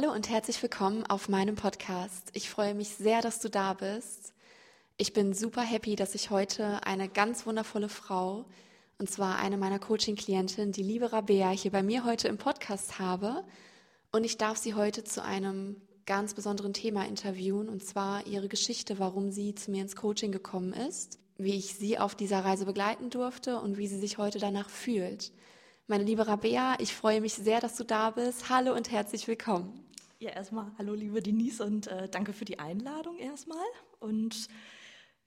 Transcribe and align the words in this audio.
Hallo 0.00 0.12
und 0.12 0.30
herzlich 0.30 0.62
willkommen 0.62 1.04
auf 1.06 1.28
meinem 1.28 1.56
Podcast. 1.56 2.30
Ich 2.32 2.48
freue 2.48 2.72
mich 2.72 2.90
sehr, 2.90 3.20
dass 3.20 3.40
du 3.40 3.50
da 3.50 3.74
bist. 3.74 4.32
Ich 4.96 5.12
bin 5.12 5.34
super 5.34 5.62
happy, 5.62 5.96
dass 5.96 6.14
ich 6.14 6.30
heute 6.30 6.86
eine 6.86 7.08
ganz 7.08 7.46
wundervolle 7.46 7.88
Frau, 7.88 8.44
und 8.98 9.10
zwar 9.10 9.40
eine 9.40 9.56
meiner 9.56 9.80
Coaching-Klientinnen, 9.80 10.70
die 10.70 10.84
liebe 10.84 11.12
Rabea, 11.12 11.50
hier 11.50 11.72
bei 11.72 11.82
mir 11.82 12.04
heute 12.04 12.28
im 12.28 12.38
Podcast 12.38 13.00
habe. 13.00 13.42
Und 14.12 14.22
ich 14.22 14.38
darf 14.38 14.56
sie 14.56 14.74
heute 14.74 15.02
zu 15.02 15.24
einem 15.24 15.82
ganz 16.06 16.32
besonderen 16.32 16.74
Thema 16.74 17.04
interviewen, 17.04 17.68
und 17.68 17.82
zwar 17.82 18.24
ihre 18.24 18.46
Geschichte, 18.46 19.00
warum 19.00 19.32
sie 19.32 19.56
zu 19.56 19.72
mir 19.72 19.82
ins 19.82 19.96
Coaching 19.96 20.30
gekommen 20.30 20.74
ist, 20.74 21.18
wie 21.38 21.56
ich 21.56 21.74
sie 21.74 21.98
auf 21.98 22.14
dieser 22.14 22.44
Reise 22.44 22.66
begleiten 22.66 23.10
durfte 23.10 23.58
und 23.58 23.78
wie 23.78 23.88
sie 23.88 23.98
sich 23.98 24.16
heute 24.16 24.38
danach 24.38 24.70
fühlt. 24.70 25.32
Meine 25.88 26.04
liebe 26.04 26.28
Rabea, 26.28 26.76
ich 26.78 26.94
freue 26.94 27.20
mich 27.20 27.34
sehr, 27.34 27.58
dass 27.58 27.74
du 27.76 27.82
da 27.82 28.10
bist. 28.10 28.48
Hallo 28.48 28.76
und 28.76 28.92
herzlich 28.92 29.26
willkommen. 29.26 29.87
Ja, 30.20 30.30
erstmal 30.30 30.72
hallo 30.78 30.94
liebe 30.94 31.22
Denise 31.22 31.64
und 31.64 31.86
äh, 31.86 32.08
danke 32.08 32.32
für 32.32 32.44
die 32.44 32.58
Einladung 32.58 33.18
erstmal. 33.18 33.64
Und 34.00 34.48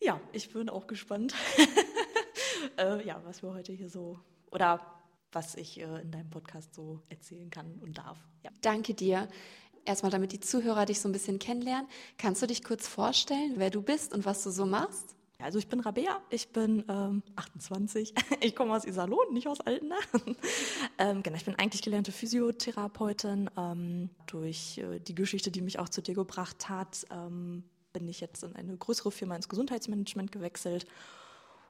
ja, 0.01 0.19
ich 0.33 0.51
bin 0.51 0.67
auch 0.67 0.85
gespannt, 0.85 1.33
äh, 2.77 3.01
ja, 3.07 3.21
was 3.23 3.41
wir 3.41 3.53
heute 3.53 3.71
hier 3.71 3.89
so 3.89 4.19
oder 4.51 4.81
was 5.31 5.55
ich 5.55 5.79
äh, 5.79 6.01
in 6.01 6.11
deinem 6.11 6.29
Podcast 6.29 6.73
so 6.73 6.99
erzählen 7.07 7.49
kann 7.49 7.79
und 7.79 7.99
darf. 7.99 8.17
Ja. 8.43 8.49
Danke 8.59 8.93
dir. 8.93 9.29
Erstmal, 9.85 10.11
damit 10.11 10.33
die 10.33 10.41
Zuhörer 10.41 10.85
dich 10.85 10.99
so 10.99 11.07
ein 11.07 11.13
bisschen 11.13 11.39
kennenlernen, 11.39 11.87
kannst 12.17 12.41
du 12.41 12.47
dich 12.47 12.61
kurz 12.61 12.85
vorstellen, 12.85 13.53
wer 13.55 13.69
du 13.69 13.81
bist 13.81 14.13
und 14.13 14.25
was 14.25 14.43
du 14.43 14.51
so 14.51 14.65
machst? 14.65 15.15
Also 15.43 15.59
ich 15.59 15.67
bin 15.67 15.79
Rabea, 15.79 16.21
ich 16.29 16.49
bin 16.49 16.83
ähm, 16.87 17.23
28, 17.35 18.13
ich 18.41 18.55
komme 18.55 18.75
aus 18.75 18.85
Iserlohn, 18.85 19.33
nicht 19.33 19.47
aus 19.47 19.59
Altena. 19.61 19.97
ähm, 20.97 21.23
genau, 21.23 21.35
ich 21.35 21.45
bin 21.45 21.55
eigentlich 21.55 21.81
gelernte 21.81 22.11
Physiotherapeutin. 22.11 23.49
Ähm, 23.57 24.09
durch 24.27 24.77
äh, 24.77 24.99
die 24.99 25.15
Geschichte, 25.15 25.51
die 25.51 25.61
mich 25.61 25.79
auch 25.79 25.89
zu 25.89 26.01
dir 26.01 26.15
gebracht 26.15 26.69
hat, 26.69 27.05
ähm, 27.11 27.63
bin 27.93 28.07
ich 28.07 28.21
jetzt 28.21 28.43
in 28.43 28.55
eine 28.55 28.77
größere 28.77 29.11
Firma 29.11 29.35
ins 29.35 29.49
Gesundheitsmanagement 29.49 30.31
gewechselt. 30.31 30.85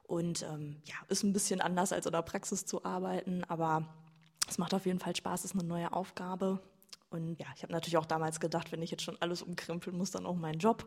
Und 0.04 0.42
ähm, 0.42 0.76
ja, 0.84 0.94
ist 1.08 1.22
ein 1.22 1.32
bisschen 1.32 1.60
anders 1.60 1.92
als 1.92 2.06
in 2.06 2.12
der 2.12 2.22
Praxis 2.22 2.66
zu 2.66 2.84
arbeiten, 2.84 3.44
aber 3.44 3.88
es 4.48 4.58
macht 4.58 4.74
auf 4.74 4.84
jeden 4.86 4.98
Fall 4.98 5.16
Spaß, 5.16 5.40
es 5.40 5.52
ist 5.52 5.58
eine 5.58 5.66
neue 5.66 5.92
Aufgabe. 5.92 6.60
Und 7.10 7.38
ja, 7.38 7.46
ich 7.56 7.62
habe 7.62 7.72
natürlich 7.72 7.96
auch 7.96 8.06
damals 8.06 8.40
gedacht, 8.40 8.72
wenn 8.72 8.82
ich 8.82 8.90
jetzt 8.90 9.02
schon 9.02 9.16
alles 9.20 9.42
umkrempeln 9.42 9.96
muss, 9.96 10.10
dann 10.10 10.26
auch 10.26 10.34
mein 10.36 10.58
Job. 10.58 10.86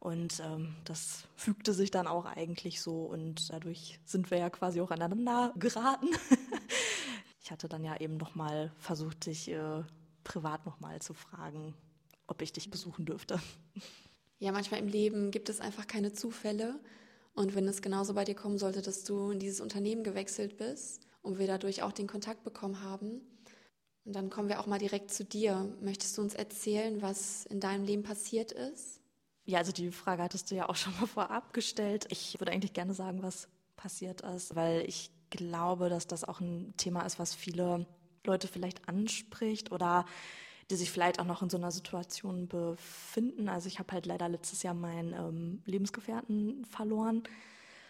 Und 0.00 0.40
ähm, 0.40 0.74
das 0.84 1.28
fügte 1.36 1.74
sich 1.74 1.90
dann 1.90 2.06
auch 2.06 2.24
eigentlich 2.24 2.80
so 2.80 3.04
und 3.04 3.52
dadurch 3.52 4.00
sind 4.06 4.30
wir 4.30 4.38
ja 4.38 4.48
quasi 4.48 4.80
auch 4.80 4.90
aneinander 4.90 5.52
geraten. 5.58 6.08
ich 7.42 7.50
hatte 7.50 7.68
dann 7.68 7.84
ja 7.84 8.00
eben 8.00 8.16
nochmal 8.16 8.72
versucht, 8.78 9.26
dich 9.26 9.50
äh, 9.50 9.82
privat 10.24 10.64
nochmal 10.64 11.02
zu 11.02 11.12
fragen, 11.12 11.74
ob 12.26 12.40
ich 12.40 12.52
dich 12.52 12.70
besuchen 12.70 13.04
dürfte. 13.04 13.40
Ja, 14.38 14.52
manchmal 14.52 14.80
im 14.80 14.88
Leben 14.88 15.30
gibt 15.30 15.50
es 15.50 15.60
einfach 15.60 15.86
keine 15.86 16.14
Zufälle. 16.14 16.80
Und 17.34 17.54
wenn 17.54 17.68
es 17.68 17.82
genauso 17.82 18.14
bei 18.14 18.24
dir 18.24 18.34
kommen 18.34 18.56
sollte, 18.56 18.80
dass 18.80 19.04
du 19.04 19.30
in 19.30 19.38
dieses 19.38 19.60
Unternehmen 19.60 20.02
gewechselt 20.02 20.56
bist 20.56 21.06
und 21.20 21.38
wir 21.38 21.46
dadurch 21.46 21.82
auch 21.82 21.92
den 21.92 22.06
Kontakt 22.06 22.42
bekommen 22.42 22.82
haben, 22.82 23.20
dann 24.04 24.30
kommen 24.30 24.48
wir 24.48 24.60
auch 24.60 24.66
mal 24.66 24.78
direkt 24.78 25.12
zu 25.12 25.26
dir. 25.26 25.76
Möchtest 25.82 26.16
du 26.16 26.22
uns 26.22 26.34
erzählen, 26.34 27.02
was 27.02 27.44
in 27.46 27.60
deinem 27.60 27.84
Leben 27.84 28.02
passiert 28.02 28.50
ist? 28.50 28.99
Ja, 29.50 29.58
also 29.58 29.72
die 29.72 29.90
Frage 29.90 30.22
hattest 30.22 30.52
du 30.52 30.54
ja 30.54 30.68
auch 30.68 30.76
schon 30.76 30.94
mal 31.00 31.08
vorab 31.08 31.52
gestellt. 31.52 32.06
Ich 32.10 32.38
würde 32.38 32.52
eigentlich 32.52 32.72
gerne 32.72 32.94
sagen, 32.94 33.24
was 33.24 33.48
passiert 33.74 34.20
ist, 34.20 34.54
weil 34.54 34.84
ich 34.86 35.10
glaube, 35.30 35.88
dass 35.88 36.06
das 36.06 36.22
auch 36.22 36.38
ein 36.38 36.72
Thema 36.76 37.00
ist, 37.04 37.18
was 37.18 37.34
viele 37.34 37.84
Leute 38.24 38.46
vielleicht 38.46 38.88
anspricht 38.88 39.72
oder 39.72 40.04
die 40.70 40.76
sich 40.76 40.92
vielleicht 40.92 41.18
auch 41.18 41.24
noch 41.24 41.42
in 41.42 41.50
so 41.50 41.56
einer 41.56 41.72
Situation 41.72 42.46
befinden. 42.46 43.48
Also 43.48 43.66
ich 43.66 43.80
habe 43.80 43.92
halt 43.92 44.06
leider 44.06 44.28
letztes 44.28 44.62
Jahr 44.62 44.74
meinen 44.74 45.14
ähm, 45.14 45.62
Lebensgefährten 45.66 46.64
verloren. 46.64 47.24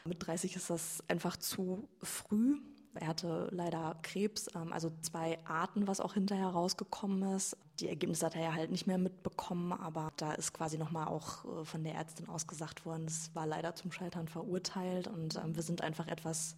Mit 0.06 0.26
30 0.26 0.56
ist 0.56 0.70
das 0.70 1.04
einfach 1.08 1.36
zu 1.36 1.86
früh. 2.02 2.56
Er 2.94 3.06
hatte 3.06 3.48
leider 3.52 3.96
Krebs, 4.02 4.48
ähm, 4.54 4.72
also 4.72 4.90
zwei 5.02 5.38
Arten, 5.46 5.86
was 5.86 6.00
auch 6.00 6.14
hinterher 6.14 6.48
rausgekommen 6.48 7.34
ist. 7.34 7.56
Die 7.78 7.88
Ergebnisse 7.88 8.26
hat 8.26 8.34
er 8.34 8.42
ja 8.42 8.52
halt 8.54 8.70
nicht 8.70 8.86
mehr 8.86 8.98
mitbekommen, 8.98 9.72
aber 9.72 10.12
da 10.16 10.32
ist 10.32 10.52
quasi 10.52 10.76
nochmal 10.76 11.06
auch 11.06 11.44
äh, 11.44 11.64
von 11.64 11.84
der 11.84 11.94
Ärztin 11.94 12.28
ausgesagt 12.28 12.84
worden, 12.84 13.06
es 13.06 13.34
war 13.34 13.46
leider 13.46 13.74
zum 13.74 13.92
Scheitern 13.92 14.28
verurteilt 14.28 15.06
und 15.06 15.36
ähm, 15.36 15.54
wir 15.54 15.62
sind 15.62 15.82
einfach 15.82 16.08
etwas 16.08 16.56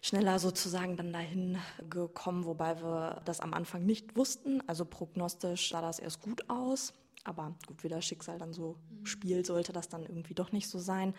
schneller 0.00 0.38
sozusagen 0.38 0.96
dann 0.96 1.12
dahin 1.12 1.58
gekommen, 1.90 2.44
wobei 2.44 2.80
wir 2.80 3.22
das 3.24 3.40
am 3.40 3.52
Anfang 3.52 3.84
nicht 3.84 4.16
wussten. 4.16 4.62
Also 4.68 4.84
prognostisch 4.84 5.70
sah 5.70 5.80
das 5.80 5.98
erst 5.98 6.22
gut 6.22 6.48
aus, 6.48 6.92
aber 7.24 7.56
gut, 7.66 7.82
wie 7.82 7.88
das 7.88 8.04
Schicksal 8.04 8.38
dann 8.38 8.52
so 8.52 8.76
mhm. 8.88 9.06
spielt, 9.06 9.46
sollte 9.46 9.72
das 9.72 9.88
dann 9.88 10.02
irgendwie 10.02 10.34
doch 10.34 10.52
nicht 10.52 10.68
so 10.68 10.78
sein. 10.78 11.14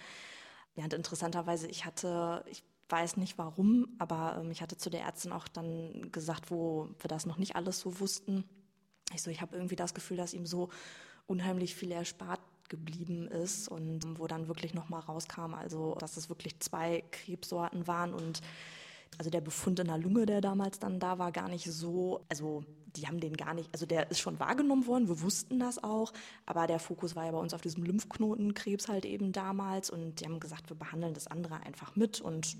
Ja, 0.76 0.86
und 0.86 0.94
interessanterweise, 0.94 1.68
ich 1.68 1.86
hatte, 1.86 2.46
ich 2.50 2.64
weiß 2.90 3.18
nicht 3.18 3.38
warum, 3.38 3.88
aber 4.00 4.38
ähm, 4.40 4.52
ich 4.52 4.62
hatte 4.62 4.78
zu 4.78 4.90
der 4.90 5.02
Ärztin 5.02 5.32
auch 5.32 5.48
dann 5.48 6.12
gesagt, 6.12 6.52
wo 6.52 6.90
wir 7.00 7.08
das 7.08 7.26
noch 7.26 7.38
nicht 7.38 7.56
alles 7.56 7.80
so 7.80 8.00
wussten. 8.00 8.44
Ich 9.14 9.22
so, 9.22 9.30
ich 9.30 9.42
habe 9.42 9.56
irgendwie 9.56 9.76
das 9.76 9.94
Gefühl, 9.94 10.18
dass 10.18 10.34
ihm 10.34 10.46
so 10.46 10.70
unheimlich 11.28 11.76
viel 11.76 11.92
erspart 11.92 12.42
geblieben 12.70 13.28
ist 13.28 13.70
und 13.70 14.20
wo 14.20 14.28
dann 14.28 14.48
wirklich 14.48 14.74
nochmal 14.74 15.02
rauskam, 15.02 15.54
also 15.54 15.96
dass 15.96 16.18
es 16.18 16.30
wirklich 16.30 16.60
zwei 16.60 17.04
Krebssorten 17.12 17.88
waren 17.88 18.14
und 18.14 18.42
also 19.18 19.30
der 19.30 19.42
Befund 19.42 19.80
in 19.80 19.88
der 19.88 19.98
Lunge, 19.98 20.26
der 20.26 20.42
damals 20.42 20.80
dann 20.80 21.00
da 21.00 21.20
war, 21.20 21.32
gar 21.32 21.50
nicht 21.50 21.66
so, 21.66 22.26
also 22.30 22.64
die 22.96 23.08
haben 23.08 23.20
den 23.20 23.38
gar 23.38 23.54
nicht, 23.54 23.70
also 23.74 23.86
der 23.86 24.10
ist 24.10 24.20
schon 24.20 24.40
wahrgenommen 24.40 24.88
worden, 24.88 25.08
wir 25.08 25.22
wussten 25.22 25.60
das 25.60 25.84
auch, 25.84 26.14
aber 26.46 26.68
der 26.68 26.80
Fokus 26.80 27.16
war 27.16 27.26
ja 27.26 27.32
bei 27.32 27.38
uns 27.38 27.54
auf 27.54 27.62
diesem 27.62 27.84
Lymphknotenkrebs 27.84 28.88
halt 28.88 29.06
eben 29.06 29.32
damals 29.32 29.90
und 29.90 30.20
die 30.20 30.26
haben 30.26 30.40
gesagt, 30.40 30.70
wir 30.70 30.78
behandeln 30.78 31.14
das 31.14 31.28
andere 31.28 31.56
einfach 31.62 31.96
mit 31.96 32.22
und 32.22 32.58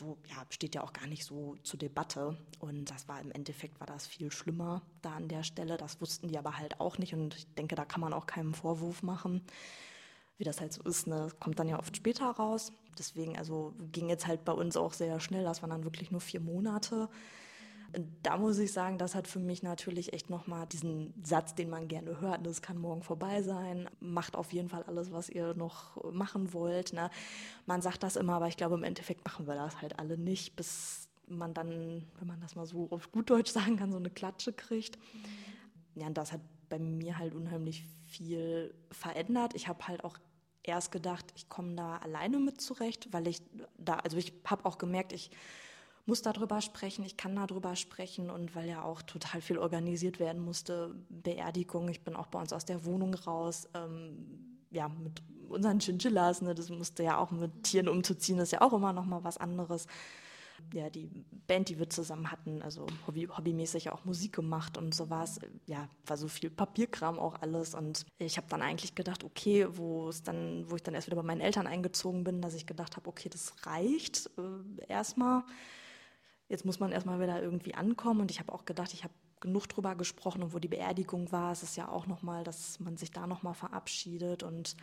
so, 0.00 0.16
ja, 0.28 0.36
steht 0.48 0.74
ja 0.74 0.82
auch 0.82 0.94
gar 0.94 1.06
nicht 1.06 1.24
so 1.24 1.56
zur 1.62 1.78
Debatte. 1.78 2.38
Und 2.58 2.90
das 2.90 3.06
war 3.06 3.20
im 3.20 3.30
Endeffekt 3.32 3.78
war 3.80 3.86
das 3.86 4.06
viel 4.06 4.30
schlimmer 4.32 4.80
da 5.02 5.12
an 5.12 5.28
der 5.28 5.42
Stelle. 5.42 5.76
Das 5.76 6.00
wussten 6.00 6.28
die 6.28 6.38
aber 6.38 6.56
halt 6.56 6.80
auch 6.80 6.96
nicht. 6.96 7.12
Und 7.12 7.36
ich 7.36 7.54
denke, 7.54 7.74
da 7.74 7.84
kann 7.84 8.00
man 8.00 8.14
auch 8.14 8.26
keinen 8.26 8.54
Vorwurf 8.54 9.02
machen. 9.02 9.42
Wie 10.38 10.44
das 10.44 10.60
halt 10.60 10.72
so 10.72 10.82
ist, 10.84 11.06
ne, 11.06 11.28
kommt 11.38 11.58
dann 11.58 11.68
ja 11.68 11.78
oft 11.78 11.94
später 11.94 12.30
raus. 12.30 12.72
Deswegen, 13.00 13.36
also 13.36 13.74
ging 13.92 14.08
jetzt 14.08 14.26
halt 14.26 14.44
bei 14.44 14.52
uns 14.52 14.76
auch 14.76 14.92
sehr 14.92 15.18
schnell. 15.20 15.42
Das 15.42 15.62
waren 15.62 15.70
dann 15.70 15.84
wirklich 15.84 16.10
nur 16.10 16.20
vier 16.20 16.40
Monate. 16.40 17.08
Da 18.22 18.36
muss 18.36 18.58
ich 18.58 18.72
sagen, 18.72 18.98
das 18.98 19.16
hat 19.16 19.26
für 19.26 19.40
mich 19.40 19.64
natürlich 19.64 20.12
echt 20.12 20.30
nochmal 20.30 20.66
diesen 20.66 21.12
Satz, 21.24 21.56
den 21.56 21.70
man 21.70 21.88
gerne 21.88 22.20
hört, 22.20 22.46
das 22.46 22.62
kann 22.62 22.78
morgen 22.78 23.02
vorbei 23.02 23.42
sein, 23.42 23.88
macht 23.98 24.36
auf 24.36 24.52
jeden 24.52 24.68
Fall 24.68 24.84
alles, 24.84 25.10
was 25.10 25.28
ihr 25.28 25.54
noch 25.54 26.12
machen 26.12 26.52
wollt. 26.52 26.92
Ne? 26.92 27.10
Man 27.66 27.82
sagt 27.82 28.04
das 28.04 28.14
immer, 28.14 28.34
aber 28.34 28.46
ich 28.46 28.56
glaube, 28.56 28.76
im 28.76 28.84
Endeffekt 28.84 29.24
machen 29.24 29.48
wir 29.48 29.56
das 29.56 29.82
halt 29.82 29.98
alle 29.98 30.16
nicht, 30.16 30.54
bis 30.54 31.08
man 31.26 31.52
dann, 31.52 32.06
wenn 32.18 32.28
man 32.28 32.40
das 32.40 32.54
mal 32.54 32.66
so 32.66 32.88
auf 32.90 33.10
gut 33.10 33.30
Deutsch 33.30 33.50
sagen 33.50 33.76
kann, 33.76 33.90
so 33.90 33.98
eine 33.98 34.10
Klatsche 34.10 34.52
kriegt. 34.52 34.96
Ja, 35.94 36.06
und 36.06 36.16
das 36.16 36.32
hat 36.32 36.40
bei 36.68 36.78
mir 36.78 37.18
halt 37.18 37.34
unheimlich 37.34 37.84
viel 38.06 38.74
verändert. 38.92 39.54
Ich 39.54 39.66
habe 39.66 39.88
halt 39.88 40.04
auch 40.04 40.18
erst 40.62 40.92
gedacht, 40.92 41.26
ich 41.36 41.48
komme 41.48 41.74
da 41.74 41.96
alleine 41.98 42.38
mit 42.38 42.60
zurecht, 42.60 43.08
weil 43.12 43.28
ich 43.28 43.42
da, 43.78 43.94
also 43.96 44.16
ich 44.16 44.32
habe 44.44 44.64
auch 44.64 44.78
gemerkt, 44.78 45.12
ich 45.12 45.30
muss 46.06 46.22
darüber 46.22 46.60
sprechen, 46.60 47.04
ich 47.04 47.16
kann 47.16 47.36
darüber 47.36 47.76
sprechen 47.76 48.30
und 48.30 48.54
weil 48.54 48.68
ja 48.68 48.82
auch 48.82 49.02
total 49.02 49.40
viel 49.40 49.58
organisiert 49.58 50.18
werden 50.18 50.42
musste, 50.42 50.94
Beerdigung, 51.08 51.88
ich 51.88 52.02
bin 52.02 52.16
auch 52.16 52.26
bei 52.26 52.40
uns 52.40 52.52
aus 52.52 52.64
der 52.64 52.84
Wohnung 52.84 53.14
raus, 53.14 53.68
ähm, 53.74 54.58
ja, 54.70 54.88
mit 54.88 55.22
unseren 55.48 55.80
Chinchillas, 55.80 56.42
ne, 56.42 56.54
das 56.54 56.68
musste 56.70 57.02
ja 57.02 57.18
auch 57.18 57.30
mit 57.30 57.64
Tieren 57.64 57.88
umzuziehen, 57.88 58.38
ist 58.38 58.52
ja 58.52 58.60
auch 58.60 58.72
immer 58.72 58.92
noch 58.92 59.04
mal 59.04 59.24
was 59.24 59.36
anderes. 59.36 59.86
Ja, 60.72 60.90
die 60.90 61.08
Band, 61.46 61.68
die 61.68 61.78
wir 61.78 61.90
zusammen 61.90 62.30
hatten, 62.30 62.62
also 62.62 62.86
hobby, 63.06 63.26
hobbymäßig 63.26 63.90
auch 63.90 64.04
Musik 64.04 64.34
gemacht 64.34 64.78
und 64.78 64.94
sowas, 64.94 65.40
ja, 65.66 65.88
war 66.06 66.16
so 66.16 66.28
viel 66.28 66.50
Papierkram 66.50 67.18
auch 67.18 67.40
alles. 67.40 67.74
Und 67.74 68.06
ich 68.18 68.36
habe 68.36 68.46
dann 68.48 68.62
eigentlich 68.62 68.94
gedacht, 68.94 69.24
okay, 69.24 69.66
wo 69.70 70.08
es 70.08 70.22
dann, 70.22 70.70
wo 70.70 70.76
ich 70.76 70.82
dann 70.82 70.94
erst 70.94 71.06
wieder 71.06 71.16
bei 71.16 71.22
meinen 71.22 71.40
Eltern 71.40 71.66
eingezogen 71.66 72.24
bin, 72.24 72.40
dass 72.42 72.54
ich 72.54 72.66
gedacht 72.66 72.96
habe, 72.96 73.08
okay, 73.08 73.28
das 73.28 73.66
reicht 73.66 74.30
äh, 74.38 74.86
erstmal. 74.88 75.42
Jetzt 76.48 76.64
muss 76.64 76.80
man 76.80 76.92
erstmal 76.92 77.20
wieder 77.20 77.42
irgendwie 77.42 77.74
ankommen. 77.74 78.20
Und 78.20 78.30
ich 78.30 78.40
habe 78.40 78.52
auch 78.52 78.64
gedacht, 78.64 78.92
ich 78.92 79.04
habe 79.04 79.14
genug 79.40 79.68
drüber 79.68 79.94
gesprochen 79.94 80.42
und 80.42 80.52
wo 80.52 80.58
die 80.58 80.68
Beerdigung 80.68 81.32
war, 81.32 81.52
es 81.52 81.62
ist 81.62 81.76
ja 81.76 81.88
auch 81.88 82.06
nochmal, 82.06 82.44
dass 82.44 82.78
man 82.78 82.96
sich 82.96 83.10
da 83.10 83.26
nochmal 83.26 83.54
verabschiedet. 83.54 84.42
Und 84.42 84.76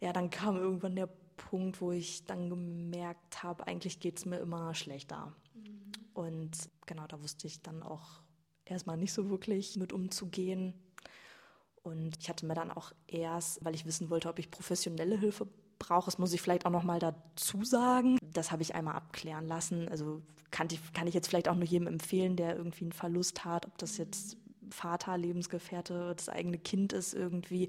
ja, 0.00 0.12
dann 0.12 0.30
kam 0.30 0.56
irgendwann 0.56 0.96
der 0.96 1.08
Punkt, 1.36 1.80
wo 1.80 1.92
ich 1.92 2.24
dann 2.24 2.50
gemerkt 2.50 3.42
habe, 3.42 3.66
eigentlich 3.66 4.00
geht 4.00 4.18
es 4.18 4.24
mir 4.24 4.38
immer 4.38 4.74
schlechter. 4.74 5.34
Mhm. 5.54 5.92
Und 6.14 6.50
genau, 6.86 7.06
da 7.06 7.22
wusste 7.22 7.46
ich 7.46 7.62
dann 7.62 7.82
auch 7.82 8.22
erstmal 8.64 8.96
nicht 8.96 9.12
so 9.12 9.30
wirklich 9.30 9.76
mit 9.76 9.92
umzugehen. 9.92 10.74
Und 11.82 12.16
ich 12.18 12.28
hatte 12.28 12.46
mir 12.46 12.54
dann 12.54 12.70
auch 12.70 12.92
erst, 13.06 13.64
weil 13.64 13.74
ich 13.74 13.86
wissen 13.86 14.10
wollte, 14.10 14.28
ob 14.28 14.38
ich 14.38 14.50
professionelle 14.50 15.18
Hilfe 15.18 15.46
brauche, 15.78 16.06
das 16.06 16.18
muss 16.18 16.32
ich 16.32 16.42
vielleicht 16.42 16.66
auch 16.66 16.70
noch 16.70 16.82
mal 16.82 16.98
dazu 16.98 17.64
sagen. 17.64 18.18
Das 18.32 18.50
habe 18.50 18.62
ich 18.62 18.74
einmal 18.74 18.94
abklären 18.94 19.46
lassen. 19.46 19.88
Also 19.88 20.22
kann 20.50 20.68
ich, 20.70 20.80
kann 20.92 21.06
ich 21.06 21.14
jetzt 21.14 21.28
vielleicht 21.28 21.48
auch 21.48 21.54
nur 21.54 21.64
jedem 21.64 21.86
empfehlen, 21.86 22.36
der 22.36 22.56
irgendwie 22.56 22.84
einen 22.84 22.92
Verlust 22.92 23.44
hat, 23.44 23.66
ob 23.66 23.78
das 23.78 23.98
jetzt 23.98 24.36
Vater, 24.70 25.16
Lebensgefährte, 25.16 26.14
das 26.16 26.28
eigene 26.28 26.58
Kind 26.58 26.92
ist 26.92 27.14
irgendwie. 27.14 27.68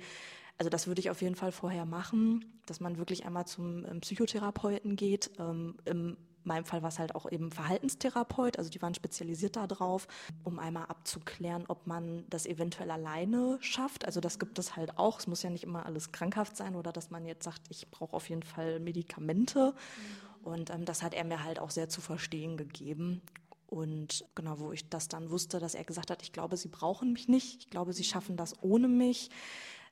Also 0.58 0.70
das 0.70 0.88
würde 0.88 1.00
ich 1.00 1.10
auf 1.10 1.22
jeden 1.22 1.36
Fall 1.36 1.52
vorher 1.52 1.86
machen, 1.86 2.46
dass 2.66 2.80
man 2.80 2.98
wirklich 2.98 3.26
einmal 3.26 3.46
zum 3.46 3.86
ähm, 3.86 4.02
Psychotherapeuten 4.02 4.96
geht. 4.96 5.32
Ähm, 5.40 5.76
Im 5.86 6.18
meinem 6.48 6.66
Fall 6.66 6.82
war 6.82 6.90
es 6.90 6.98
halt 6.98 7.14
auch 7.14 7.30
eben 7.32 7.52
Verhaltenstherapeut, 7.52 8.58
also 8.58 8.70
die 8.70 8.82
waren 8.82 8.96
spezialisiert 8.96 9.56
darauf, 9.56 10.08
um 10.44 10.58
einmal 10.58 10.86
abzuklären, 10.86 11.66
ob 11.68 11.86
man 11.86 12.24
das 12.30 12.46
eventuell 12.48 12.90
alleine 12.90 13.58
schafft. 13.62 14.06
Also 14.06 14.20
das 14.20 14.40
gibt 14.40 14.58
es 14.58 14.76
halt 14.76 14.98
auch. 14.98 15.20
Es 15.20 15.28
muss 15.28 15.44
ja 15.44 15.50
nicht 15.50 15.64
immer 15.64 15.86
alles 15.86 16.12
krankhaft 16.12 16.58
sein 16.58 16.76
oder 16.76 16.92
dass 16.92 17.12
man 17.12 17.26
jetzt 17.26 17.44
sagt, 17.44 17.62
ich 17.70 17.92
brauche 17.92 18.14
auf 18.14 18.30
jeden 18.30 18.44
Fall 18.44 18.80
Medikamente. 18.80 19.74
Mhm. 19.74 20.48
Und 20.48 20.70
ähm, 20.70 20.86
das 20.86 21.04
hat 21.04 21.14
er 21.14 21.26
mir 21.26 21.44
halt 21.44 21.60
auch 21.60 21.70
sehr 21.70 21.90
zu 21.90 22.02
verstehen 22.02 22.58
gegeben. 22.58 23.22
Und 23.68 24.26
genau, 24.34 24.60
wo 24.60 24.72
ich 24.72 24.90
das 24.90 25.10
dann 25.10 25.30
wusste, 25.30 25.60
dass 25.60 25.76
er 25.76 25.84
gesagt 25.84 26.10
hat, 26.10 26.22
ich 26.22 26.32
glaube, 26.32 26.56
sie 26.56 26.70
brauchen 26.70 27.12
mich 27.14 27.28
nicht, 27.28 27.60
ich 27.60 27.70
glaube, 27.70 27.94
sie 27.94 28.06
schaffen 28.06 28.38
das 28.38 28.56
ohne 28.64 28.88
mich. 28.88 29.30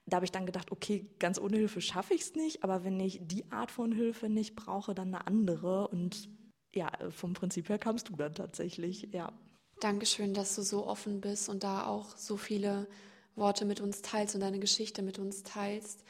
Da 0.05 0.15
habe 0.15 0.25
ich 0.25 0.31
dann 0.31 0.45
gedacht, 0.45 0.71
okay, 0.71 1.05
ganz 1.19 1.39
ohne 1.39 1.57
Hilfe 1.57 1.81
schaffe 1.81 2.13
ich 2.13 2.21
es 2.21 2.35
nicht, 2.35 2.63
aber 2.63 2.83
wenn 2.83 2.99
ich 2.99 3.19
die 3.23 3.51
Art 3.51 3.71
von 3.71 3.91
Hilfe 3.91 4.29
nicht 4.29 4.55
brauche, 4.55 4.95
dann 4.95 5.13
eine 5.13 5.27
andere. 5.27 5.87
Und 5.89 6.29
ja, 6.73 6.89
vom 7.09 7.33
Prinzip 7.33 7.67
her 7.69 7.79
kamst 7.79 8.09
du 8.09 8.15
dann 8.15 8.33
tatsächlich, 8.33 9.09
ja. 9.11 9.33
Dankeschön, 9.81 10.33
dass 10.33 10.55
du 10.55 10.61
so 10.61 10.87
offen 10.87 11.19
bist 11.19 11.49
und 11.49 11.63
da 11.63 11.85
auch 11.85 12.15
so 12.15 12.37
viele 12.37 12.87
Worte 13.35 13.65
mit 13.65 13.81
uns 13.81 14.01
teilst 14.01 14.35
und 14.35 14.41
deine 14.41 14.59
Geschichte 14.59 15.01
mit 15.01 15.19
uns 15.19 15.43
teilst. 15.43 16.05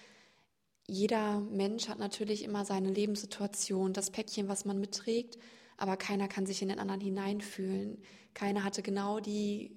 Jeder 0.87 1.39
Mensch 1.39 1.87
hat 1.87 1.97
natürlich 1.97 2.43
immer 2.43 2.63
seine 2.63 2.91
Lebenssituation, 2.91 3.93
das 3.93 4.11
Päckchen, 4.11 4.47
was 4.49 4.65
man 4.65 4.79
mitträgt 4.79 5.39
aber 5.77 5.97
keiner 5.97 6.27
kann 6.27 6.45
sich 6.45 6.61
in 6.61 6.69
den 6.69 6.79
anderen 6.79 7.01
hineinfühlen. 7.01 8.01
Keiner 8.33 8.63
hatte 8.63 8.81
genau 8.81 9.19
die 9.19 9.75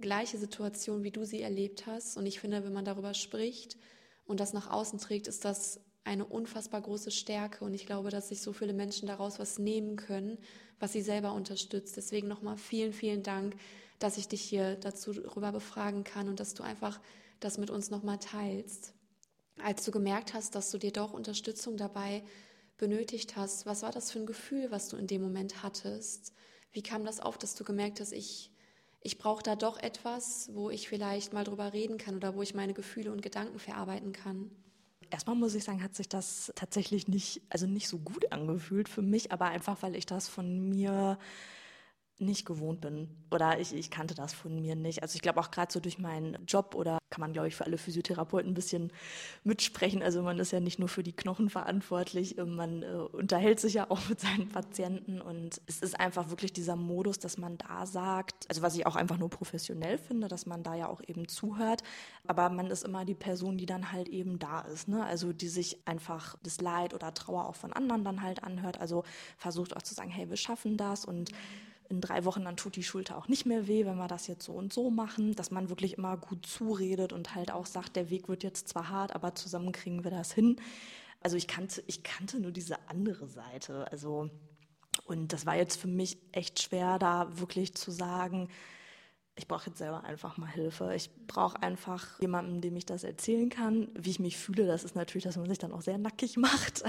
gleiche 0.00 0.38
Situation, 0.38 1.02
wie 1.02 1.10
du 1.10 1.24
sie 1.24 1.42
erlebt 1.42 1.86
hast. 1.86 2.16
Und 2.16 2.26
ich 2.26 2.40
finde, 2.40 2.64
wenn 2.64 2.72
man 2.72 2.84
darüber 2.84 3.14
spricht 3.14 3.76
und 4.26 4.40
das 4.40 4.52
nach 4.52 4.70
außen 4.70 4.98
trägt, 4.98 5.26
ist 5.26 5.44
das 5.44 5.80
eine 6.04 6.24
unfassbar 6.24 6.80
große 6.80 7.10
Stärke. 7.10 7.64
Und 7.64 7.74
ich 7.74 7.86
glaube, 7.86 8.10
dass 8.10 8.28
sich 8.28 8.40
so 8.40 8.52
viele 8.52 8.72
Menschen 8.72 9.08
daraus 9.08 9.38
was 9.38 9.58
nehmen 9.58 9.96
können, 9.96 10.38
was 10.78 10.92
sie 10.92 11.02
selber 11.02 11.32
unterstützt. 11.32 11.96
Deswegen 11.96 12.28
nochmal 12.28 12.56
vielen, 12.56 12.92
vielen 12.92 13.22
Dank, 13.22 13.56
dass 13.98 14.18
ich 14.18 14.28
dich 14.28 14.42
hier 14.42 14.76
dazu 14.76 15.12
darüber 15.12 15.52
befragen 15.52 16.04
kann 16.04 16.28
und 16.28 16.38
dass 16.38 16.54
du 16.54 16.62
einfach 16.62 17.00
das 17.40 17.58
mit 17.58 17.70
uns 17.70 17.90
nochmal 17.90 18.18
teilst. 18.18 18.92
Als 19.62 19.84
du 19.84 19.90
gemerkt 19.90 20.34
hast, 20.34 20.54
dass 20.54 20.70
du 20.70 20.78
dir 20.78 20.92
doch 20.92 21.12
Unterstützung 21.12 21.76
dabei 21.76 22.22
benötigt 22.78 23.36
hast. 23.36 23.66
Was 23.66 23.82
war 23.82 23.92
das 23.92 24.10
für 24.10 24.18
ein 24.18 24.26
Gefühl, 24.26 24.70
was 24.70 24.88
du 24.88 24.96
in 24.96 25.06
dem 25.06 25.22
Moment 25.22 25.62
hattest? 25.62 26.32
Wie 26.72 26.82
kam 26.82 27.04
das 27.04 27.20
auf, 27.20 27.38
dass 27.38 27.54
du 27.54 27.64
gemerkt 27.64 28.00
hast, 28.00 28.12
ich, 28.12 28.50
ich 29.00 29.18
brauche 29.18 29.42
da 29.42 29.56
doch 29.56 29.78
etwas, 29.78 30.50
wo 30.52 30.70
ich 30.70 30.88
vielleicht 30.88 31.32
mal 31.32 31.44
drüber 31.44 31.72
reden 31.72 31.98
kann 31.98 32.16
oder 32.16 32.34
wo 32.34 32.42
ich 32.42 32.54
meine 32.54 32.74
Gefühle 32.74 33.12
und 33.12 33.22
Gedanken 33.22 33.58
verarbeiten 33.58 34.12
kann? 34.12 34.50
Erstmal 35.10 35.36
muss 35.36 35.54
ich 35.54 35.64
sagen, 35.64 35.82
hat 35.82 35.94
sich 35.94 36.08
das 36.08 36.52
tatsächlich 36.56 37.06
nicht, 37.06 37.40
also 37.48 37.66
nicht 37.66 37.88
so 37.88 37.98
gut 37.98 38.32
angefühlt 38.32 38.88
für 38.88 39.02
mich, 39.02 39.32
aber 39.32 39.46
einfach, 39.46 39.82
weil 39.82 39.94
ich 39.94 40.04
das 40.04 40.28
von 40.28 40.68
mir 40.68 41.18
nicht 42.18 42.46
gewohnt 42.46 42.80
bin 42.80 43.08
oder 43.30 43.60
ich, 43.60 43.74
ich 43.74 43.90
kannte 43.90 44.14
das 44.14 44.32
von 44.32 44.60
mir 44.60 44.74
nicht. 44.74 45.02
Also 45.02 45.16
ich 45.16 45.22
glaube 45.22 45.40
auch 45.40 45.50
gerade 45.50 45.72
so 45.72 45.80
durch 45.80 45.98
meinen 45.98 46.38
Job 46.46 46.74
oder 46.74 46.98
kann 47.10 47.20
man, 47.20 47.32
glaube 47.32 47.48
ich, 47.48 47.56
für 47.56 47.64
alle 47.64 47.78
Physiotherapeuten 47.78 48.50
ein 48.50 48.54
bisschen 48.54 48.92
mitsprechen. 49.44 50.02
Also 50.02 50.22
man 50.22 50.38
ist 50.38 50.52
ja 50.52 50.60
nicht 50.60 50.78
nur 50.78 50.88
für 50.88 51.02
die 51.02 51.12
Knochen 51.12 51.50
verantwortlich, 51.50 52.36
man 52.36 52.82
äh, 52.82 52.86
unterhält 52.86 53.60
sich 53.60 53.74
ja 53.74 53.90
auch 53.90 54.08
mit 54.08 54.20
seinen 54.20 54.48
Patienten 54.48 55.20
und 55.20 55.60
es 55.66 55.80
ist 55.80 55.98
einfach 55.98 56.30
wirklich 56.30 56.52
dieser 56.52 56.76
Modus, 56.76 57.18
dass 57.18 57.38
man 57.38 57.58
da 57.58 57.86
sagt, 57.86 58.48
also 58.48 58.62
was 58.62 58.76
ich 58.76 58.86
auch 58.86 58.96
einfach 58.96 59.18
nur 59.18 59.30
professionell 59.30 59.98
finde, 59.98 60.28
dass 60.28 60.46
man 60.46 60.62
da 60.62 60.74
ja 60.74 60.88
auch 60.88 61.02
eben 61.06 61.28
zuhört, 61.28 61.82
aber 62.26 62.48
man 62.50 62.70
ist 62.70 62.84
immer 62.84 63.04
die 63.04 63.14
Person, 63.14 63.58
die 63.58 63.66
dann 63.66 63.92
halt 63.92 64.08
eben 64.08 64.38
da 64.38 64.60
ist, 64.60 64.88
ne? 64.88 65.04
also 65.04 65.32
die 65.32 65.48
sich 65.48 65.86
einfach 65.86 66.36
das 66.42 66.60
Leid 66.60 66.94
oder 66.94 67.14
Trauer 67.14 67.46
auch 67.46 67.56
von 67.56 67.72
anderen 67.72 68.04
dann 68.04 68.22
halt 68.22 68.42
anhört, 68.42 68.80
also 68.80 69.04
versucht 69.36 69.76
auch 69.76 69.82
zu 69.82 69.94
sagen, 69.94 70.10
hey, 70.10 70.28
wir 70.28 70.36
schaffen 70.36 70.76
das 70.76 71.04
und 71.04 71.30
in 71.88 72.00
drei 72.00 72.24
Wochen 72.24 72.44
dann 72.44 72.56
tut 72.56 72.76
die 72.76 72.82
Schulter 72.82 73.16
auch 73.16 73.28
nicht 73.28 73.46
mehr 73.46 73.66
weh, 73.66 73.84
wenn 73.86 73.96
wir 73.96 74.08
das 74.08 74.26
jetzt 74.26 74.44
so 74.44 74.52
und 74.52 74.72
so 74.72 74.90
machen, 74.90 75.34
dass 75.34 75.50
man 75.50 75.68
wirklich 75.68 75.96
immer 75.98 76.16
gut 76.16 76.46
zuredet 76.46 77.12
und 77.12 77.34
halt 77.34 77.50
auch 77.50 77.66
sagt, 77.66 77.96
der 77.96 78.10
Weg 78.10 78.28
wird 78.28 78.42
jetzt 78.42 78.68
zwar 78.68 78.88
hart, 78.88 79.14
aber 79.14 79.34
zusammen 79.34 79.72
kriegen 79.72 80.04
wir 80.04 80.10
das 80.10 80.32
hin. 80.32 80.56
Also 81.20 81.36
ich 81.36 81.46
kannte, 81.48 81.82
ich 81.86 82.02
kannte 82.02 82.40
nur 82.40 82.52
diese 82.52 82.76
andere 82.88 83.26
Seite. 83.28 83.90
Also, 83.90 84.30
und 85.06 85.32
das 85.32 85.46
war 85.46 85.56
jetzt 85.56 85.76
für 85.80 85.88
mich 85.88 86.18
echt 86.32 86.62
schwer, 86.62 86.98
da 86.98 87.38
wirklich 87.38 87.74
zu 87.74 87.90
sagen, 87.90 88.48
ich 89.38 89.46
brauche 89.46 89.66
jetzt 89.66 89.78
selber 89.78 90.02
einfach 90.04 90.38
mal 90.38 90.48
Hilfe. 90.48 90.94
Ich 90.94 91.10
brauche 91.26 91.62
einfach 91.62 92.18
jemanden, 92.20 92.62
dem 92.62 92.74
ich 92.74 92.86
das 92.86 93.04
erzählen 93.04 93.50
kann, 93.50 93.88
wie 93.94 94.08
ich 94.08 94.18
mich 94.18 94.38
fühle. 94.38 94.66
Das 94.66 94.82
ist 94.82 94.96
natürlich, 94.96 95.24
dass 95.24 95.36
man 95.36 95.46
sich 95.46 95.58
dann 95.58 95.72
auch 95.72 95.82
sehr 95.82 95.98
nackig 95.98 96.36
macht. 96.38 96.84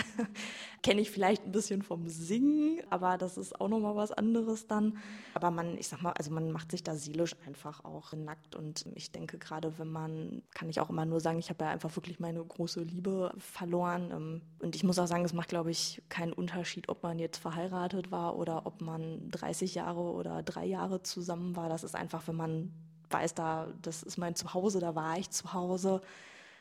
Kenne 0.82 1.02
ich 1.02 1.12
vielleicht 1.12 1.44
ein 1.44 1.52
bisschen 1.52 1.82
vom 1.82 2.08
Singen, 2.08 2.80
aber 2.90 3.18
das 3.18 3.38
ist 3.38 3.60
auch 3.60 3.68
nochmal 3.68 3.98
was 3.98 4.14
anderes 4.14 4.66
dann. 4.66 4.98
Aber 5.34 5.52
man, 5.52 5.78
ich 5.78 5.90
sag 5.90 6.02
mal, 6.02 6.14
also 6.14 6.32
man 6.32 6.52
macht 6.52 6.72
sich 6.72 6.84
da 6.84 6.96
seelisch 6.96 7.36
einfach 7.46 7.84
auch 7.84 8.14
nackt. 8.14 8.56
Und 8.56 8.86
ich 8.96 9.12
denke 9.12 9.38
gerade, 9.38 9.78
wenn 9.78 9.92
man, 9.92 10.42
kann 10.54 10.70
ich 10.70 10.80
auch 10.80 10.90
immer 10.90 11.06
nur 11.06 11.20
sagen, 11.20 11.40
ich 11.40 11.50
habe 11.50 11.66
ja 11.66 11.72
einfach 11.72 11.94
wirklich 11.98 12.22
meine 12.22 12.42
große 12.42 12.82
Liebe 12.82 13.34
verloren. 13.40 14.10
Ähm, 14.12 14.42
und 14.60 14.74
ich 14.74 14.86
muss 14.86 15.00
auch 15.00 15.08
sagen, 15.08 15.26
es 15.26 15.34
macht, 15.34 15.50
glaube 15.50 15.72
ich, 15.72 16.02
keinen 16.08 16.32
Unterschied, 16.32 16.88
ob 16.88 17.04
man 17.04 17.20
jetzt 17.20 17.40
verheiratet 17.40 18.10
war 18.10 18.38
oder 18.38 18.66
ob 18.66 18.80
man 18.80 19.30
30 19.32 19.76
Jahre 19.76 20.00
oder 20.00 20.44
drei 20.44 20.66
Jahre 20.66 21.04
zusammen 21.04 21.58
war. 21.58 21.68
Das 21.68 21.84
ist 21.84 21.96
einfach, 21.96 22.26
wenn 22.26 22.37
man 22.38 22.72
weiß, 23.10 23.34
da, 23.34 23.68
das 23.82 24.04
ist 24.04 24.18
mein 24.18 24.36
Zuhause, 24.36 24.80
da 24.80 24.96
war 24.96 25.18
ich 25.18 25.30
zu 25.30 25.54
Hause, 25.54 26.02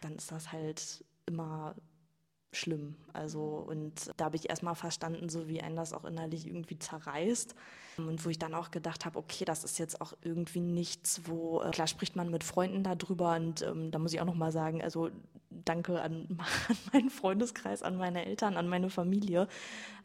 dann 0.00 0.16
ist 0.16 0.30
das 0.32 0.52
halt 0.52 1.04
immer 1.26 1.74
schlimm. 2.56 2.96
Also, 3.12 3.64
und 3.68 4.12
da 4.16 4.26
habe 4.26 4.36
ich 4.36 4.48
erstmal 4.48 4.74
verstanden, 4.74 5.28
so 5.28 5.48
wie 5.48 5.60
einen 5.60 5.76
das 5.76 5.92
auch 5.92 6.04
innerlich 6.04 6.46
irgendwie 6.46 6.78
zerreißt. 6.78 7.54
Und 7.98 8.24
wo 8.24 8.28
ich 8.28 8.38
dann 8.38 8.54
auch 8.54 8.70
gedacht 8.70 9.06
habe, 9.06 9.18
okay, 9.18 9.44
das 9.44 9.64
ist 9.64 9.78
jetzt 9.78 10.00
auch 10.00 10.12
irgendwie 10.22 10.60
nichts, 10.60 11.22
wo, 11.24 11.62
äh, 11.62 11.70
klar 11.70 11.86
spricht 11.86 12.14
man 12.14 12.30
mit 12.30 12.44
Freunden 12.44 12.82
darüber 12.82 13.36
und 13.36 13.62
ähm, 13.62 13.90
da 13.90 13.98
muss 13.98 14.12
ich 14.12 14.20
auch 14.20 14.26
nochmal 14.26 14.52
sagen, 14.52 14.82
also 14.82 15.10
danke 15.64 16.00
an, 16.02 16.26
an 16.68 16.76
meinen 16.92 17.10
Freundeskreis, 17.10 17.82
an 17.82 17.96
meine 17.96 18.26
Eltern, 18.26 18.56
an 18.56 18.68
meine 18.68 18.90
Familie. 18.90 19.48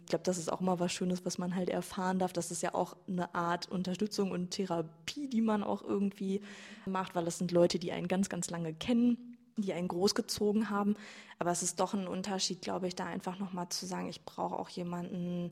Ich 0.01 0.07
glaube, 0.07 0.23
das 0.23 0.37
ist 0.37 0.51
auch 0.51 0.61
immer 0.61 0.79
was 0.79 0.91
Schönes, 0.91 1.25
was 1.25 1.37
man 1.37 1.55
halt 1.55 1.69
erfahren 1.69 2.19
darf. 2.19 2.33
Das 2.33 2.51
ist 2.51 2.63
ja 2.63 2.73
auch 2.73 2.95
eine 3.07 3.33
Art 3.35 3.69
Unterstützung 3.69 4.31
und 4.31 4.51
Therapie, 4.51 5.27
die 5.27 5.41
man 5.41 5.63
auch 5.63 5.83
irgendwie 5.83 6.41
macht, 6.85 7.13
weil 7.15 7.25
das 7.25 7.37
sind 7.37 7.51
Leute, 7.51 7.77
die 7.77 7.91
einen 7.91 8.07
ganz, 8.07 8.29
ganz 8.29 8.49
lange 8.49 8.73
kennen, 8.73 9.30
die 9.57 9.73
einen 9.73 9.87
großgezogen 9.87 10.69
haben. 10.69 10.95
Aber 11.39 11.51
es 11.51 11.63
ist 11.63 11.79
doch 11.79 11.93
ein 11.93 12.07
Unterschied, 12.07 12.61
glaube 12.61 12.87
ich, 12.87 12.95
da 12.95 13.05
einfach 13.05 13.39
nochmal 13.39 13.69
zu 13.69 13.85
sagen, 13.85 14.09
ich 14.09 14.23
brauche 14.25 14.57
auch 14.57 14.69
jemanden, 14.69 15.51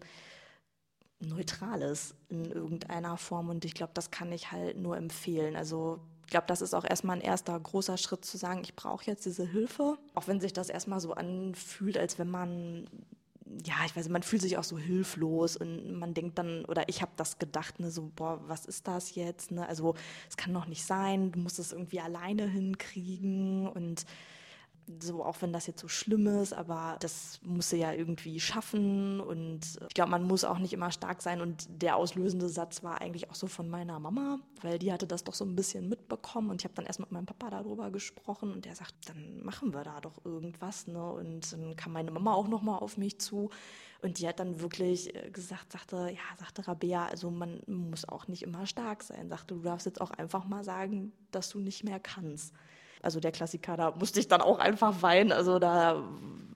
Neutrales 1.21 2.15
in 2.29 2.45
irgendeiner 2.45 3.17
Form. 3.17 3.49
Und 3.49 3.65
ich 3.65 3.73
glaube, 3.73 3.91
das 3.93 4.11
kann 4.11 4.31
ich 4.31 4.51
halt 4.51 4.77
nur 4.77 4.95
empfehlen. 4.97 5.55
Also 5.55 5.99
ich 6.25 6.31
glaube, 6.31 6.47
das 6.47 6.61
ist 6.61 6.73
auch 6.73 6.85
erstmal 6.85 7.17
ein 7.17 7.21
erster 7.21 7.59
großer 7.59 7.97
Schritt 7.97 8.23
zu 8.23 8.37
sagen, 8.37 8.61
ich 8.63 8.75
brauche 8.75 9.05
jetzt 9.05 9.25
diese 9.25 9.45
Hilfe. 9.45 9.97
Auch 10.13 10.27
wenn 10.27 10.39
sich 10.39 10.53
das 10.53 10.69
erstmal 10.69 10.99
so 10.99 11.13
anfühlt, 11.13 11.97
als 11.97 12.19
wenn 12.19 12.29
man, 12.29 12.87
ja, 13.65 13.75
ich 13.85 13.95
weiß, 13.95 14.09
man 14.09 14.23
fühlt 14.23 14.41
sich 14.41 14.57
auch 14.57 14.63
so 14.63 14.77
hilflos 14.77 15.57
und 15.57 15.93
man 15.93 16.13
denkt 16.13 16.37
dann, 16.37 16.65
oder 16.65 16.87
ich 16.87 17.01
habe 17.01 17.11
das 17.15 17.39
gedacht, 17.39 17.79
ne, 17.79 17.89
so, 17.89 18.11
boah, 18.15 18.41
was 18.47 18.65
ist 18.65 18.87
das 18.87 19.15
jetzt? 19.15 19.51
Ne? 19.51 19.67
Also 19.67 19.95
es 20.29 20.37
kann 20.37 20.53
doch 20.53 20.67
nicht 20.67 20.85
sein, 20.85 21.31
du 21.31 21.39
musst 21.39 21.59
es 21.59 21.71
irgendwie 21.71 21.99
alleine 21.99 22.47
hinkriegen 22.47 23.67
und 23.67 24.05
so, 24.99 25.23
auch 25.23 25.41
wenn 25.41 25.53
das 25.53 25.67
jetzt 25.67 25.81
so 25.81 25.87
schlimm 25.87 26.27
ist, 26.27 26.53
aber 26.53 26.97
das 26.99 27.39
muss 27.43 27.69
sie 27.69 27.77
ja 27.77 27.93
irgendwie 27.93 28.39
schaffen 28.39 29.19
und 29.19 29.61
ich 29.87 29.93
glaube, 29.93 30.11
man 30.11 30.23
muss 30.23 30.43
auch 30.43 30.57
nicht 30.57 30.73
immer 30.73 30.91
stark 30.91 31.21
sein 31.21 31.41
und 31.41 31.67
der 31.81 31.95
auslösende 31.95 32.49
Satz 32.49 32.83
war 32.83 32.99
eigentlich 33.01 33.29
auch 33.29 33.35
so 33.35 33.47
von 33.47 33.69
meiner 33.69 33.99
Mama, 33.99 34.39
weil 34.61 34.79
die 34.79 34.91
hatte 34.91 35.05
das 35.05 35.23
doch 35.23 35.33
so 35.33 35.45
ein 35.45 35.55
bisschen 35.55 35.89
mitbekommen 35.89 36.49
und 36.49 36.61
ich 36.61 36.65
habe 36.65 36.73
dann 36.73 36.85
erst 36.85 36.99
mit 36.99 37.11
meinem 37.11 37.27
Papa 37.27 37.49
darüber 37.49 37.91
gesprochen 37.91 38.51
und 38.51 38.65
der 38.65 38.75
sagt, 38.75 38.95
dann 39.07 39.43
machen 39.43 39.73
wir 39.73 39.83
da 39.83 40.01
doch 40.01 40.25
irgendwas, 40.25 40.87
ne? 40.87 41.11
Und 41.11 41.53
dann 41.53 41.75
kam 41.75 41.93
meine 41.93 42.11
Mama 42.11 42.33
auch 42.33 42.47
nochmal 42.47 42.79
auf 42.79 42.97
mich 42.97 43.19
zu 43.19 43.49
und 44.01 44.19
die 44.19 44.27
hat 44.27 44.39
dann 44.39 44.59
wirklich 44.61 45.13
äh, 45.13 45.29
gesagt, 45.29 45.73
sagte, 45.73 46.11
ja, 46.11 46.37
sagte 46.37 46.67
Rabea, 46.67 47.05
also 47.05 47.29
man 47.29 47.61
muss 47.67 48.07
auch 48.07 48.27
nicht 48.27 48.43
immer 48.43 48.65
stark 48.65 49.03
sein, 49.03 49.29
sagte, 49.29 49.55
du 49.55 49.61
darfst 49.61 49.85
jetzt 49.85 50.01
auch 50.01 50.11
einfach 50.11 50.45
mal 50.45 50.63
sagen, 50.63 51.11
dass 51.31 51.49
du 51.49 51.59
nicht 51.59 51.83
mehr 51.83 51.99
kannst. 51.99 52.53
Also 53.01 53.19
der 53.19 53.31
Klassiker, 53.31 53.77
da 53.77 53.91
musste 53.91 54.19
ich 54.19 54.27
dann 54.27 54.41
auch 54.41 54.59
einfach 54.59 55.01
weinen. 55.01 55.31
Also 55.31 55.59
da 55.59 56.03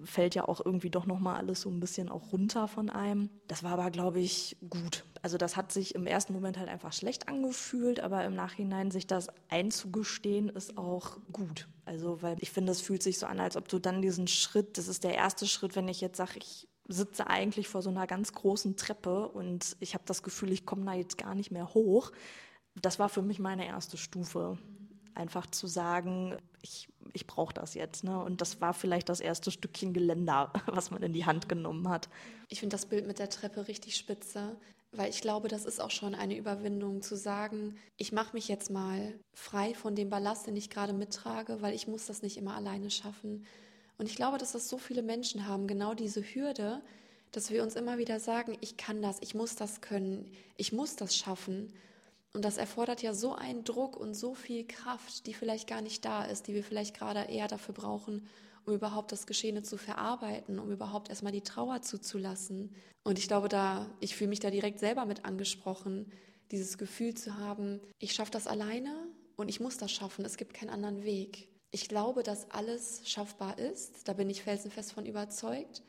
fällt 0.06 0.36
ja 0.36 0.48
auch 0.48 0.62
irgendwie 0.64 0.90
doch 0.90 1.06
nochmal 1.06 1.38
alles 1.38 1.62
so 1.62 1.70
ein 1.70 1.80
bisschen 1.80 2.10
auch 2.10 2.32
runter 2.32 2.68
von 2.68 2.90
einem. 2.90 3.30
Das 3.48 3.64
war 3.64 3.72
aber, 3.72 3.92
glaube 3.92 4.20
ich, 4.20 4.58
gut. 4.70 5.06
Also 5.22 5.38
das 5.38 5.56
hat 5.56 5.72
sich 5.72 5.96
im 5.96 6.06
ersten 6.06 6.34
Moment 6.34 6.58
halt 6.58 6.70
einfach 6.70 6.94
schlecht 6.94 7.30
angefühlt, 7.30 8.00
aber 8.02 8.26
im 8.26 8.36
Nachhinein 8.36 8.92
sich 8.92 9.08
das 9.08 9.28
einzugestehen, 9.50 10.50
ist 10.50 10.78
auch 10.78 11.18
gut. 11.32 11.68
Also 11.86 12.22
weil 12.22 12.36
ich 12.40 12.52
finde, 12.52 12.72
es 12.72 12.82
fühlt 12.82 13.04
sich 13.04 13.20
so 13.20 13.26
an, 13.26 13.40
als 13.40 13.56
ob 13.56 13.68
du 13.68 13.80
dann 13.80 14.02
diesen 14.02 14.28
Schritt, 14.28 14.78
das 14.78 14.88
ist 14.88 15.04
der 15.04 15.16
erste 15.16 15.48
Schritt, 15.48 15.76
wenn 15.76 15.88
ich 15.88 16.02
jetzt 16.02 16.18
sage, 16.18 16.34
ich 16.38 16.68
sitze 16.88 17.28
eigentlich 17.28 17.70
vor 17.70 17.82
so 17.82 17.90
einer 17.90 18.08
ganz 18.08 18.34
großen 18.34 18.76
Treppe 18.76 19.30
und 19.30 19.78
ich 19.80 19.94
habe 19.94 20.04
das 20.06 20.24
Gefühl, 20.24 20.52
ich 20.52 20.66
komme 20.66 20.86
da 20.86 20.94
jetzt 20.94 21.18
gar 21.18 21.36
nicht 21.36 21.52
mehr 21.52 21.74
hoch. 21.74 22.12
Das 22.82 23.00
war 23.00 23.08
für 23.08 23.22
mich 23.22 23.40
meine 23.40 23.66
erste 23.66 23.98
Stufe. 23.98 24.58
Einfach 25.16 25.48
zu 25.48 25.68
sagen, 25.68 26.38
ich, 26.62 26.88
ich 27.14 27.28
brauche 27.28 27.54
das 27.54 27.74
jetzt. 27.74 28.04
Ne? 28.04 28.22
Und 28.22 28.42
das 28.42 28.62
war 28.62 28.74
vielleicht 28.74 29.10
das 29.10 29.20
erste 29.20 29.52
Stückchen 29.52 29.94
Geländer, 29.94 30.52
was 30.68 30.92
man 30.92 31.04
in 31.04 31.14
die 31.14 31.26
Hand 31.26 31.50
genommen 31.50 31.90
hat. 31.90 32.10
Ich 32.50 32.60
finde 32.60 32.74
das 32.74 32.86
Bild 32.86 33.08
mit 33.08 33.20
der 33.20 33.30
Treppe 33.30 33.68
richtig 33.68 33.96
spitze, 33.98 34.56
weil 34.92 35.10
ich 35.10 35.22
glaube, 35.22 35.48
das 35.48 35.66
ist 35.66 35.82
auch 35.82 35.92
schon 35.92 36.16
eine 36.16 36.38
Überwindung 36.38 37.02
zu 37.02 37.16
sagen, 37.16 37.76
ich 37.98 38.12
mache 38.12 38.34
mich 38.34 38.48
jetzt 38.48 38.70
mal 38.70 39.14
frei 39.34 39.74
von 39.74 39.96
dem 39.96 40.10
Ballast, 40.10 40.48
den 40.48 40.56
ich 40.56 40.70
gerade 40.70 40.94
mittrage, 40.94 41.62
weil 41.62 41.74
ich 41.74 41.88
muss 41.88 42.06
das 42.06 42.22
nicht 42.22 42.38
immer 42.38 42.56
alleine 42.56 42.92
schaffen. 42.92 43.46
Und 43.98 44.08
ich 44.08 44.16
glaube, 44.16 44.38
dass 44.38 44.52
das 44.52 44.70
so 44.70 44.78
viele 44.78 45.02
Menschen 45.02 45.48
haben, 45.48 45.68
genau 45.68 45.94
diese 45.94 46.22
Hürde, 46.22 46.82
dass 47.32 47.50
wir 47.50 47.64
uns 47.64 47.76
immer 47.76 47.98
wieder 47.98 48.20
sagen, 48.20 48.58
ich 48.62 48.78
kann 48.78 49.02
das, 49.02 49.18
ich 49.22 49.34
muss 49.34 49.56
das 49.56 49.82
können, 49.82 50.32
ich 50.56 50.72
muss 50.72 50.96
das 50.96 51.16
schaffen. 51.16 51.74
Und 52.34 52.44
das 52.44 52.58
erfordert 52.58 53.04
ja 53.04 53.14
so 53.14 53.36
einen 53.36 53.64
Druck 53.64 53.96
und 53.96 54.16
so 54.16 54.34
viel 54.34 54.66
Kraft, 54.66 55.28
die 55.28 55.34
vielleicht 55.34 55.68
gar 55.68 55.82
nicht 55.82 56.04
da 56.04 56.26
ist, 56.26 56.48
die 56.48 56.56
wir 56.56 56.64
vielleicht 56.64 56.98
gerade 56.98 57.32
eher 57.32 57.48
dafür 57.48 57.76
brauchen, 57.76 58.28
um 58.66 58.74
überhaupt 58.74 59.12
das 59.12 59.28
Geschehene 59.28 59.62
zu 59.62 59.78
verarbeiten, 59.78 60.58
um 60.60 60.72
überhaupt 60.72 61.10
erstmal 61.10 61.32
die 61.32 61.42
Trauer 61.42 61.84
zuzulassen. 61.84 62.74
Und 63.04 63.20
ich 63.20 63.28
glaube, 63.28 63.50
da, 63.50 63.88
ich 64.00 64.16
fühle 64.16 64.30
mich 64.30 64.40
da 64.40 64.50
direkt 64.50 64.80
selber 64.80 65.06
mit 65.06 65.26
angesprochen, 65.26 66.12
dieses 66.52 66.78
Gefühl 66.78 67.14
zu 67.14 67.38
haben, 67.38 67.80
ich 68.00 68.14
schaffe 68.14 68.32
das 68.32 68.48
alleine 68.48 69.08
und 69.36 69.50
ich 69.50 69.60
muss 69.60 69.78
das 69.78 69.92
schaffen, 69.92 70.26
es 70.26 70.38
gibt 70.38 70.54
keinen 70.54 70.70
anderen 70.70 71.04
Weg. 71.04 71.50
Ich 71.72 71.88
glaube, 71.88 72.24
dass 72.24 72.50
alles 72.52 73.02
schaffbar 73.10 73.60
ist, 73.60 74.08
da 74.08 74.14
bin 74.14 74.30
ich 74.30 74.44
felsenfest 74.44 74.92
von 74.94 75.06
überzeugt. 75.06 75.84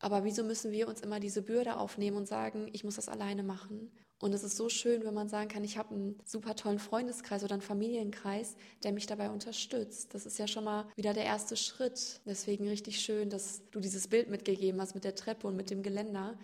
Aber 0.00 0.24
wieso 0.24 0.44
müssen 0.44 0.72
wir 0.72 0.88
uns 0.88 1.00
immer 1.00 1.20
diese 1.20 1.42
Bürde 1.42 1.76
aufnehmen 1.76 2.16
und 2.16 2.26
sagen, 2.26 2.68
ich 2.72 2.84
muss 2.84 2.96
das 2.96 3.08
alleine 3.08 3.42
machen? 3.42 3.90
Und 4.20 4.32
es 4.32 4.44
ist 4.44 4.56
so 4.56 4.68
schön, 4.68 5.04
wenn 5.04 5.14
man 5.14 5.28
sagen 5.28 5.48
kann, 5.48 5.64
ich 5.64 5.76
habe 5.76 5.94
einen 5.94 6.18
super 6.24 6.54
tollen 6.54 6.78
Freundeskreis 6.78 7.42
oder 7.42 7.54
einen 7.54 7.62
Familienkreis, 7.62 8.56
der 8.82 8.92
mich 8.92 9.06
dabei 9.06 9.28
unterstützt. 9.30 10.14
Das 10.14 10.24
ist 10.24 10.38
ja 10.38 10.46
schon 10.46 10.64
mal 10.64 10.86
wieder 10.96 11.12
der 11.12 11.24
erste 11.24 11.56
Schritt. 11.56 12.20
Deswegen 12.24 12.68
richtig 12.68 13.00
schön, 13.00 13.28
dass 13.28 13.62
du 13.70 13.80
dieses 13.80 14.08
Bild 14.08 14.30
mitgegeben 14.30 14.80
hast 14.80 14.94
mit 14.94 15.04
der 15.04 15.14
Treppe 15.14 15.48
und 15.48 15.56
mit 15.56 15.70
dem 15.70 15.82
Geländer. 15.82 16.38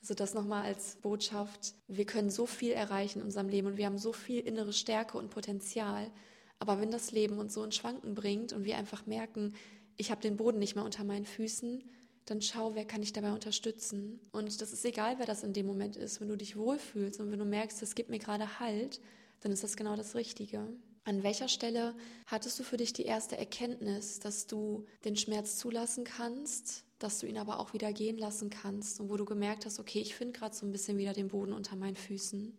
Also 0.00 0.12
das 0.12 0.34
nochmal 0.34 0.64
als 0.64 0.96
Botschaft. 0.96 1.74
Wir 1.88 2.04
können 2.04 2.28
so 2.28 2.44
viel 2.44 2.72
erreichen 2.72 3.20
in 3.20 3.24
unserem 3.24 3.48
Leben 3.48 3.68
und 3.68 3.78
wir 3.78 3.86
haben 3.86 3.98
so 3.98 4.12
viel 4.12 4.40
innere 4.40 4.74
Stärke 4.74 5.16
und 5.16 5.30
Potenzial. 5.30 6.10
Aber 6.58 6.78
wenn 6.78 6.90
das 6.90 7.10
Leben 7.10 7.38
uns 7.38 7.54
so 7.54 7.64
in 7.64 7.72
Schwanken 7.72 8.14
bringt 8.14 8.52
und 8.52 8.64
wir 8.64 8.76
einfach 8.76 9.06
merken, 9.06 9.54
ich 9.96 10.10
habe 10.10 10.20
den 10.20 10.36
Boden 10.36 10.58
nicht 10.58 10.74
mehr 10.74 10.84
unter 10.84 11.04
meinen 11.04 11.24
Füßen, 11.24 11.82
dann 12.26 12.40
schau, 12.40 12.74
wer 12.74 12.84
kann 12.84 13.02
dich 13.02 13.12
dabei 13.12 13.32
unterstützen. 13.32 14.20
Und 14.32 14.60
das 14.60 14.72
ist 14.72 14.84
egal, 14.84 15.18
wer 15.18 15.26
das 15.26 15.42
in 15.42 15.52
dem 15.52 15.66
Moment 15.66 15.96
ist. 15.96 16.20
Wenn 16.20 16.28
du 16.28 16.36
dich 16.36 16.56
wohlfühlst 16.56 17.20
und 17.20 17.30
wenn 17.30 17.38
du 17.38 17.44
merkst, 17.44 17.82
das 17.82 17.94
gibt 17.94 18.08
mir 18.08 18.18
gerade 18.18 18.58
Halt, 18.58 19.00
dann 19.40 19.52
ist 19.52 19.62
das 19.62 19.76
genau 19.76 19.94
das 19.94 20.14
Richtige. 20.14 20.66
An 21.04 21.22
welcher 21.22 21.48
Stelle 21.48 21.94
hattest 22.26 22.58
du 22.58 22.62
für 22.62 22.78
dich 22.78 22.94
die 22.94 23.04
erste 23.04 23.36
Erkenntnis, 23.36 24.20
dass 24.20 24.46
du 24.46 24.86
den 25.04 25.16
Schmerz 25.16 25.58
zulassen 25.58 26.04
kannst, 26.04 26.84
dass 26.98 27.18
du 27.18 27.26
ihn 27.26 27.36
aber 27.36 27.60
auch 27.60 27.74
wieder 27.74 27.92
gehen 27.92 28.16
lassen 28.16 28.48
kannst 28.48 29.00
und 29.00 29.10
wo 29.10 29.18
du 29.18 29.26
gemerkt 29.26 29.66
hast, 29.66 29.78
okay, 29.78 30.00
ich 30.00 30.14
finde 30.14 30.38
gerade 30.38 30.54
so 30.54 30.64
ein 30.64 30.72
bisschen 30.72 30.96
wieder 30.96 31.12
den 31.12 31.28
Boden 31.28 31.52
unter 31.52 31.76
meinen 31.76 31.96
Füßen? 31.96 32.56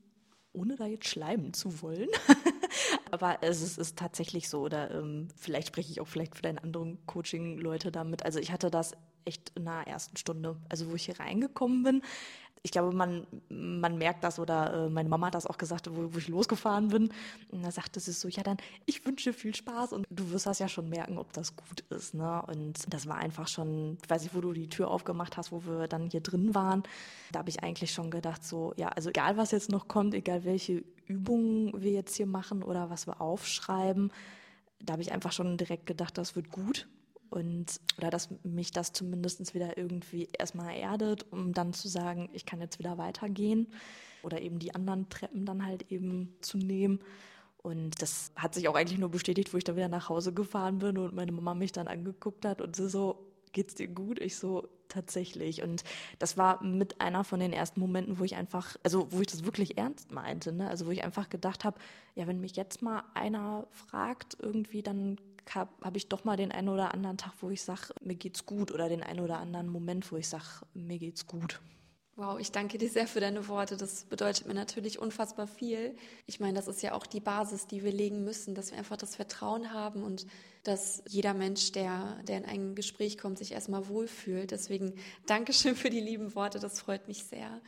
Ohne 0.53 0.75
da 0.75 0.85
jetzt 0.85 1.07
schleimen 1.07 1.53
zu 1.53 1.81
wollen. 1.81 2.09
aber 3.11 3.39
es 3.41 3.63
ist, 3.63 3.79
ist, 3.79 3.97
tatsächlich 3.97 4.47
so, 4.47 4.61
oder 4.61 4.91
ähm, 4.91 5.29
vielleicht 5.35 5.69
spreche 5.69 5.91
ich 5.91 5.99
auch 5.99 6.07
vielleicht 6.07 6.35
für 6.35 6.43
deine 6.43 6.63
anderen 6.63 7.03
Coaching-Leute 7.07 7.91
damit. 7.91 8.23
Also 8.23 8.39
ich 8.39 8.51
hatte 8.51 8.69
das 8.69 8.93
echt 9.25 9.51
in 9.55 9.65
der 9.65 9.87
ersten 9.87 10.17
Stunde, 10.17 10.55
also 10.69 10.89
wo 10.89 10.95
ich 10.95 11.05
hier 11.05 11.19
reingekommen 11.19 11.83
bin. 11.83 12.01
Ich 12.61 12.71
glaube, 12.71 12.95
man, 12.95 13.27
man 13.49 13.99
merkt 13.99 14.23
das 14.23 14.39
oder 14.39 14.87
äh, 14.87 14.89
meine 14.89 15.07
Mama 15.07 15.27
hat 15.27 15.35
das 15.35 15.45
auch 15.45 15.59
gesagt, 15.59 15.87
wo, 15.91 16.11
wo 16.11 16.17
ich 16.17 16.27
losgefahren 16.29 16.87
bin. 16.87 17.13
Und 17.51 17.63
da 17.63 17.69
sagte 17.69 17.99
sie 17.99 18.11
so, 18.11 18.27
ja 18.27 18.41
dann, 18.41 18.57
ich 18.87 19.05
wünsche 19.05 19.33
viel 19.33 19.53
Spaß 19.53 19.93
und 19.93 20.07
du 20.09 20.31
wirst 20.31 20.47
das 20.47 20.57
ja 20.57 20.67
schon 20.67 20.89
merken, 20.89 21.19
ob 21.19 21.31
das 21.33 21.55
gut 21.55 21.81
ist. 21.91 22.15
Ne? 22.15 22.41
Und 22.47 22.91
das 22.91 23.05
war 23.05 23.17
einfach 23.17 23.47
schon, 23.47 23.99
ich 24.03 24.09
weiß 24.09 24.23
nicht, 24.23 24.33
wo 24.33 24.41
du 24.41 24.51
die 24.51 24.67
Tür 24.67 24.89
aufgemacht 24.89 25.37
hast, 25.37 25.51
wo 25.51 25.63
wir 25.65 25.87
dann 25.87 26.09
hier 26.09 26.21
drin 26.21 26.55
waren. 26.55 26.81
Da 27.31 27.39
habe 27.39 27.49
ich 27.49 27.61
eigentlich 27.61 27.91
schon 27.91 28.09
gedacht, 28.09 28.43
so, 28.43 28.73
ja, 28.77 28.87
also 28.87 29.09
egal 29.09 29.37
was 29.37 29.51
jetzt 29.51 29.69
noch 29.69 29.87
kommt, 29.87 30.15
egal 30.15 30.43
welche 30.43 30.83
Übungen 31.05 31.71
wir 31.79 31.91
jetzt 31.91 32.15
hier 32.15 32.25
machen 32.25 32.63
oder 32.63 32.89
was 32.89 33.05
wir 33.05 33.21
aufschreiben, 33.21 34.11
da 34.79 34.93
habe 34.93 35.03
ich 35.03 35.11
einfach 35.11 35.33
schon 35.33 35.57
direkt 35.57 35.85
gedacht, 35.85 36.17
das 36.17 36.35
wird 36.35 36.49
gut 36.49 36.87
und 37.29 37.79
oder 37.97 38.09
dass 38.09 38.29
mich 38.43 38.71
das 38.71 38.93
zumindest 38.93 39.53
wieder 39.53 39.77
irgendwie 39.77 40.29
erstmal 40.37 40.75
erdet, 40.75 41.31
um 41.31 41.53
dann 41.53 41.73
zu 41.73 41.87
sagen, 41.87 42.29
ich 42.33 42.45
kann 42.45 42.61
jetzt 42.61 42.79
wieder 42.79 42.97
weitergehen 42.97 43.67
oder 44.23 44.41
eben 44.41 44.59
die 44.59 44.73
anderen 44.75 45.09
Treppen 45.09 45.45
dann 45.45 45.65
halt 45.65 45.91
eben 45.91 46.35
zu 46.41 46.57
nehmen. 46.57 46.99
Und 47.57 48.01
das 48.01 48.31
hat 48.35 48.53
sich 48.53 48.67
auch 48.67 48.75
eigentlich 48.75 48.99
nur 48.99 49.09
bestätigt, 49.09 49.53
wo 49.53 49.57
ich 49.57 49.63
dann 49.63 49.75
wieder 49.75 49.89
nach 49.89 50.09
Hause 50.09 50.33
gefahren 50.33 50.79
bin 50.79 50.97
und 50.97 51.15
meine 51.15 51.31
Mama 51.31 51.55
mich 51.55 51.71
dann 51.71 51.87
angeguckt 51.87 52.45
hat 52.45 52.61
und 52.61 52.75
sie 52.75 52.89
so, 52.89 53.17
geht's 53.53 53.73
dir 53.73 53.87
gut? 53.87 54.19
Ich 54.19 54.35
so, 54.35 54.67
tatsächlich. 54.87 55.63
Und 55.63 55.83
das 56.19 56.37
war 56.37 56.63
mit 56.63 57.01
einer 57.01 57.23
von 57.23 57.39
den 57.39 57.53
ersten 57.53 57.79
Momenten, 57.79 58.19
wo 58.19 58.23
ich 58.23 58.35
einfach, 58.35 58.75
also 58.83 59.11
wo 59.11 59.21
ich 59.21 59.27
das 59.27 59.45
wirklich 59.45 59.77
ernst 59.77 60.11
meinte, 60.11 60.51
ne? 60.51 60.69
Also 60.69 60.85
wo 60.85 60.91
ich 60.91 61.03
einfach 61.03 61.29
gedacht 61.29 61.63
habe, 61.63 61.79
ja, 62.15 62.27
wenn 62.27 62.39
mich 62.39 62.55
jetzt 62.55 62.81
mal 62.81 63.03
einer 63.13 63.67
fragt, 63.71 64.37
irgendwie, 64.39 64.83
dann 64.83 65.17
habe 65.53 65.71
hab 65.81 65.95
ich 65.95 66.09
doch 66.09 66.23
mal 66.23 66.37
den 66.37 66.51
einen 66.51 66.69
oder 66.69 66.93
anderen 66.93 67.17
Tag, 67.17 67.33
wo 67.41 67.49
ich 67.49 67.61
sage, 67.61 67.93
mir 68.01 68.15
geht's 68.15 68.45
gut 68.45 68.71
oder 68.71 68.89
den 68.89 69.03
einen 69.03 69.19
oder 69.19 69.37
anderen 69.37 69.67
Moment, 69.69 70.11
wo 70.11 70.17
ich 70.17 70.27
sage, 70.27 70.65
mir 70.73 70.97
geht's 70.97 71.27
gut. 71.27 71.59
Wow, 72.17 72.39
ich 72.39 72.53
danke 72.53 72.77
dir 72.77 72.89
sehr 72.89 73.07
für 73.07 73.19
deine 73.19 73.49
Worte. 73.49 73.75
Das 73.75 74.05
bedeutet 74.05 74.47
mir 74.47 74.53
natürlich 74.53 74.99
unfassbar 74.99 75.47
viel. 75.47 75.97
Ich 76.25 76.39
meine, 76.39 76.53
das 76.53 76.69
ist 76.69 76.81
ja 76.81 76.93
auch 76.93 77.05
die 77.05 77.19
Basis, 77.19 77.67
die 77.67 77.83
wir 77.83 77.91
legen 77.91 78.23
müssen, 78.23 78.55
dass 78.55 78.71
wir 78.71 78.77
einfach 78.77 78.95
das 78.95 79.17
Vertrauen 79.17 79.73
haben 79.73 80.01
und 80.01 80.25
dass 80.63 81.03
jeder 81.09 81.33
Mensch, 81.33 81.73
der, 81.73 82.23
der 82.23 82.37
in 82.37 82.45
ein 82.45 82.75
Gespräch 82.75 83.17
kommt, 83.17 83.37
sich 83.37 83.51
erstmal 83.51 83.89
wohlfühlt. 83.89 84.51
Deswegen 84.51 84.93
Dankeschön 85.25 85.75
für 85.75 85.89
die 85.89 85.99
lieben 85.99 86.35
Worte. 86.35 86.59
Das 86.59 86.79
freut 86.79 87.09
mich 87.09 87.25
sehr. 87.25 87.61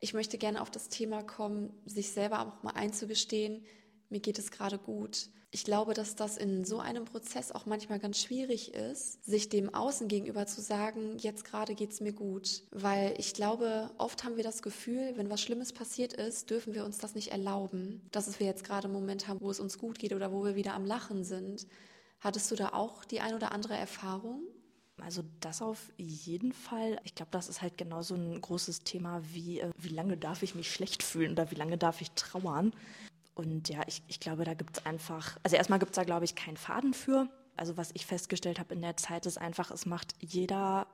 Ich 0.00 0.14
möchte 0.14 0.36
gerne 0.36 0.62
auf 0.62 0.70
das 0.72 0.88
Thema 0.88 1.22
kommen, 1.22 1.72
sich 1.84 2.10
selber 2.10 2.40
auch 2.40 2.62
mal 2.64 2.72
einzugestehen, 2.72 3.64
mir 4.10 4.20
geht 4.20 4.38
es 4.38 4.50
gerade 4.50 4.78
gut. 4.78 5.28
Ich 5.52 5.64
glaube, 5.64 5.94
dass 5.94 6.16
das 6.16 6.36
in 6.36 6.64
so 6.64 6.80
einem 6.80 7.04
Prozess 7.04 7.52
auch 7.52 7.66
manchmal 7.66 7.98
ganz 7.98 8.20
schwierig 8.20 8.74
ist, 8.74 9.24
sich 9.24 9.48
dem 9.48 9.72
Außen 9.72 10.06
gegenüber 10.08 10.46
zu 10.46 10.60
sagen, 10.60 11.16
jetzt 11.18 11.44
gerade 11.44 11.74
geht 11.74 11.92
es 11.92 12.00
mir 12.00 12.12
gut. 12.12 12.62
Weil 12.72 13.14
ich 13.16 13.32
glaube, 13.32 13.90
oft 13.96 14.24
haben 14.24 14.36
wir 14.36 14.44
das 14.44 14.60
Gefühl, 14.60 15.12
wenn 15.16 15.30
was 15.30 15.40
Schlimmes 15.40 15.72
passiert 15.72 16.12
ist, 16.12 16.50
dürfen 16.50 16.74
wir 16.74 16.84
uns 16.84 16.98
das 16.98 17.14
nicht 17.14 17.32
erlauben. 17.32 18.02
Dass 18.10 18.38
wir 18.38 18.46
jetzt 18.46 18.64
gerade 18.64 18.84
einen 18.84 18.94
Moment 18.94 19.28
haben, 19.28 19.40
wo 19.40 19.50
es 19.50 19.60
uns 19.60 19.78
gut 19.78 19.98
geht 19.98 20.12
oder 20.12 20.32
wo 20.32 20.44
wir 20.44 20.56
wieder 20.56 20.74
am 20.74 20.84
Lachen 20.84 21.24
sind. 21.24 21.66
Hattest 22.20 22.50
du 22.50 22.56
da 22.56 22.70
auch 22.70 23.04
die 23.04 23.20
ein 23.20 23.34
oder 23.34 23.52
andere 23.52 23.76
Erfahrung? 23.76 24.42
Also 25.00 25.22
das 25.40 25.60
auf 25.60 25.92
jeden 25.96 26.52
Fall. 26.52 26.98
Ich 27.04 27.14
glaube, 27.14 27.30
das 27.30 27.48
ist 27.48 27.60
halt 27.60 27.76
genauso 27.76 28.14
ein 28.14 28.40
großes 28.40 28.80
Thema 28.80 29.22
wie, 29.32 29.60
äh, 29.60 29.70
wie 29.78 29.90
lange 29.90 30.16
darf 30.16 30.42
ich 30.42 30.54
mich 30.54 30.72
schlecht 30.72 31.02
fühlen 31.02 31.32
oder 31.32 31.50
wie 31.50 31.56
lange 31.56 31.76
darf 31.76 32.00
ich 32.00 32.10
trauern. 32.12 32.72
Und 33.36 33.68
ja, 33.68 33.82
ich, 33.86 34.02
ich 34.08 34.18
glaube, 34.18 34.44
da 34.44 34.54
gibt 34.54 34.78
es 34.78 34.86
einfach, 34.86 35.36
also 35.42 35.56
erstmal 35.56 35.78
gibt 35.78 35.92
es 35.92 35.96
da, 35.96 36.04
glaube 36.04 36.24
ich, 36.24 36.34
keinen 36.34 36.56
Faden 36.56 36.94
für. 36.94 37.28
Also 37.54 37.76
was 37.76 37.90
ich 37.92 38.06
festgestellt 38.06 38.58
habe 38.58 38.74
in 38.74 38.80
der 38.80 38.96
Zeit 38.96 39.26
ist 39.26 39.36
einfach, 39.38 39.70
es 39.70 39.84
macht 39.84 40.14
jeder 40.20 40.86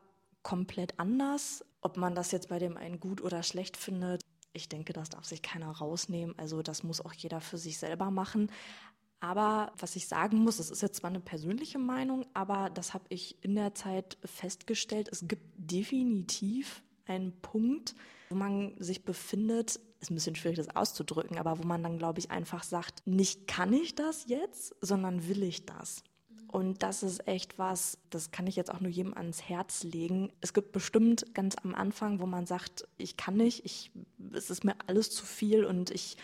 komplett 0.43 0.99
anders. 0.99 1.65
Ob 1.83 1.97
man 1.97 2.17
das 2.17 2.33
jetzt 2.33 2.49
bei 2.49 2.59
dem 2.59 2.77
einen 2.77 2.99
gut 2.99 3.23
oder 3.23 3.45
schlecht 3.45 3.77
findet, 3.77 4.23
ich 4.53 4.69
denke, 4.69 4.93
das 4.93 5.09
darf 5.09 5.25
sich 5.25 5.41
keiner 5.41 5.71
rausnehmen. 5.71 6.37
Also 6.37 6.63
das 6.63 6.83
muss 6.83 7.01
auch 7.01 7.13
jeder 7.13 7.41
für 7.41 7.59
sich 7.59 7.79
selber 7.79 8.11
machen. 8.11 8.51
Aber 9.21 9.73
was 9.79 9.95
ich 9.95 10.09
sagen 10.09 10.39
muss, 10.39 10.57
das 10.57 10.69
ist 10.69 10.83
jetzt 10.83 10.97
zwar 10.97 11.11
eine 11.11 11.21
persönliche 11.21 11.79
Meinung, 11.79 12.27
aber 12.35 12.71
das 12.71 12.93
habe 12.93 13.05
ich 13.09 13.43
in 13.45 13.55
der 13.55 13.73
Zeit 13.73 14.19
festgestellt, 14.25 15.09
es 15.13 15.29
gibt 15.29 15.45
definitiv 15.57 16.83
einen 17.07 17.41
Punkt, 17.41 17.95
wo 18.33 18.37
man 18.37 18.75
sich 18.79 19.05
befindet, 19.05 19.79
ist 20.01 20.11
ein 20.11 20.15
bisschen 20.15 20.35
schwierig, 20.35 20.57
das 20.57 20.75
auszudrücken, 20.75 21.39
aber 21.39 21.59
wo 21.59 21.63
man 21.63 21.83
dann, 21.83 21.99
glaube 21.99 22.19
ich, 22.19 22.31
einfach 22.31 22.65
sagt, 22.65 23.07
nicht 23.07 23.47
kann 23.47 23.73
ich 23.73 23.95
das 23.95 24.25
jetzt, 24.27 24.75
sondern 24.81 25.29
will 25.29 25.43
ich 25.43 25.67
das. 25.67 26.03
Und 26.49 26.83
das 26.83 27.03
ist 27.03 27.27
echt 27.27 27.59
was, 27.59 27.99
das 28.11 28.31
kann 28.31 28.47
ich 28.47 28.57
jetzt 28.57 28.71
auch 28.71 28.81
nur 28.81 28.91
jedem 28.91 29.15
ans 29.15 29.43
Herz 29.43 29.85
legen. 29.85 30.31
Es 30.43 30.53
gibt 30.53 30.73
bestimmt 30.73 31.35
ganz 31.35 31.57
am 31.63 31.75
Anfang, 31.75 32.21
wo 32.21 32.27
man 32.27 32.47
sagt, 32.47 32.87
ich 32.99 33.17
kann 33.17 33.37
nicht, 33.37 33.65
ich, 33.65 33.91
es 34.33 34.51
ist 34.51 34.63
mir 34.63 34.77
alles 34.87 35.11
zu 35.11 35.25
viel 35.25 35.65
und 35.65 35.91
ich 35.91 36.17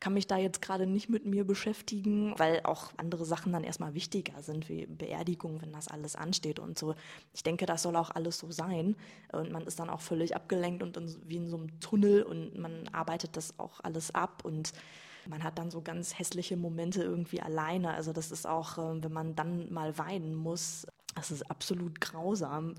kann 0.00 0.14
mich 0.14 0.26
da 0.26 0.36
jetzt 0.36 0.62
gerade 0.62 0.86
nicht 0.86 1.08
mit 1.08 1.24
mir 1.24 1.44
beschäftigen, 1.44 2.34
weil 2.38 2.60
auch 2.64 2.92
andere 2.96 3.24
Sachen 3.24 3.52
dann 3.52 3.64
erstmal 3.64 3.94
wichtiger 3.94 4.42
sind, 4.42 4.68
wie 4.68 4.86
Beerdigung, 4.86 5.62
wenn 5.62 5.72
das 5.72 5.88
alles 5.88 6.16
ansteht 6.16 6.58
und 6.58 6.78
so. 6.78 6.94
Ich 7.32 7.42
denke, 7.42 7.66
das 7.66 7.82
soll 7.82 7.96
auch 7.96 8.10
alles 8.10 8.38
so 8.38 8.50
sein. 8.50 8.96
Und 9.32 9.50
man 9.50 9.66
ist 9.66 9.78
dann 9.78 9.90
auch 9.90 10.00
völlig 10.00 10.36
abgelenkt 10.36 10.82
und 10.82 10.96
in, 10.96 11.16
wie 11.26 11.36
in 11.36 11.48
so 11.48 11.56
einem 11.56 11.80
Tunnel 11.80 12.22
und 12.22 12.58
man 12.58 12.88
arbeitet 12.88 13.36
das 13.36 13.58
auch 13.58 13.80
alles 13.80 14.14
ab 14.14 14.44
und 14.44 14.72
man 15.26 15.42
hat 15.42 15.58
dann 15.58 15.70
so 15.70 15.80
ganz 15.80 16.18
hässliche 16.18 16.56
Momente 16.56 17.02
irgendwie 17.02 17.40
alleine. 17.40 17.94
Also 17.94 18.12
das 18.12 18.30
ist 18.30 18.46
auch, 18.46 18.78
ähm, 18.78 19.02
wenn 19.02 19.12
man 19.12 19.34
dann 19.34 19.72
mal 19.72 19.96
weinen 19.98 20.34
muss, 20.34 20.86
das 21.14 21.30
ist 21.30 21.50
absolut 21.50 22.00
grausam. 22.00 22.74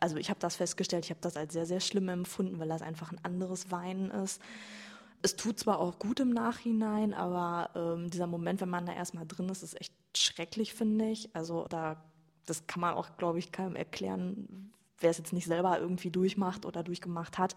Also 0.00 0.16
ich 0.16 0.30
habe 0.30 0.40
das 0.40 0.56
festgestellt, 0.56 1.04
ich 1.04 1.10
habe 1.10 1.20
das 1.20 1.36
als 1.36 1.52
sehr, 1.52 1.66
sehr 1.66 1.80
schlimm 1.80 2.08
empfunden, 2.08 2.58
weil 2.58 2.68
das 2.68 2.82
einfach 2.82 3.12
ein 3.12 3.24
anderes 3.24 3.70
Weinen 3.70 4.10
ist. 4.10 4.40
Es 5.22 5.36
tut 5.36 5.58
zwar 5.58 5.80
auch 5.80 5.98
gut 5.98 6.20
im 6.20 6.30
Nachhinein, 6.30 7.12
aber 7.12 7.70
ähm, 7.74 8.10
dieser 8.10 8.26
Moment, 8.26 8.60
wenn 8.60 8.68
man 8.68 8.86
da 8.86 8.92
erstmal 8.92 9.26
drin 9.26 9.48
ist, 9.48 9.62
ist 9.62 9.80
echt 9.80 9.92
schrecklich, 10.16 10.74
finde 10.74 11.10
ich. 11.10 11.34
Also 11.34 11.66
da, 11.68 12.02
das 12.46 12.66
kann 12.66 12.80
man 12.80 12.94
auch, 12.94 13.16
glaube 13.16 13.38
ich, 13.38 13.50
keinem 13.50 13.76
erklären, 13.76 14.72
wer 15.00 15.10
es 15.10 15.18
jetzt 15.18 15.32
nicht 15.32 15.46
selber 15.46 15.78
irgendwie 15.80 16.10
durchmacht 16.10 16.66
oder 16.66 16.82
durchgemacht 16.82 17.38
hat. 17.38 17.56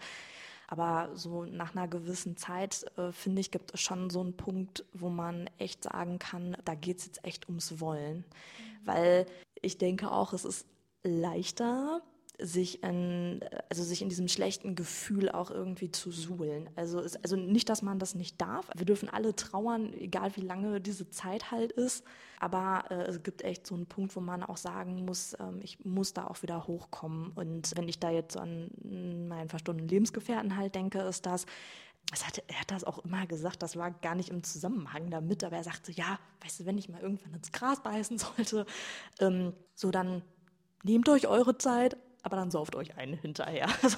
Aber 0.68 1.10
so 1.16 1.44
nach 1.44 1.76
einer 1.76 1.88
gewissen 1.88 2.38
Zeit, 2.38 2.86
äh, 2.98 3.12
finde 3.12 3.42
ich, 3.42 3.52
gibt 3.52 3.74
es 3.74 3.82
schon 3.82 4.10
so 4.10 4.22
einen 4.22 4.38
Punkt, 4.38 4.86
wo 4.94 5.10
man 5.10 5.50
echt 5.58 5.84
sagen 5.84 6.18
kann, 6.18 6.56
da 6.64 6.76
geht 6.76 7.00
es 7.00 7.08
jetzt 7.08 7.26
echt 7.26 7.50
ums 7.50 7.82
Wollen. 7.82 8.20
Mhm. 8.20 8.24
Weil 8.86 9.26
ich 9.62 9.78
denke 9.78 10.10
auch, 10.10 10.32
es 10.32 10.46
ist 10.46 10.66
leichter, 11.04 12.02
sich 12.40 12.84
in, 12.84 13.42
also 13.70 13.84
sich 13.84 14.02
in 14.02 14.10
diesem 14.10 14.28
schlechten 14.28 14.76
Gefühl 14.76 15.30
auch 15.30 15.52
irgendwie 15.52 15.92
zu 15.92 16.12
suhlen. 16.12 16.70
Also, 16.76 17.00
es, 17.00 17.16
also 17.18 17.36
nicht, 17.36 17.70
dass 17.70 17.82
man 17.82 18.00
das 18.00 18.16
nicht 18.16 18.42
darf. 18.42 18.70
Wir 18.76 18.86
dürfen 18.86 19.10
alle 19.10 19.36
trauern, 19.36 19.94
egal 19.94 20.36
wie 20.36 20.42
lange 20.42 20.82
diese 20.82 21.10
Zeit 21.10 21.52
halt 21.52 21.72
ist. 21.72 22.04
Aber 22.40 22.86
äh, 22.90 23.04
es 23.04 23.22
gibt 23.22 23.44
echt 23.44 23.68
so 23.68 23.76
einen 23.76 23.86
Punkt, 23.86 24.16
wo 24.16 24.20
man 24.20 24.44
auch 24.44 24.58
sagen 24.58 25.06
muss, 25.06 25.36
ähm, 25.40 25.60
ich 25.62 25.86
muss 25.86 26.14
da 26.14 26.26
auch 26.26 26.42
wieder 26.42 26.68
hochkommen. 26.68 27.32
Und 27.36 27.72
wenn 27.76 27.88
ich 27.88 28.00
da 28.00 28.10
jetzt 28.10 28.38
an 28.38 28.72
meinen 28.82 29.50
verstorbenen 29.50 29.88
Lebensgefährten 29.88 30.58
halt 30.58 30.74
denke, 30.74 31.00
ist 31.00 31.26
das, 31.26 31.46
hat, 32.20 32.44
er 32.48 32.60
hat 32.60 32.72
das 32.72 32.84
auch 32.84 33.00
immer 33.00 33.28
gesagt, 33.28 33.62
das 33.62 33.76
war 33.76 33.92
gar 33.92 34.16
nicht 34.16 34.30
im 34.30 34.44
Zusammenhang 34.44 35.10
damit, 35.10 35.44
aber 35.44 35.58
er 35.58 35.64
sagte, 35.64 35.92
ja, 35.92 36.20
weißt 36.44 36.62
du, 36.62 36.66
wenn 36.66 36.78
ich 36.78 36.90
mal 36.90 37.02
irgendwann 37.02 37.34
ins 37.34 37.52
Gras 37.52 37.82
beißen 37.84 38.18
sollte, 38.18 38.66
ähm, 39.20 39.54
so 39.76 39.92
dann 39.92 40.22
nehmt 40.84 41.08
euch 41.10 41.28
eure 41.28 41.58
Zeit, 41.58 41.98
aber 42.24 42.36
dann 42.36 42.52
sauft 42.52 42.76
euch 42.76 42.98
einen 42.98 43.14
hinterher. 43.14 43.68
Also, 43.84 43.98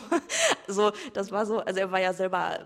also, 0.67 0.91
das 1.13 1.31
war 1.31 1.45
so, 1.45 1.59
also 1.59 1.79
er 1.79 1.91
war 1.91 1.99
ja 1.99 2.13
selber 2.13 2.65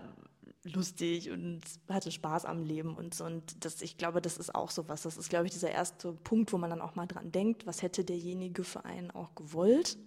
lustig 0.64 1.30
und 1.30 1.60
hatte 1.88 2.10
Spaß 2.10 2.44
am 2.44 2.62
Leben 2.62 2.94
und 2.94 3.14
so. 3.14 3.24
Und 3.24 3.64
das, 3.64 3.82
ich 3.82 3.96
glaube, 3.96 4.20
das 4.20 4.36
ist 4.36 4.54
auch 4.54 4.70
so 4.70 4.88
was. 4.88 5.02
Das 5.02 5.16
ist, 5.16 5.30
glaube 5.30 5.46
ich, 5.46 5.52
dieser 5.52 5.70
erste 5.70 6.12
Punkt, 6.12 6.52
wo 6.52 6.58
man 6.58 6.70
dann 6.70 6.80
auch 6.80 6.94
mal 6.94 7.06
dran 7.06 7.32
denkt, 7.32 7.66
was 7.66 7.82
hätte 7.82 8.04
derjenige 8.04 8.64
für 8.64 8.84
einen 8.84 9.10
auch 9.10 9.34
gewollt. 9.34 9.98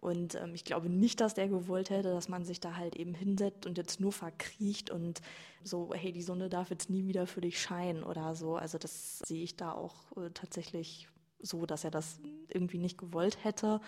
Und 0.00 0.36
ähm, 0.36 0.54
ich 0.54 0.64
glaube 0.64 0.88
nicht, 0.88 1.20
dass 1.20 1.34
der 1.34 1.48
gewollt 1.48 1.90
hätte, 1.90 2.12
dass 2.12 2.28
man 2.28 2.44
sich 2.44 2.60
da 2.60 2.76
halt 2.76 2.94
eben 2.94 3.14
hinsetzt 3.14 3.66
und 3.66 3.76
jetzt 3.76 3.98
nur 3.98 4.12
verkriecht 4.12 4.90
und 4.90 5.20
so, 5.64 5.92
hey, 5.92 6.12
die 6.12 6.22
Sonne 6.22 6.48
darf 6.48 6.70
jetzt 6.70 6.88
nie 6.88 7.06
wieder 7.06 7.26
für 7.26 7.40
dich 7.40 7.60
scheinen 7.60 8.04
oder 8.04 8.36
so. 8.36 8.56
Also 8.56 8.78
das 8.78 9.18
sehe 9.20 9.42
ich 9.42 9.56
da 9.56 9.72
auch 9.72 10.16
äh, 10.16 10.30
tatsächlich 10.32 11.08
so, 11.40 11.66
dass 11.66 11.84
er 11.84 11.90
das 11.90 12.20
irgendwie 12.48 12.78
nicht 12.78 12.98
gewollt 12.98 13.44
hätte. 13.44 13.80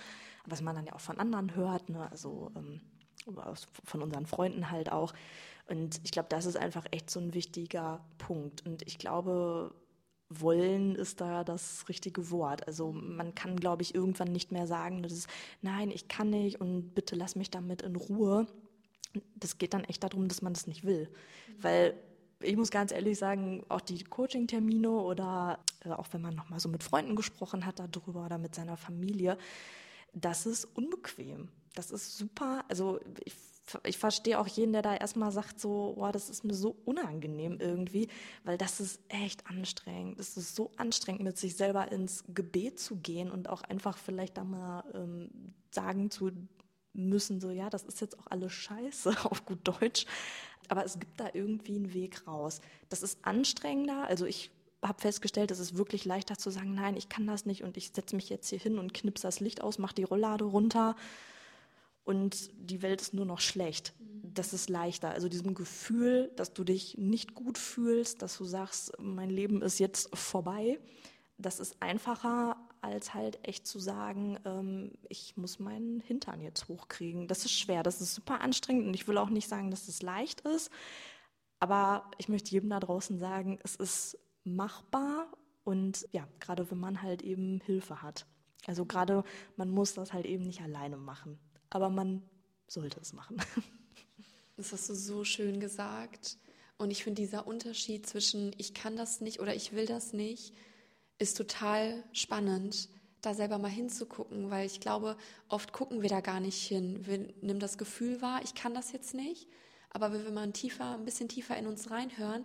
Was 0.47 0.63
man 0.63 0.77
dann 0.77 0.87
ja 0.87 0.95
auch 0.95 1.01
von 1.01 1.19
anderen 1.19 1.55
hört, 1.55 1.89
ne? 1.89 2.11
also 2.11 2.51
ähm, 2.57 2.81
von 3.85 4.03
unseren 4.03 4.27
Freunden 4.27 4.71
halt 4.71 4.91
auch. 4.93 5.13
Und 5.69 6.01
ich 6.05 6.11
glaube, 6.11 6.29
das 6.29 6.47
ist 6.47 6.57
einfach 6.57 6.87
echt 6.91 7.11
so 7.11 7.21
ein 7.21 7.35
wichtiger 7.35 8.05
Punkt. 8.19 8.67
Und 8.67 8.87
ich 8.87 8.99
glaube, 8.99 9.73
wollen 10.31 10.95
ist 10.95 11.21
da 11.21 11.45
das 11.45 11.89
richtige 11.89 12.31
Wort. 12.31 12.67
Also 12.67 12.93
man 12.93 13.35
kann, 13.35 13.57
glaube 13.57 13.83
ich, 13.83 13.95
irgendwann 13.95 14.33
nicht 14.33 14.53
mehr 14.53 14.67
sagen, 14.67 15.03
das 15.03 15.13
ist, 15.13 15.29
nein, 15.61 15.91
ich 15.91 16.09
kann 16.09 16.31
nicht 16.31 16.61
und 16.61 16.95
bitte 16.95 17.17
lass 17.17 17.37
mich 17.37 17.51
damit 17.51 17.83
in 17.83 17.97
Ruhe. 17.97 18.47
Das 19.35 19.59
geht 19.59 19.75
dann 19.75 19.85
echt 19.85 20.05
darum, 20.05 20.29
dass 20.29 20.41
man 20.41 20.55
das 20.55 20.69
nicht 20.69 20.85
will. 20.85 21.09
Weil 21.61 21.95
ich 22.41 22.57
muss 22.57 22.71
ganz 22.71 22.93
ehrlich 22.93 23.19
sagen, 23.19 23.65
auch 23.69 23.81
die 23.81 24.03
Coaching-Termine 24.03 24.91
oder 24.91 25.59
äh, 25.85 25.91
auch 25.91 26.07
wenn 26.13 26.23
man 26.23 26.35
nochmal 26.35 26.61
so 26.61 26.69
mit 26.69 26.83
Freunden 26.83 27.17
gesprochen 27.17 27.67
hat 27.67 27.79
darüber 27.79 28.25
oder 28.25 28.39
mit 28.39 28.55
seiner 28.55 28.77
Familie, 28.77 29.37
das 30.13 30.47
ist 30.47 30.65
unbequem. 30.65 31.49
Das 31.75 31.91
ist 31.91 32.17
super. 32.17 32.65
Also 32.69 32.99
ich, 33.25 33.35
ich 33.85 33.99
verstehe 33.99 34.39
auch 34.39 34.47
jeden, 34.49 34.73
der 34.73 34.83
da 34.83 34.97
erstmal 34.97 35.31
sagt, 35.31 35.61
so, 35.61 35.95
boah, 35.97 36.11
das 36.13 36.31
ist 36.31 36.45
mir 36.45 36.55
so 36.55 36.77
unangenehm 36.85 37.59
irgendwie, 37.61 38.09
weil 38.45 38.59
das 38.59 38.81
ist 38.81 39.01
echt 39.09 39.47
anstrengend. 39.47 40.19
Es 40.19 40.37
ist 40.37 40.57
so 40.57 40.73
anstrengend, 40.77 41.23
mit 41.23 41.39
sich 41.39 41.57
selber 41.57 41.93
ins 41.93 42.25
Gebet 42.29 42.81
zu 42.81 42.97
gehen 42.97 43.31
und 43.31 43.49
auch 43.49 43.63
einfach 43.63 43.99
vielleicht 43.99 44.37
da 44.37 44.45
mal 44.45 44.85
ähm, 44.95 45.55
sagen 45.71 46.11
zu 46.11 46.33
müssen, 46.93 47.41
so, 47.41 47.51
ja, 47.51 47.71
das 47.71 47.85
ist 47.85 48.01
jetzt 48.01 48.19
auch 48.19 48.27
alles 48.29 48.53
scheiße 48.53 49.25
auf 49.25 49.45
gut 49.45 49.61
Deutsch. 49.65 50.07
Aber 50.69 50.85
es 50.85 50.99
gibt 50.99 51.19
da 51.19 51.29
irgendwie 51.33 51.77
einen 51.77 51.95
Weg 51.95 52.27
raus. 52.27 52.61
Das 52.89 53.03
ist 53.03 53.19
anstrengender. 53.25 54.07
Also 54.07 54.25
ich 54.25 54.51
habe 54.83 55.01
festgestellt, 55.01 55.51
es 55.51 55.59
ist 55.59 55.77
wirklich 55.77 56.05
leichter 56.05 56.39
zu 56.39 56.51
sagen, 56.51 56.75
nein, 56.75 56.97
ich 56.97 57.09
kann 57.09 57.27
das 57.27 57.45
nicht 57.45 57.63
und 57.65 57.77
ich 57.77 57.91
setze 57.93 58.17
mich 58.17 58.31
jetzt 58.31 58.49
hier 58.49 58.59
hin 58.59 58.79
und 58.79 58.95
knipse 58.95 59.23
das 59.23 59.41
Licht 59.41 59.63
aus, 59.63 59.79
mache 59.79 59.95
die 59.95 60.05
Rolllade 60.05 60.45
runter 60.45 60.97
und 62.05 62.51
die 62.57 62.83
Welt 62.83 63.01
ist 63.01 63.15
nur 63.15 63.27
noch 63.27 63.41
schlecht. 63.41 63.93
Das 64.23 64.53
ist 64.53 64.71
leichter. 64.71 65.11
Also 65.11 65.29
diesem 65.29 65.55
Gefühl, 65.55 66.31
dass 66.37 66.53
du 66.53 66.65
dich 66.65 66.97
nicht 66.97 67.35
gut 67.35 67.59
fühlst, 67.59 68.23
dass 68.23 68.39
du 68.39 68.45
sagst, 68.45 68.93
mein 68.99 69.31
Leben 69.31 69.61
ist 69.61 69.81
jetzt 69.81 70.17
vorbei, 70.17 70.79
das 71.37 71.61
ist 71.61 71.77
einfacher 71.81 72.57
als 72.81 73.15
halt 73.15 73.39
echt 73.47 73.67
zu 73.67 73.79
sagen, 73.79 74.39
ähm, 74.45 74.93
ich 75.09 75.37
muss 75.37 75.59
meinen 75.59 76.01
Hintern 76.01 76.41
jetzt 76.41 76.69
hochkriegen. 76.69 77.29
Das 77.29 77.45
ist 77.45 77.53
schwer, 77.53 77.83
das 77.83 78.01
ist 78.01 78.15
super 78.15 78.41
anstrengend 78.41 78.87
und 78.87 78.95
ich 78.95 79.07
will 79.07 79.19
auch 79.19 79.31
nicht 79.31 79.49
sagen, 79.49 79.71
dass 79.71 79.89
es 79.89 80.03
leicht 80.03 80.41
ist, 80.43 80.71
aber 81.59 82.11
ich 82.19 82.29
möchte 82.29 82.51
jedem 82.51 82.71
da 82.71 82.81
draußen 82.81 83.19
sagen, 83.19 83.59
es 83.63 83.77
ist 83.77 84.19
machbar 84.45 85.29
und 85.65 86.09
ja, 86.13 86.27
gerade 86.41 86.71
wenn 86.71 86.81
man 86.81 87.03
halt 87.03 87.23
eben 87.23 87.61
Hilfe 87.61 88.03
hat. 88.03 88.27
Also 88.67 88.85
gerade 88.85 89.25
man 89.57 89.71
muss 89.71 89.95
das 89.95 90.13
halt 90.13 90.27
eben 90.27 90.45
nicht 90.45 90.63
alleine 90.63 90.97
machen, 90.97 91.39
aber 91.69 91.91
man 91.91 92.23
sollte 92.67 93.01
es 93.01 93.13
machen. 93.13 93.37
Das 94.57 94.73
hast 94.75 94.91
du 94.91 94.95
so 94.95 95.25
schön 95.25 95.59
gesagt. 95.59 96.37
Und 96.77 96.91
ich 96.91 97.03
finde 97.03 97.23
dieser 97.23 97.47
Unterschied 97.47 98.07
zwischen 98.07 98.55
ich 98.59 98.75
kann 98.75 98.95
das 98.95 99.23
nicht 99.23 99.41
oder 99.41 99.55
ich 99.55 99.73
will 99.73 99.87
das 99.87 100.13
nicht, 100.13 100.53
ist 101.21 101.37
total 101.37 102.03
spannend, 102.13 102.89
da 103.21 103.35
selber 103.35 103.59
mal 103.59 103.69
hinzugucken, 103.69 104.51
weil 104.51 104.67
ich 104.67 104.81
glaube, 104.81 105.17
oft 105.49 105.73
gucken 105.73 106.01
wir 106.01 106.09
da 106.09 106.21
gar 106.21 106.41
nicht 106.41 106.67
hin. 106.67 107.07
Wir 107.07 107.19
nehmen 107.43 107.61
das 107.61 107.77
Gefühl 107.77 108.23
wahr, 108.23 108.41
ich 108.43 108.55
kann 108.55 108.75
das 108.75 108.93
jetzt 108.93 109.15
nicht. 109.15 109.47
Aber 109.91 110.13
wenn 110.13 110.25
wir 110.25 110.33
mal 110.33 110.45
ein, 110.45 110.55
tiefer, 110.55 110.95
ein 110.95 111.05
bisschen 111.05 111.29
tiefer 111.29 111.57
in 111.59 111.67
uns 111.67 111.91
reinhören, 111.91 112.45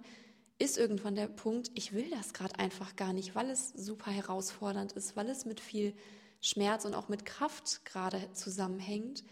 ist 0.60 0.78
irgendwann 0.78 1.16
der 1.16 1.28
Punkt, 1.28 1.72
ich 1.74 1.94
will 1.94 2.10
das 2.10 2.34
gerade 2.34 2.60
einfach 2.60 2.98
gar 2.98 3.14
nicht, 3.14 3.34
weil 3.34 3.50
es 3.50 3.70
super 3.70 4.12
herausfordernd 4.12 4.92
ist, 4.92 5.16
weil 5.16 5.30
es 5.30 5.46
mit 5.46 5.62
viel 5.62 5.94
Schmerz 6.42 6.84
und 6.84 6.96
auch 6.96 7.08
mit 7.08 7.26
Kraft 7.26 7.86
gerade 7.86 8.32
zusammenhängt. 8.34 9.24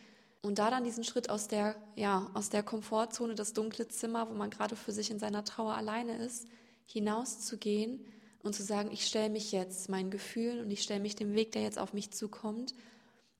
Und 0.41 0.60
da 0.60 0.69
dann 0.69 0.86
diesen 0.86 1.03
Schritt 1.03 1.29
aus 1.29 1.49
der, 1.49 1.75
ja, 1.95 2.29
aus 2.34 2.49
der 2.49 2.63
Komfortzone, 2.63 3.36
das 3.36 3.51
dunkle 3.51 3.89
Zimmer, 3.89 4.29
wo 4.29 4.34
man 4.34 4.49
gerade 4.49 4.77
für 4.77 4.93
sich 4.93 5.12
in 5.12 5.19
seiner 5.19 5.43
Trauer 5.43 5.75
alleine 5.75 6.17
ist, 6.17 6.47
hinauszugehen 6.86 8.06
und 8.43 8.53
zu 8.53 8.63
sagen, 8.63 8.91
ich 8.91 9.08
stelle 9.08 9.29
mich 9.29 9.51
jetzt 9.51 9.89
meinen 9.89 10.12
Gefühlen 10.12 10.60
und 10.60 10.69
ich 10.69 10.84
stelle 10.84 10.99
mich 10.99 11.15
dem 11.15 11.34
Weg, 11.34 11.53
der 11.53 11.63
jetzt 11.63 11.79
auf 11.79 11.93
mich 11.93 12.12
zukommt. 12.12 12.75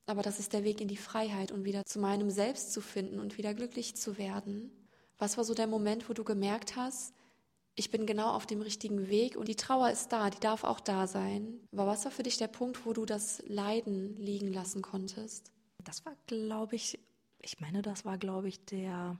Aber 0.06 0.22
das 0.22 0.38
ist 0.38 0.52
der 0.52 0.64
Weg 0.64 0.80
in 0.80 0.88
die 0.88 0.96
Freiheit 0.96 1.52
und 1.52 1.64
wieder 1.64 1.84
zu 1.84 1.98
meinem 1.98 2.30
Selbst 2.30 2.72
zu 2.72 2.80
finden 2.80 3.20
und 3.20 3.38
wieder 3.38 3.54
glücklich 3.54 3.94
zu 3.94 4.18
werden. 4.18 4.70
Was 5.18 5.36
war 5.36 5.44
so 5.44 5.54
der 5.54 5.66
Moment, 5.66 6.08
wo 6.08 6.12
du 6.12 6.24
gemerkt 6.24 6.76
hast, 6.76 7.14
ich 7.76 7.90
bin 7.90 8.06
genau 8.06 8.30
auf 8.30 8.46
dem 8.46 8.62
richtigen 8.62 9.08
Weg 9.08 9.36
und 9.36 9.48
die 9.48 9.56
Trauer 9.56 9.90
ist 9.90 10.12
da, 10.12 10.30
die 10.30 10.40
darf 10.40 10.64
auch 10.64 10.80
da 10.80 11.06
sein. 11.06 11.60
Aber 11.72 11.86
was 11.86 12.04
war 12.04 12.12
für 12.12 12.22
dich 12.22 12.36
der 12.36 12.48
Punkt, 12.48 12.86
wo 12.86 12.92
du 12.92 13.04
das 13.04 13.42
Leiden 13.46 14.16
liegen 14.16 14.52
lassen 14.52 14.80
konntest? 14.80 15.50
Das 15.82 16.04
war, 16.04 16.14
glaube 16.26 16.76
ich, 16.76 16.98
ich 17.42 17.60
meine, 17.60 17.82
das 17.82 18.04
war, 18.04 18.16
glaube 18.16 18.48
ich, 18.48 18.64
der, 18.64 19.18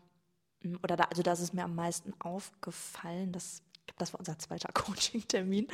oder 0.83 0.97
da, 0.97 1.05
also 1.05 1.23
das 1.23 1.41
ist 1.41 1.53
mir 1.53 1.65
am 1.65 1.75
meisten 1.75 2.15
aufgefallen, 2.21 3.33
dass 3.33 3.63
das 3.99 4.13
war 4.13 4.21
unser 4.21 4.39
zweiter 4.39 4.71
Coaching-Termin, 4.75 5.69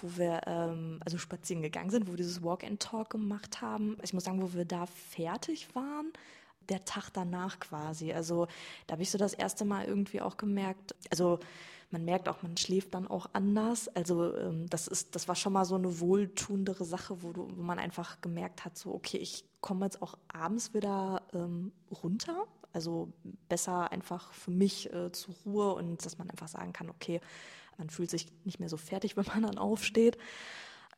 wo 0.00 0.16
wir 0.18 0.42
ähm, 0.46 1.00
also 1.04 1.18
spazieren 1.18 1.62
gegangen 1.62 1.90
sind, 1.90 2.06
wo 2.06 2.12
wir 2.12 2.16
dieses 2.16 2.42
Walk-and-Talk 2.42 3.10
gemacht 3.10 3.60
haben. 3.60 3.96
Ich 4.02 4.12
muss 4.12 4.24
sagen, 4.24 4.42
wo 4.42 4.52
wir 4.52 4.64
da 4.64 4.86
fertig 4.86 5.74
waren, 5.74 6.12
der 6.68 6.84
Tag 6.84 7.10
danach 7.12 7.60
quasi. 7.60 8.12
Also 8.12 8.46
da 8.86 8.92
habe 8.92 9.02
ich 9.02 9.10
so 9.10 9.18
das 9.18 9.34
erste 9.34 9.64
Mal 9.64 9.84
irgendwie 9.86 10.20
auch 10.20 10.36
gemerkt, 10.36 10.94
also 11.10 11.38
man 11.90 12.04
merkt 12.04 12.28
auch, 12.28 12.42
man 12.42 12.56
schläft 12.56 12.94
dann 12.94 13.06
auch 13.06 13.30
anders. 13.32 13.88
Also 13.88 14.36
ähm, 14.36 14.68
das 14.68 14.88
ist, 14.88 15.14
das 15.14 15.28
war 15.28 15.34
schon 15.34 15.52
mal 15.52 15.64
so 15.64 15.76
eine 15.76 16.00
wohltuendere 16.00 16.84
Sache, 16.84 17.22
wo, 17.22 17.32
du, 17.32 17.48
wo 17.54 17.62
man 17.62 17.78
einfach 17.78 18.20
gemerkt 18.20 18.64
hat, 18.64 18.76
so 18.76 18.92
okay, 18.92 19.18
ich 19.18 19.44
komme 19.60 19.86
jetzt 19.86 20.02
auch 20.02 20.18
abends 20.28 20.74
wieder 20.74 21.22
ähm, 21.32 21.72
runter. 22.02 22.46
Also 22.76 23.10
besser 23.48 23.90
einfach 23.90 24.34
für 24.34 24.50
mich 24.50 24.92
äh, 24.92 25.10
zur 25.10 25.34
Ruhe 25.46 25.72
und 25.72 26.04
dass 26.04 26.18
man 26.18 26.28
einfach 26.28 26.46
sagen 26.46 26.74
kann, 26.74 26.90
okay, 26.90 27.22
man 27.78 27.88
fühlt 27.88 28.10
sich 28.10 28.26
nicht 28.44 28.60
mehr 28.60 28.68
so 28.68 28.76
fertig, 28.76 29.16
wenn 29.16 29.24
man 29.24 29.44
dann 29.44 29.56
aufsteht. 29.56 30.18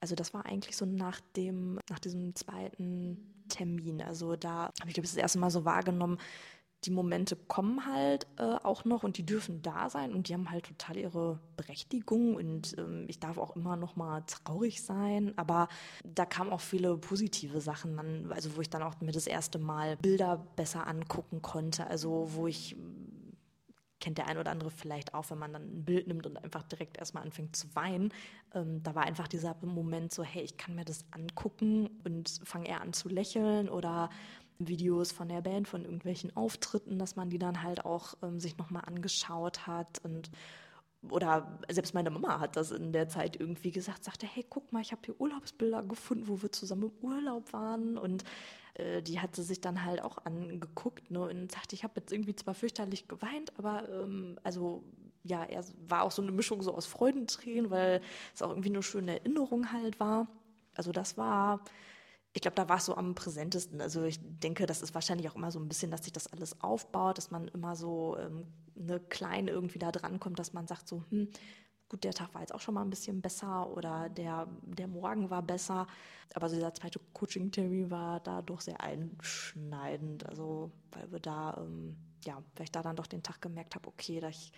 Also 0.01 0.17
das 0.17 0.35
war 0.35 0.45
eigentlich 0.45 0.77
so 0.77 0.87
nach 0.87 1.21
dem, 1.37 1.79
nach 1.89 2.01
diesem 2.01 2.35
zweiten 2.35 3.45
Termin. 3.49 4.03
Also 4.03 4.35
da 4.35 4.73
habe 4.81 4.89
ich, 4.89 4.95
glaube 4.95 5.05
ich, 5.05 5.13
das 5.13 5.23
erste 5.23 5.39
Mal 5.39 5.51
so 5.51 5.65
wahrgenommen, 5.65 6.19
die 6.85 6.91
Momente 6.91 7.35
kommen 7.35 7.87
halt 7.87 8.27
äh, 8.37 8.43
auch 8.43 8.85
noch 8.85 9.03
und 9.03 9.19
die 9.19 9.27
dürfen 9.27 9.63
da 9.63 9.91
sein 9.91 10.15
und 10.15 10.29
die 10.29 10.35
haben 10.35 10.51
halt 10.51 10.67
total 10.67 10.97
ihre 10.97 11.41
Berechtigung 11.57 12.37
und 12.37 12.77
ähm, 12.79 13.07
ich 13.09 13.19
darf 13.19 13.37
auch 13.37 13.57
immer 13.57 13.77
noch 13.77 13.97
mal 13.97 14.23
traurig 14.27 14.83
sein, 14.83 15.33
aber 15.37 15.69
da 16.05 16.25
kamen 16.25 16.51
auch 16.51 16.61
viele 16.61 16.97
positive 16.97 17.61
Sachen, 17.61 17.95
man, 17.95 18.31
also 18.31 18.57
wo 18.57 18.61
ich 18.61 18.71
dann 18.71 18.83
auch 18.83 19.01
mir 19.01 19.13
das 19.13 19.27
erste 19.27 19.59
Mal 19.59 19.97
Bilder 19.97 20.47
besser 20.55 20.87
angucken 20.87 21.43
konnte, 21.43 21.87
also 21.89 22.29
wo 22.31 22.47
ich 22.47 22.77
kennt 24.01 24.19
der 24.19 24.29
ein 24.29 24.39
oder 24.39 24.51
andere 24.51 24.71
vielleicht 24.71 25.15
auch, 25.15 25.31
wenn 25.31 25.39
man 25.39 25.53
dann 25.53 25.63
ein 25.63 25.85
Bild 25.85 26.07
nimmt 26.07 26.27
und 26.27 26.37
einfach 26.37 26.63
direkt 26.63 26.99
erstmal 26.99 27.25
anfängt 27.25 27.57
zu 27.57 27.75
weinen. 27.75 28.13
Ähm, 28.55 28.83
da 28.83 28.95
war 28.95 29.05
einfach 29.05 29.29
dieser 29.29 29.57
Moment 29.63 30.13
so, 30.13 30.23
hey, 30.23 30.43
ich 30.43 30.57
kann 30.57 30.75
mir 30.75 30.85
das 30.85 31.05
angucken 31.11 31.91
und 32.05 32.41
fange 32.45 32.69
eher 32.69 32.81
an 32.81 32.93
zu 32.93 33.09
lächeln 33.09 33.69
oder 33.69 34.11
Videos 34.59 35.13
von 35.13 35.29
der 35.29 35.41
Band, 35.41 35.69
von 35.69 35.85
irgendwelchen 35.85 36.37
Auftritten, 36.37 36.99
dass 36.99 37.17
man 37.17 37.31
die 37.31 37.39
dann 37.39 37.63
halt 37.63 37.85
auch 37.85 38.15
ähm, 38.23 38.41
sich 38.41 38.59
nochmal 38.59 38.85
angeschaut 38.87 39.67
hat 39.67 40.01
und 40.05 40.31
oder 41.11 41.61
selbst 41.71 41.95
meine 41.95 42.11
Mama 42.11 42.41
hat 42.41 42.57
das 42.57 42.73
in 42.73 42.93
der 42.93 43.09
Zeit 43.09 43.39
irgendwie 43.39 43.71
gesagt, 43.71 44.03
sagte, 44.03 44.27
hey, 44.27 44.45
guck 44.49 44.73
mal, 44.73 44.83
ich 44.83 44.91
habe 44.91 45.03
hier 45.05 45.21
Urlaubsbilder 45.21 45.85
gefunden, 45.85 46.27
wo 46.27 46.43
wir 46.43 46.51
zusammen 46.51 46.91
im 46.91 47.09
Urlaub 47.09 47.53
waren 47.53 47.97
und 47.97 48.25
äh, 48.75 49.01
die 49.01 49.21
hatte 49.21 49.43
sich 49.45 49.61
dann 49.61 49.85
halt 49.85 50.03
auch 50.03 50.19
angeguckt 50.25 51.11
ne, 51.11 51.21
und 51.21 51.53
sagte, 51.53 51.77
ich 51.77 51.85
habe 51.85 52.01
jetzt 52.01 52.13
irgendwie 52.13 52.35
zwar 52.35 52.55
fürchterlich 52.55 53.07
geweint, 53.07 53.53
aber 53.59 53.89
ähm, 53.89 54.41
also 54.43 54.83
ja, 55.23 55.45
er 55.45 55.65
war 55.87 56.03
auch 56.03 56.11
so 56.11 56.23
eine 56.23 56.33
Mischung 56.33 56.63
so 56.63 56.75
aus 56.75 56.87
Freudentränen, 56.87 57.71
weil 57.71 58.01
es 58.35 58.43
auch 58.43 58.51
irgendwie 58.51 58.71
eine 58.71 58.83
schöne 58.83 59.21
Erinnerung 59.21 59.73
halt 59.73 60.01
war. 60.01 60.27
Also 60.75 60.91
das 60.91 61.17
war 61.17 61.61
ich 62.33 62.43
glaube, 62.43 62.55
da 62.55 62.69
war 62.69 62.77
es 62.77 62.87
so 62.87 62.97
am 62.97 63.15
präsentesten. 63.15 63.81
Also 63.81 64.05
ich 64.05 64.21
denke, 64.23 64.67
das 64.67 64.83
ist 64.83 64.95
wahrscheinlich 64.95 65.29
auch 65.29 65.37
immer 65.37 65.51
so 65.51 65.59
ein 65.59 65.69
bisschen, 65.69 65.91
dass 65.91 66.05
sich 66.05 66.13
das 66.13 66.27
alles 66.33 66.61
aufbaut, 66.61 67.19
dass 67.19 67.31
man 67.31 67.49
immer 67.49 67.75
so 67.75 68.17
ähm, 68.19 68.47
eine 68.79 69.01
kleine 69.01 69.51
irgendwie 69.51 69.79
da 69.79 69.91
dran 69.91 70.21
kommt, 70.21 70.39
dass 70.39 70.53
man 70.53 70.67
sagt 70.67 70.89
so, 70.89 71.05
hm, 71.11 71.29
gut, 71.89 72.05
der 72.05 72.13
Tag 72.13 72.35
war 72.35 72.43
jetzt 72.43 72.55
auch 72.55 72.61
schon 72.61 72.75
mal 72.75 72.83
ein 72.83 72.91
bisschen 72.91 73.23
besser 73.23 73.69
oder 73.71 74.09
der, 74.11 74.47
der 74.63 74.89
Morgen 74.89 75.31
war 75.31 75.43
besser. 75.43 75.87
Aber 76.35 76.49
so 76.49 76.57
dieser 76.57 76.75
zweite 76.75 77.01
Coaching-Termin 77.15 77.91
war 77.91 78.21
da 78.21 78.43
doch 78.43 78.61
sehr 78.61 78.81
einschneidend. 78.81 80.27
Also, 80.27 80.71
weil 80.93 81.11
wir 81.11 81.21
da, 81.21 81.57
ähm, 81.59 81.97
ja, 82.25 82.43
weil 82.57 82.65
ich 82.65 82.73
da 82.73 82.83
dann 82.83 82.97
doch 82.97 83.07
den 83.07 83.23
Tag 83.23 83.41
gemerkt 83.41 83.75
habe, 83.75 83.89
okay, 83.89 84.23
ich 84.29 84.53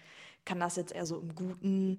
kann 0.45 0.59
das 0.59 0.77
jetzt 0.77 0.93
eher 0.93 1.07
so 1.07 1.21
im 1.21 1.35
Guten 1.35 1.99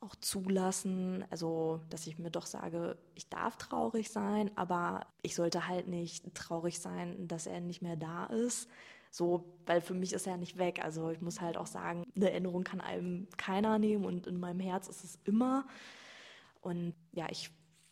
auch 0.00 0.14
zulassen, 0.16 1.24
also 1.30 1.80
dass 1.90 2.06
ich 2.06 2.18
mir 2.18 2.30
doch 2.30 2.46
sage, 2.46 2.96
ich 3.14 3.28
darf 3.28 3.56
traurig 3.56 4.10
sein, 4.10 4.50
aber 4.56 5.06
ich 5.22 5.34
sollte 5.34 5.66
halt 5.66 5.88
nicht 5.88 6.34
traurig 6.34 6.78
sein, 6.78 7.26
dass 7.26 7.46
er 7.46 7.60
nicht 7.60 7.82
mehr 7.82 7.96
da 7.96 8.26
ist. 8.26 8.68
So, 9.10 9.44
weil 9.66 9.80
für 9.80 9.94
mich 9.94 10.12
ist 10.12 10.26
er 10.26 10.36
nicht 10.36 10.58
weg. 10.58 10.84
Also 10.84 11.10
ich 11.10 11.20
muss 11.20 11.40
halt 11.40 11.56
auch 11.56 11.66
sagen, 11.66 12.04
eine 12.14 12.30
Erinnerung 12.30 12.62
kann 12.62 12.80
einem 12.80 13.26
keiner 13.36 13.78
nehmen 13.78 14.04
und 14.04 14.26
in 14.26 14.38
meinem 14.38 14.60
Herz 14.60 14.88
ist 14.88 15.02
es 15.02 15.18
immer. 15.24 15.66
Und 16.60 16.94
ja, 17.12 17.26
ich 17.30 17.50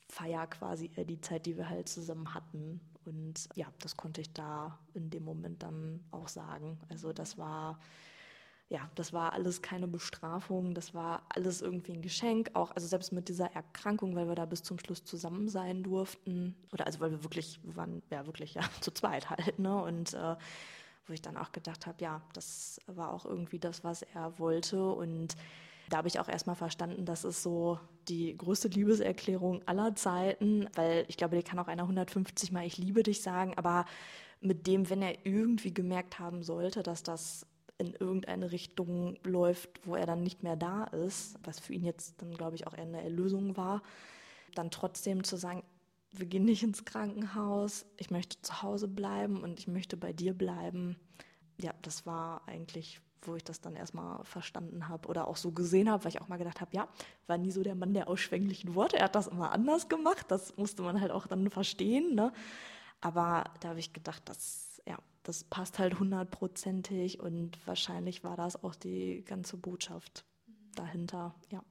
feiere 0.08 0.46
quasi 0.46 0.88
die 0.88 1.20
Zeit, 1.20 1.46
die 1.46 1.56
wir 1.56 1.68
halt 1.68 1.88
zusammen 1.88 2.34
hatten. 2.34 2.80
Und 3.04 3.48
ja, 3.54 3.66
das 3.80 3.96
konnte 3.96 4.20
ich 4.20 4.32
da 4.32 4.78
in 4.94 5.10
dem 5.10 5.24
Moment 5.24 5.62
dann 5.62 6.04
auch 6.10 6.28
sagen. 6.28 6.78
Also 6.88 7.12
das 7.12 7.38
war 7.38 7.80
ja, 8.68 8.90
das 8.96 9.12
war 9.12 9.32
alles 9.32 9.62
keine 9.62 9.86
Bestrafung, 9.86 10.74
das 10.74 10.92
war 10.92 11.22
alles 11.28 11.62
irgendwie 11.62 11.92
ein 11.92 12.02
Geschenk, 12.02 12.50
auch 12.54 12.72
also 12.72 12.88
selbst 12.88 13.12
mit 13.12 13.28
dieser 13.28 13.52
Erkrankung, 13.52 14.16
weil 14.16 14.26
wir 14.26 14.34
da 14.34 14.44
bis 14.44 14.64
zum 14.64 14.78
Schluss 14.80 15.04
zusammen 15.04 15.48
sein 15.48 15.84
durften. 15.84 16.56
Oder 16.72 16.86
also 16.86 16.98
weil 16.98 17.12
wir 17.12 17.22
wirklich 17.22 17.60
wir 17.62 17.76
waren 17.76 18.02
ja 18.10 18.26
wirklich 18.26 18.54
ja 18.54 18.62
zu 18.80 18.90
zweit 18.90 19.30
halt, 19.30 19.58
ne? 19.60 19.80
Und 19.82 20.14
äh, 20.14 20.36
wo 21.06 21.12
ich 21.12 21.22
dann 21.22 21.36
auch 21.36 21.52
gedacht 21.52 21.86
habe, 21.86 22.02
ja, 22.02 22.20
das 22.32 22.80
war 22.86 23.12
auch 23.12 23.24
irgendwie 23.24 23.60
das, 23.60 23.84
was 23.84 24.02
er 24.02 24.38
wollte. 24.40 24.84
Und 24.90 25.36
da 25.88 25.98
habe 25.98 26.08
ich 26.08 26.18
auch 26.18 26.28
erstmal 26.28 26.56
verstanden, 26.56 27.04
das 27.04 27.24
ist 27.24 27.44
so 27.44 27.78
die 28.08 28.36
größte 28.36 28.66
Liebeserklärung 28.66 29.62
aller 29.66 29.94
Zeiten, 29.94 30.68
weil 30.74 31.04
ich 31.06 31.16
glaube, 31.16 31.36
die 31.36 31.44
kann 31.44 31.60
auch 31.60 31.68
einer 31.68 31.84
150 31.84 32.50
Mal 32.50 32.66
ich 32.66 32.78
liebe 32.78 33.04
dich 33.04 33.22
sagen, 33.22 33.54
aber 33.56 33.84
mit 34.40 34.66
dem, 34.66 34.90
wenn 34.90 35.02
er 35.02 35.24
irgendwie 35.24 35.72
gemerkt 35.72 36.18
haben 36.18 36.42
sollte, 36.42 36.82
dass 36.82 37.04
das 37.04 37.46
in 37.78 37.92
irgendeine 37.92 38.52
Richtung 38.52 39.18
läuft, 39.22 39.68
wo 39.86 39.96
er 39.96 40.06
dann 40.06 40.22
nicht 40.22 40.42
mehr 40.42 40.56
da 40.56 40.84
ist, 40.84 41.38
was 41.44 41.60
für 41.60 41.74
ihn 41.74 41.84
jetzt 41.84 42.20
dann, 42.22 42.32
glaube 42.34 42.56
ich, 42.56 42.66
auch 42.66 42.74
eher 42.74 42.84
eine 42.84 43.02
Erlösung 43.02 43.56
war, 43.56 43.82
dann 44.54 44.70
trotzdem 44.70 45.24
zu 45.24 45.36
sagen, 45.36 45.62
wir 46.12 46.26
gehen 46.26 46.44
nicht 46.44 46.62
ins 46.62 46.84
Krankenhaus, 46.84 47.84
ich 47.98 48.10
möchte 48.10 48.40
zu 48.40 48.62
Hause 48.62 48.88
bleiben 48.88 49.42
und 49.42 49.58
ich 49.58 49.68
möchte 49.68 49.96
bei 49.96 50.12
dir 50.12 50.32
bleiben. 50.32 50.96
Ja, 51.60 51.74
das 51.82 52.06
war 52.06 52.46
eigentlich, 52.46 53.00
wo 53.22 53.36
ich 53.36 53.44
das 53.44 53.60
dann 53.60 53.76
erstmal 53.76 54.24
verstanden 54.24 54.88
habe 54.88 55.08
oder 55.08 55.28
auch 55.28 55.36
so 55.36 55.52
gesehen 55.52 55.90
habe, 55.90 56.04
weil 56.04 56.12
ich 56.12 56.20
auch 56.20 56.28
mal 56.28 56.38
gedacht 56.38 56.60
habe, 56.60 56.74
ja, 56.74 56.88
war 57.26 57.36
nie 57.36 57.50
so 57.50 57.62
der 57.62 57.74
Mann 57.74 57.92
der 57.92 58.08
ausschwänglichen 58.08 58.74
Worte, 58.74 58.96
er 58.96 59.04
hat 59.04 59.14
das 59.14 59.26
immer 59.26 59.52
anders 59.52 59.88
gemacht, 59.88 60.26
das 60.28 60.56
musste 60.56 60.82
man 60.82 61.00
halt 61.00 61.10
auch 61.10 61.26
dann 61.26 61.50
verstehen. 61.50 62.14
Ne? 62.14 62.32
Aber 63.00 63.44
da 63.60 63.70
habe 63.70 63.80
ich 63.80 63.92
gedacht, 63.92 64.22
das, 64.26 64.80
ja, 64.86 64.98
das 65.26 65.42
passt 65.42 65.80
halt 65.80 65.98
hundertprozentig 65.98 67.18
und 67.18 67.58
wahrscheinlich 67.66 68.22
war 68.22 68.36
das 68.36 68.62
auch 68.62 68.76
die 68.76 69.24
ganze 69.24 69.56
Botschaft 69.56 70.24
dahinter, 70.76 71.34
ja. 71.50 71.64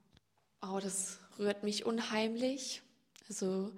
Oh, 0.62 0.80
das 0.82 1.20
rührt 1.40 1.64
mich 1.64 1.86
unheimlich. 1.86 2.82
Also, 3.30 3.72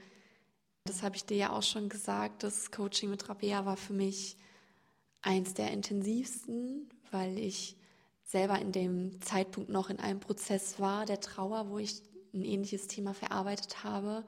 das 0.84 1.04
habe 1.04 1.16
ich 1.16 1.26
dir 1.26 1.38
ja 1.38 1.52
auch 1.52 1.62
schon 1.62 1.90
gesagt, 1.90 2.42
das 2.42 2.72
Coaching 2.72 3.12
mit 3.12 3.30
Rabea 3.30 3.66
war 3.66 3.78
für 3.78 3.94
mich 3.94 4.38
eins 5.22 5.54
der 5.54 5.72
intensivsten, 5.72 6.90
weil 7.12 7.38
ich 7.38 7.76
selber 8.24 8.60
in 8.60 8.72
dem 8.72 9.22
Zeitpunkt 9.22 9.70
noch 9.70 9.92
in 9.92 10.00
einem 10.00 10.20
Prozess 10.20 10.80
war 10.80 11.06
der 11.06 11.20
Trauer, 11.20 11.70
wo 11.70 11.78
ich 11.78 12.02
ein 12.34 12.44
ähnliches 12.44 12.88
Thema 12.88 13.14
verarbeitet 13.14 13.84
habe 13.84 14.26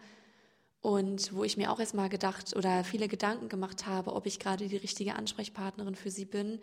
und 0.82 1.34
wo 1.34 1.44
ich 1.44 1.58
mir 1.58 1.72
auch 1.72 1.80
erstmal 1.80 2.10
gedacht 2.10 2.56
oder 2.56 2.84
viele 2.84 3.08
Gedanken 3.08 3.50
gemacht 3.50 3.86
habe, 3.86 4.14
ob 4.14 4.26
ich 4.26 4.40
gerade 4.40 4.68
die 4.68 4.78
richtige 4.78 5.16
Ansprechpartnerin 5.16 5.96
für 5.96 6.12
sie 6.12 6.26
bin, 6.26 6.60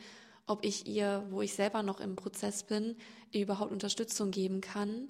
ob 0.47 0.65
ich 0.65 0.87
ihr, 0.87 1.27
wo 1.31 1.43
ich 1.43 1.55
selber 1.55 1.83
noch 1.83 2.01
im 2.01 2.17
Prozess 2.17 2.63
bin, 2.63 2.97
ihr 3.31 3.43
überhaupt 3.43 3.73
Unterstützung 3.73 4.31
geben 4.31 4.61
kann. 4.61 5.09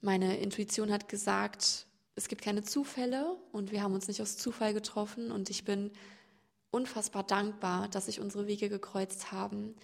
Meine 0.00 0.38
Intuition 0.38 0.90
hat 0.90 1.08
gesagt, 1.08 1.86
es 2.14 2.28
gibt 2.28 2.42
keine 2.42 2.64
Zufälle 2.64 3.36
und 3.52 3.70
wir 3.70 3.82
haben 3.82 3.94
uns 3.94 4.08
nicht 4.08 4.20
aus 4.20 4.36
Zufall 4.36 4.74
getroffen 4.74 5.30
und 5.30 5.50
ich 5.50 5.64
bin 5.64 5.92
unfassbar 6.70 7.22
dankbar, 7.22 7.88
dass 7.88 8.06
sich 8.06 8.20
unsere 8.20 8.46
Wege 8.46 8.68
gekreuzt 8.68 9.30
haben, 9.30 9.76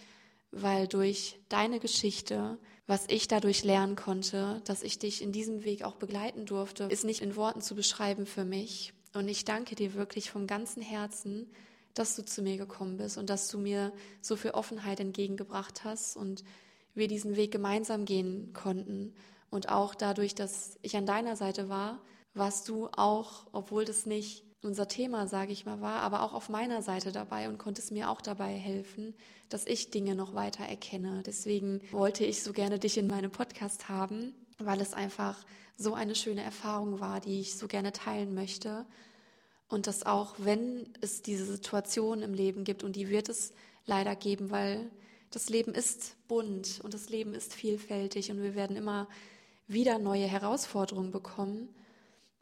weil 0.55 0.89
durch 0.89 1.39
deine 1.49 1.81
Geschichte 1.81 2.59
was 2.87 3.07
ich 3.09 3.29
dadurch 3.29 3.65
lernen 3.65 3.97
konnte, 3.97 4.61
dass 4.65 4.83
ich 4.83 4.99
dich 4.99 5.23
in 5.23 5.33
diesem 5.33 5.65
Weg 5.65 5.85
auch 5.85 5.97
begleiten 5.97 6.45
durfte, 6.45 6.85
ist 6.85 7.05
nicht 7.05 7.23
in 7.23 7.37
Worten 7.37 7.63
zu 7.63 7.75
beschreiben 7.75 8.27
für 8.27 8.45
mich. 8.45 8.93
Und 9.15 9.29
ich 9.29 9.45
danke 9.45 9.75
dir 9.75 9.95
wirklich 9.95 10.31
vom 10.31 10.47
ganzen 10.47 10.83
Herzen, 10.83 11.51
dass 11.95 12.17
du 12.17 12.25
zu 12.25 12.43
mir 12.43 12.59
gekommen 12.59 12.97
bist 12.99 13.17
und 13.17 13.31
dass 13.31 13.49
du 13.49 13.59
mir 13.59 13.93
so 14.21 14.37
viel 14.37 14.51
Offenheit 14.51 15.01
entgegengebracht 15.01 15.85
hast 15.85 16.17
und 16.17 16.45
wir 16.95 17.09
diesen 17.09 17.37
Weg 17.37 17.53
gemeinsam 17.53 18.05
gehen 18.05 18.53
konnten. 18.53 19.15
Und 19.51 19.69
auch 19.69 19.95
dadurch, 19.95 20.35
dass 20.35 20.77
ich 20.83 20.97
an 20.97 21.07
deiner 21.07 21.37
Seite 21.37 21.69
war, 21.69 22.03
warst 22.35 22.69
du 22.69 22.89
auch, 22.89 23.47
obwohl 23.53 23.85
das 23.85 24.05
nicht 24.05 24.45
unser 24.65 24.89
Thema, 24.89 25.27
sage 25.27 25.53
ich 25.53 25.67
mal, 25.67 25.81
war, 25.81 26.01
aber 26.01 26.23
auch 26.23 26.33
auf 26.33 26.49
meiner 26.49 26.83
Seite 26.83 27.13
dabei 27.13 27.49
und 27.49 27.59
konnte 27.59 27.81
es 27.83 27.91
mir 27.91 28.11
auch 28.11 28.21
dabei 28.21 28.53
helfen, 28.53 29.15
dass 29.49 29.67
ich 29.67 29.91
Dinge 29.91 30.15
noch 30.15 30.35
weiter 30.35 30.65
erkenne. 30.65 31.23
Deswegen 31.25 31.81
wollte 31.93 32.25
ich 32.25 32.43
so 32.43 32.53
gerne 32.53 32.79
dich 32.79 32.99
in 32.99 33.07
meinem 33.07 33.31
Podcast 33.31 33.89
haben, 33.89 34.35
weil 34.59 34.81
es 34.81 34.95
einfach 34.95 35.45
so 35.77 35.95
eine 35.95 36.15
schöne 36.15 36.43
Erfahrung 36.43 37.01
war, 37.01 37.21
die 37.21 37.41
ich 37.41 37.57
so 37.57 37.67
gerne 37.67 37.93
teilen 37.93 38.35
möchte. 38.35 38.87
Und 39.69 39.87
dass 39.87 40.05
auch 40.05 40.35
wenn 40.39 40.93
es 41.01 41.23
diese 41.23 41.45
Situation 41.45 42.23
im 42.23 42.35
Leben 42.35 42.65
gibt, 42.65 42.85
und 42.85 42.97
die 42.97 43.09
wird 43.09 43.29
es 43.29 43.53
leider 43.87 44.15
geben, 44.15 44.51
weil 44.51 44.91
das 45.31 45.49
Leben 45.49 45.75
ist 45.75 46.17
bunt 46.29 46.81
und 46.83 46.95
das 46.95 47.09
Leben 47.09 47.35
ist 47.35 47.55
vielfältig 47.55 48.31
und 48.31 48.43
wir 48.43 48.55
werden 48.55 48.77
immer 48.77 49.09
wieder 49.67 49.99
neue 49.99 50.27
Herausforderungen 50.27 51.11
bekommen 51.11 51.69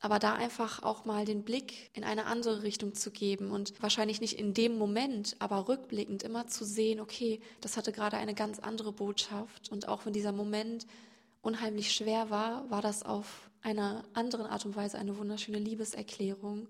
aber 0.02 0.18
da 0.18 0.34
einfach 0.34 0.82
auch 0.82 1.04
mal 1.04 1.24
den 1.24 1.44
Blick 1.44 1.90
in 1.94 2.02
eine 2.02 2.26
andere 2.26 2.64
Richtung 2.64 2.94
zu 2.94 3.12
geben 3.12 3.52
und 3.52 3.80
wahrscheinlich 3.80 4.20
nicht 4.20 4.36
in 4.36 4.52
dem 4.52 4.76
Moment, 4.76 5.36
aber 5.38 5.68
rückblickend 5.68 6.24
immer 6.24 6.48
zu 6.48 6.64
sehen, 6.64 6.98
okay, 6.98 7.40
das 7.60 7.76
hatte 7.76 7.92
gerade 7.92 8.16
eine 8.16 8.34
ganz 8.34 8.58
andere 8.58 8.92
Botschaft 8.92 9.70
und 9.70 9.86
auch 9.86 10.04
wenn 10.04 10.12
dieser 10.12 10.32
Moment 10.32 10.86
unheimlich 11.40 11.92
schwer 11.92 12.30
war, 12.30 12.68
war 12.68 12.82
das 12.82 13.04
auf 13.04 13.48
einer 13.62 14.02
anderen 14.12 14.46
Art 14.46 14.66
und 14.66 14.74
Weise 14.74 14.98
eine 14.98 15.16
wunderschöne 15.16 15.58
Liebeserklärung. 15.58 16.68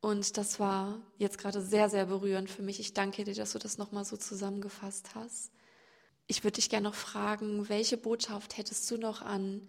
Und 0.00 0.36
das 0.36 0.58
war 0.58 0.98
jetzt 1.18 1.38
gerade 1.38 1.60
sehr, 1.60 1.88
sehr 1.88 2.06
berührend 2.06 2.50
für 2.50 2.62
mich. 2.62 2.80
Ich 2.80 2.94
danke 2.94 3.22
dir, 3.22 3.34
dass 3.34 3.52
du 3.52 3.60
das 3.60 3.78
nochmal 3.78 4.04
so 4.04 4.16
zusammengefasst 4.16 5.14
hast. 5.14 5.52
Ich 6.26 6.42
würde 6.42 6.56
dich 6.56 6.68
gerne 6.68 6.88
noch 6.88 6.94
fragen, 6.96 7.68
welche 7.68 7.96
Botschaft 7.96 8.56
hättest 8.56 8.90
du 8.90 8.96
noch 8.96 9.22
an 9.22 9.68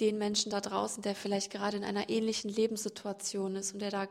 den 0.00 0.18
Menschen 0.18 0.50
da 0.50 0.60
draußen, 0.60 1.02
der 1.02 1.14
vielleicht 1.14 1.50
gerade 1.50 1.76
in 1.76 1.84
einer 1.84 2.08
ähnlichen 2.08 2.50
Lebenssituation 2.50 3.56
ist 3.56 3.72
und 3.72 3.80
der 3.80 3.90
da 3.90 4.08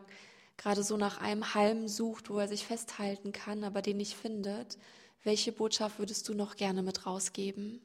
gerade 0.57 0.83
so 0.83 0.97
nach 0.97 1.19
einem 1.19 1.53
Halm 1.53 1.87
sucht, 1.87 2.29
wo 2.29 2.39
er 2.39 2.47
sich 2.47 2.65
festhalten 2.65 3.31
kann, 3.31 3.63
aber 3.63 3.81
den 3.81 3.97
nicht 3.97 4.15
findet. 4.15 4.77
Welche 5.23 5.51
Botschaft 5.51 5.99
würdest 5.99 6.27
du 6.29 6.33
noch 6.33 6.55
gerne 6.55 6.83
mit 6.83 7.05
rausgeben? 7.05 7.81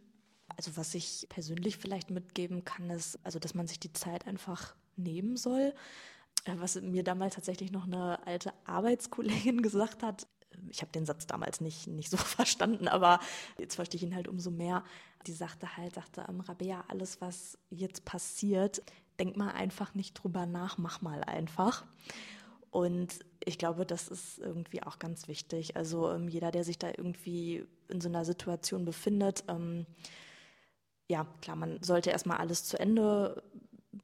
Also 0.56 0.76
was 0.76 0.94
ich 0.94 1.26
persönlich 1.28 1.76
vielleicht 1.76 2.10
mitgeben 2.10 2.64
kann, 2.64 2.90
ist, 2.90 3.18
also 3.24 3.38
dass 3.38 3.54
man 3.54 3.66
sich 3.66 3.80
die 3.80 3.92
Zeit 3.92 4.26
einfach 4.26 4.74
nehmen 4.96 5.36
soll. 5.36 5.74
Äh, 6.44 6.54
was 6.56 6.80
mir 6.80 7.02
damals 7.02 7.34
tatsächlich 7.34 7.72
noch 7.72 7.86
eine 7.86 8.26
alte 8.26 8.52
Arbeitskollegin 8.64 9.62
gesagt 9.62 10.02
hat, 10.02 10.26
ich 10.68 10.82
habe 10.82 10.92
den 10.92 11.06
Satz 11.06 11.26
damals 11.26 11.60
nicht, 11.60 11.86
nicht 11.86 12.10
so 12.10 12.16
verstanden, 12.16 12.88
aber 12.88 13.20
jetzt 13.58 13.76
verstehe 13.76 13.98
ich 13.98 14.02
ihn 14.02 14.14
halt 14.14 14.28
umso 14.28 14.50
mehr. 14.50 14.84
Die 15.26 15.32
sagte 15.32 15.76
halt, 15.76 15.94
sagte 15.94 16.24
ähm, 16.28 16.40
Rabea, 16.40 16.84
alles, 16.88 17.20
was 17.20 17.58
jetzt 17.70 18.04
passiert, 18.04 18.82
denk 19.18 19.36
mal 19.36 19.50
einfach 19.50 19.94
nicht 19.94 20.14
drüber 20.14 20.46
nach, 20.46 20.78
mach 20.78 21.02
mal 21.02 21.22
einfach. 21.24 21.84
Und 22.70 23.18
ich 23.44 23.58
glaube, 23.58 23.84
das 23.84 24.08
ist 24.08 24.38
irgendwie 24.38 24.82
auch 24.82 24.98
ganz 24.98 25.28
wichtig. 25.28 25.76
Also 25.76 26.10
ähm, 26.10 26.28
jeder, 26.28 26.50
der 26.50 26.64
sich 26.64 26.78
da 26.78 26.88
irgendwie 26.88 27.66
in 27.88 28.00
so 28.00 28.08
einer 28.08 28.24
Situation 28.24 28.84
befindet, 28.84 29.44
ähm, 29.48 29.86
ja, 31.08 31.26
klar, 31.42 31.56
man 31.56 31.82
sollte 31.82 32.10
erstmal 32.10 32.38
alles 32.38 32.64
zu 32.64 32.78
Ende 32.78 33.42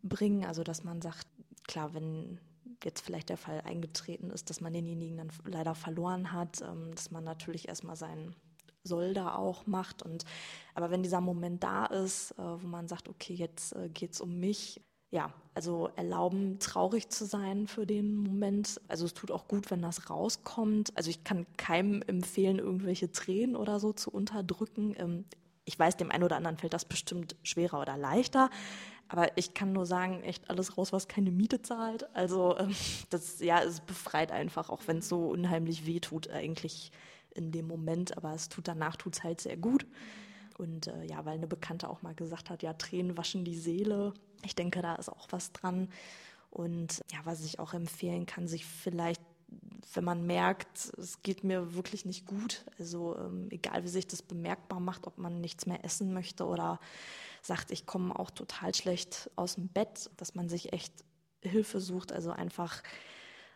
bringen. 0.03 0.45
Also 0.45 0.65
dass 0.65 0.83
man 0.83 1.01
sagt, 1.01 1.27
klar, 1.69 1.95
wenn 1.95 2.41
jetzt 2.85 3.01
vielleicht 3.01 3.29
der 3.29 3.37
Fall 3.37 3.61
eingetreten 3.63 4.31
ist, 4.31 4.51
dass 4.51 4.61
man 4.61 4.73
denjenigen 4.73 5.17
dann 5.17 5.33
leider 5.45 5.75
verloren 5.75 6.33
hat, 6.33 6.63
ähm, 6.63 6.95
dass 6.95 7.11
man 7.11 7.25
natürlich 7.25 7.69
erstmal 7.69 7.97
seinen 7.97 8.35
Soll 8.83 9.15
da 9.15 9.35
auch 9.35 9.67
macht. 9.67 10.03
Und 10.03 10.25
aber 10.75 10.91
wenn 10.91 11.03
dieser 11.03 11.21
Moment 11.21 11.63
da 11.63 11.87
ist, 11.87 12.33
äh, 12.33 12.43
wo 12.43 12.67
man 12.67 12.89
sagt, 12.89 13.09
okay, 13.09 13.35
jetzt 13.35 13.75
äh, 13.75 13.89
geht 13.89 14.13
es 14.13 14.21
um 14.21 14.39
mich, 14.39 14.81
ja, 15.11 15.33
also 15.55 15.89
erlauben, 15.97 16.59
traurig 16.59 17.09
zu 17.09 17.25
sein 17.25 17.67
für 17.67 17.87
den 17.87 18.17
Moment. 18.17 18.81
Also 18.89 19.07
es 19.07 19.15
tut 19.15 19.31
auch 19.31 19.49
gut, 19.49 19.71
wenn 19.71 19.81
das 19.83 20.11
rauskommt. 20.11 20.97
Also 20.97 21.11
ich 21.11 21.25
kann 21.25 21.47
keinem 21.57 22.03
empfehlen, 22.03 22.59
irgendwelche 22.59 23.11
Tränen 23.13 23.57
oder 23.57 23.81
so 23.81 23.93
zu 23.93 24.11
unterdrücken. 24.11 24.95
Ähm, 24.99 25.25
ich 25.65 25.79
weiß, 25.79 25.97
dem 25.97 26.11
einen 26.11 26.25
oder 26.25 26.37
anderen 26.37 26.59
fällt 26.59 26.75
das 26.75 26.85
bestimmt 26.85 27.37
schwerer 27.43 27.81
oder 27.81 27.97
leichter. 27.97 28.51
Aber 29.09 29.37
ich 29.37 29.55
kann 29.55 29.73
nur 29.73 29.87
sagen, 29.87 30.23
echt 30.23 30.51
alles 30.51 30.77
raus, 30.77 30.93
was 30.93 31.09
keine 31.09 31.31
Miete 31.31 31.63
zahlt. 31.63 32.09
Also 32.15 32.57
ähm, 32.59 32.75
das 33.11 33.41
ja, 33.41 33.63
es 33.63 33.81
befreit 33.81 34.33
einfach, 34.33 34.71
auch 34.71 34.83
wenn 34.87 34.99
es 34.99 35.09
so 35.09 35.29
unheimlich 35.29 35.87
weh 35.87 36.01
tut, 36.01 36.29
eigentlich 36.31 36.91
in 37.35 37.53
dem 37.53 37.67
Moment. 37.67 38.17
Aber 38.17 38.35
es 38.35 38.49
tut 38.49 38.69
danach 38.69 38.97
tut 38.97 39.15
es 39.17 39.25
halt 39.25 39.41
sehr 39.41 39.57
gut. 39.57 39.87
Und 40.59 40.87
äh, 40.87 41.05
ja, 41.05 41.25
weil 41.25 41.35
eine 41.35 41.47
Bekannte 41.47 41.89
auch 41.89 42.03
mal 42.03 42.15
gesagt 42.15 42.51
hat, 42.51 42.63
ja, 42.63 42.73
Tränen 42.73 43.17
waschen 43.17 43.45
die 43.45 43.59
Seele. 43.59 44.15
Ich 44.43 44.55
denke, 44.55 44.83
da 44.83 44.95
ist 44.97 45.11
auch 45.11 45.29
was 45.31 45.53
dran. 45.53 45.89
Und 46.51 47.03
ja, 47.13 47.19
was 47.25 47.45
ich 47.45 47.59
auch 47.59 47.75
empfehlen 47.75 48.25
kann, 48.25 48.49
sich 48.49 48.65
vielleicht 48.65 49.21
wenn 49.95 50.05
man 50.05 50.27
merkt, 50.27 50.93
es 50.99 51.23
geht 51.23 51.45
mir 51.45 51.75
wirklich 51.75 52.05
nicht 52.05 52.27
gut, 52.27 52.65
also 52.79 53.17
ähm, 53.17 53.49
egal 53.51 53.85
wie 53.85 53.89
sich 53.89 54.07
das 54.07 54.23
bemerkbar 54.23 54.81
macht, 54.81 55.07
ob 55.07 55.19
man 55.19 55.41
nichts 55.41 55.67
mehr 55.67 55.85
essen 55.85 56.13
möchte 56.13 56.47
oder 56.47 56.81
sagt, 57.43 57.71
ich 57.71 57.87
komme 57.87 58.19
auch 58.19 58.31
total 58.31 58.75
schlecht 58.75 59.31
aus 59.37 59.55
dem 59.55 59.69
Bett, 59.69 60.11
dass 60.17 60.35
man 60.35 60.49
sich 60.49 60.73
echt 60.73 60.93
Hilfe 61.43 61.81
sucht, 61.81 62.13
also 62.13 62.31
einfach 62.31 62.83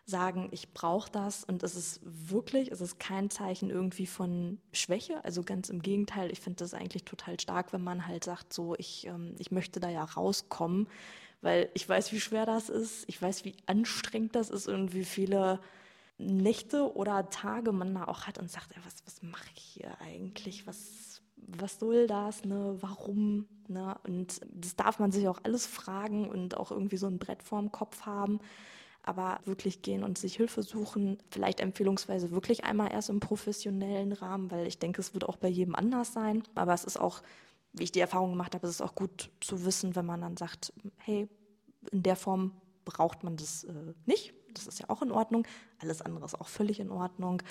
sagen, 0.05 0.49
ich 0.51 0.73
brauche 0.73 1.11
das. 1.11 1.43
Und 1.43 1.63
es 1.63 1.75
ist 1.75 1.99
wirklich, 2.03 2.71
es 2.71 2.81
ist 2.81 2.99
kein 2.99 3.29
Zeichen 3.29 3.69
irgendwie 3.69 4.07
von 4.07 4.59
Schwäche, 4.71 5.23
also 5.23 5.43
ganz 5.43 5.69
im 5.69 5.81
Gegenteil, 5.81 6.31
ich 6.31 6.39
finde 6.39 6.57
das 6.57 6.73
eigentlich 6.73 7.05
total 7.05 7.39
stark, 7.39 7.73
wenn 7.73 7.83
man 7.83 8.07
halt 8.07 8.23
sagt, 8.23 8.53
so 8.53 8.75
ich, 8.77 9.07
ähm, 9.07 9.35
ich 9.39 9.51
möchte 9.51 9.79
da 9.79 9.89
ja 9.89 10.03
rauskommen, 10.03 10.87
weil 11.41 11.69
ich 11.73 11.87
weiß, 11.87 12.11
wie 12.11 12.19
schwer 12.19 12.45
das 12.45 12.69
ist, 12.69 13.05
ich 13.07 13.21
weiß, 13.21 13.45
wie 13.45 13.55
anstrengend 13.65 14.35
das 14.35 14.49
ist 14.49 14.67
und 14.67 14.93
wie 14.93 15.05
viele 15.05 15.59
Nächte 16.21 16.95
oder 16.95 17.29
Tage 17.29 17.71
man 17.71 17.93
da 17.93 18.05
auch 18.05 18.27
hat 18.27 18.37
und 18.37 18.49
sagt, 18.49 18.71
ey, 18.71 18.81
was, 18.85 19.03
was 19.05 19.21
mache 19.21 19.49
ich 19.55 19.63
hier 19.63 19.99
eigentlich? 20.01 20.67
Was, 20.67 21.21
was 21.35 21.79
soll 21.79 22.07
das? 22.07 22.45
Ne? 22.45 22.77
Warum? 22.79 23.47
Ne? 23.67 23.95
Und 24.05 24.41
das 24.49 24.75
darf 24.75 24.99
man 24.99 25.11
sich 25.11 25.27
auch 25.27 25.39
alles 25.43 25.65
fragen 25.65 26.29
und 26.29 26.57
auch 26.57 26.71
irgendwie 26.71 26.97
so 26.97 27.07
ein 27.07 27.19
Brett 27.19 27.43
vorm 27.43 27.71
Kopf 27.71 28.01
haben. 28.05 28.39
Aber 29.03 29.39
wirklich 29.45 29.81
gehen 29.81 30.03
und 30.03 30.19
sich 30.19 30.35
Hilfe 30.35 30.61
suchen, 30.61 31.17
vielleicht 31.31 31.59
empfehlungsweise 31.59 32.29
wirklich 32.29 32.65
einmal 32.65 32.91
erst 32.91 33.09
im 33.09 33.19
professionellen 33.19 34.11
Rahmen, 34.11 34.51
weil 34.51 34.67
ich 34.67 34.77
denke, 34.77 35.01
es 35.01 35.15
wird 35.15 35.27
auch 35.27 35.37
bei 35.37 35.47
jedem 35.47 35.73
anders 35.73 36.13
sein. 36.13 36.43
Aber 36.53 36.73
es 36.73 36.83
ist 36.83 36.99
auch, 36.99 37.23
wie 37.73 37.83
ich 37.83 37.91
die 37.91 37.99
Erfahrung 37.99 38.31
gemacht 38.31 38.53
habe, 38.53 38.67
es 38.67 38.75
ist 38.75 38.81
auch 38.81 38.93
gut 38.93 39.31
zu 39.39 39.65
wissen, 39.65 39.95
wenn 39.95 40.05
man 40.05 40.21
dann 40.21 40.37
sagt, 40.37 40.71
hey, 40.97 41.27
in 41.91 42.03
der 42.03 42.15
Form 42.15 42.51
braucht 42.85 43.23
man 43.23 43.37
das 43.37 43.63
äh, 43.63 43.93
nicht 44.05 44.35
das 44.53 44.67
ist 44.67 44.79
ja 44.79 44.89
auch 44.89 45.01
in 45.01 45.11
Ordnung. 45.11 45.45
Alles 45.79 46.01
andere 46.01 46.25
ist 46.25 46.39
auch 46.39 46.47
völlig 46.47 46.79
in 46.79 46.91
Ordnung. 46.91 47.41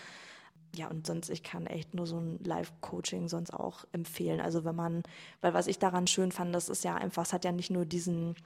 Ja, 0.77 0.87
und 0.89 1.07
sonst, 1.07 1.31
ich 1.31 1.43
kann 1.43 1.67
echt 1.67 1.95
nur 1.95 2.07
so 2.07 2.19
ein 2.19 2.39
Live-Coaching 2.45 3.29
sonst 3.29 3.53
auch 3.53 3.85
empfehlen. 3.93 4.41
Also 4.41 4.65
wenn 4.65 4.77
man, 4.77 5.03
weil 5.41 5.53
was 5.53 5.67
ich 5.67 5.79
daran 5.81 6.07
schön 6.07 6.31
fand, 6.31 6.55
das 6.55 6.69
ist 6.69 6.85
ja 6.85 6.95
einfach, 6.95 7.25
es 7.25 7.33
hat 7.33 7.45
ja 7.45 7.51
nicht 7.51 7.71
nur 7.71 7.85
diesen 7.85 8.37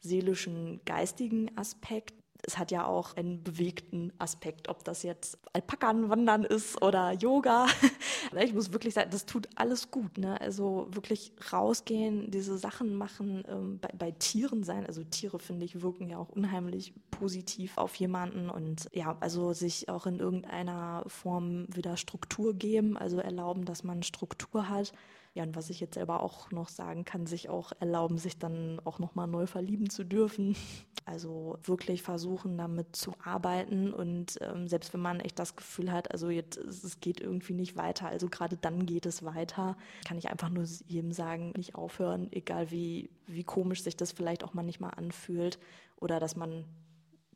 seelischen, 0.00 0.80
geistigen 0.84 1.56
Aspekt, 1.56 2.14
es 2.46 2.58
hat 2.58 2.70
ja 2.70 2.86
auch 2.86 3.16
einen 3.16 3.42
bewegten 3.42 4.12
Aspekt, 4.18 4.68
ob 4.68 4.84
das 4.84 5.02
jetzt 5.02 5.38
Alpakan-Wandern 5.52 6.44
ist 6.44 6.80
oder 6.82 7.12
Yoga. 7.12 7.66
ich 8.42 8.54
muss 8.54 8.72
wirklich 8.72 8.94
sagen, 8.94 9.10
das 9.10 9.26
tut 9.26 9.48
alles 9.56 9.90
gut. 9.90 10.18
Ne? 10.18 10.40
Also 10.40 10.88
wirklich 10.90 11.32
rausgehen, 11.52 12.30
diese 12.30 12.58
Sachen 12.58 12.94
machen, 12.94 13.44
ähm, 13.48 13.78
bei, 13.80 13.88
bei, 13.96 14.10
Tieren 14.12 14.64
sein. 14.64 14.86
Also 14.86 15.04
Tiere, 15.04 15.38
finde 15.38 15.64
ich, 15.64 15.82
wirken 15.82 16.08
ja 16.08 16.18
auch 16.18 16.28
unheimlich 16.28 16.94
positiv 17.10 17.78
auf 17.78 17.94
jemanden 17.96 18.50
und 18.50 18.88
ja, 18.92 19.16
also 19.20 19.52
sich 19.52 19.88
auch 19.88 20.06
in 20.06 20.18
irgendeiner 20.18 21.04
Form 21.06 21.66
wieder 21.74 21.96
Struktur 21.96 22.54
geben, 22.54 22.96
also 22.96 23.18
erlauben, 23.18 23.64
dass 23.64 23.84
man 23.84 24.02
Struktur 24.02 24.68
hat. 24.68 24.92
Ja, 25.32 25.44
und 25.44 25.54
was 25.54 25.70
ich 25.70 25.78
jetzt 25.78 25.94
selber 25.94 26.22
auch 26.22 26.50
noch 26.50 26.68
sagen 26.68 27.04
kann, 27.04 27.24
sich 27.26 27.48
auch 27.48 27.72
erlauben, 27.78 28.18
sich 28.18 28.38
dann 28.38 28.80
auch 28.84 28.98
nochmal 28.98 29.28
neu 29.28 29.46
verlieben 29.46 29.88
zu 29.88 30.04
dürfen. 30.04 30.56
Also 31.04 31.58
wirklich 31.62 32.02
versuchen, 32.02 32.58
damit 32.58 32.96
zu 32.96 33.14
arbeiten. 33.22 33.92
Und 33.92 34.38
ähm, 34.40 34.66
selbst 34.66 34.92
wenn 34.92 35.00
man 35.00 35.20
echt 35.20 35.38
das 35.38 35.54
Gefühl 35.56 35.92
hat, 35.92 36.10
also 36.10 36.30
jetzt, 36.30 36.56
es 36.56 37.00
geht 37.00 37.20
irgendwie 37.20 37.54
nicht 37.54 37.76
weiter, 37.76 38.06
also 38.06 38.28
gerade 38.28 38.56
dann 38.56 38.86
geht 38.86 39.06
es 39.06 39.24
weiter, 39.24 39.76
kann 40.06 40.18
ich 40.18 40.30
einfach 40.30 40.50
nur 40.50 40.64
jedem 40.86 41.12
sagen, 41.12 41.52
nicht 41.56 41.74
aufhören, 41.74 42.28
egal 42.32 42.70
wie, 42.70 43.10
wie 43.26 43.44
komisch 43.44 43.82
sich 43.82 43.96
das 43.96 44.12
vielleicht 44.12 44.44
auch 44.44 44.52
manchmal 44.52 44.92
anfühlt 44.96 45.58
oder 45.96 46.20
dass 46.20 46.36
man 46.36 46.64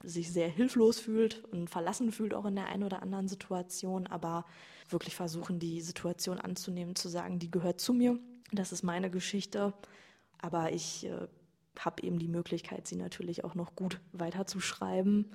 sich 0.04 0.32
sehr 0.32 0.48
hilflos 0.48 0.98
fühlt 0.98 1.44
und 1.44 1.68
verlassen 1.68 2.12
fühlt 2.12 2.34
auch 2.34 2.44
in 2.44 2.56
der 2.56 2.66
einen 2.66 2.84
oder 2.84 3.02
anderen 3.02 3.28
Situation, 3.28 4.06
aber 4.06 4.44
wirklich 4.88 5.16
versuchen, 5.16 5.58
die 5.58 5.80
Situation 5.80 6.38
anzunehmen, 6.38 6.94
zu 6.94 7.08
sagen, 7.08 7.38
die 7.38 7.50
gehört 7.50 7.80
zu 7.80 7.92
mir, 7.92 8.18
das 8.52 8.72
ist 8.72 8.82
meine 8.82 9.10
Geschichte, 9.10 9.72
aber 10.38 10.72
ich 10.72 11.06
äh, 11.06 11.26
habe 11.78 12.02
eben 12.02 12.18
die 12.18 12.28
Möglichkeit, 12.28 12.86
sie 12.86 12.96
natürlich 12.96 13.44
auch 13.44 13.54
noch 13.54 13.74
gut 13.74 14.00
weiterzuschreiben 14.12 15.34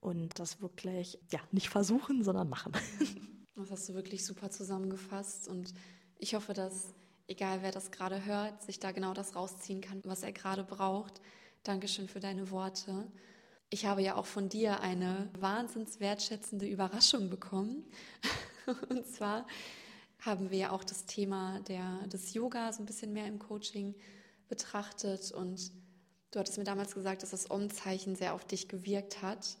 und 0.00 0.38
das 0.38 0.60
wirklich, 0.60 1.18
ja, 1.32 1.40
nicht 1.52 1.68
versuchen, 1.68 2.22
sondern 2.22 2.48
machen. 2.48 2.72
Das 3.58 3.70
hast 3.70 3.88
du 3.88 3.94
wirklich 3.94 4.22
super 4.22 4.50
zusammengefasst 4.50 5.48
und 5.48 5.72
ich 6.18 6.34
hoffe, 6.34 6.52
dass, 6.52 6.92
egal 7.26 7.62
wer 7.62 7.70
das 7.70 7.90
gerade 7.90 8.26
hört, 8.26 8.62
sich 8.62 8.80
da 8.80 8.92
genau 8.92 9.14
das 9.14 9.34
rausziehen 9.34 9.80
kann, 9.80 10.02
was 10.04 10.22
er 10.22 10.32
gerade 10.32 10.62
braucht. 10.62 11.22
Dankeschön 11.62 12.06
für 12.06 12.20
deine 12.20 12.50
Worte. 12.50 13.10
Ich 13.68 13.84
habe 13.84 14.00
ja 14.02 14.14
auch 14.14 14.26
von 14.26 14.48
dir 14.48 14.80
eine 14.80 15.28
wahnsinns 15.38 15.98
wertschätzende 15.98 16.66
Überraschung 16.66 17.30
bekommen. 17.30 17.84
Und 18.88 19.06
zwar 19.06 19.46
haben 20.20 20.50
wir 20.50 20.58
ja 20.58 20.70
auch 20.70 20.84
das 20.84 21.06
Thema 21.06 21.60
der, 21.60 22.06
des 22.06 22.32
Yoga 22.32 22.72
so 22.72 22.82
ein 22.82 22.86
bisschen 22.86 23.12
mehr 23.12 23.26
im 23.26 23.38
Coaching 23.38 23.94
betrachtet 24.48 25.32
und 25.32 25.72
du 26.30 26.38
hattest 26.38 26.58
mir 26.58 26.64
damals 26.64 26.94
gesagt, 26.94 27.22
dass 27.22 27.30
das 27.30 27.50
Om-Zeichen 27.50 28.16
sehr 28.16 28.34
auf 28.34 28.44
dich 28.44 28.68
gewirkt 28.68 29.22
hat. 29.22 29.56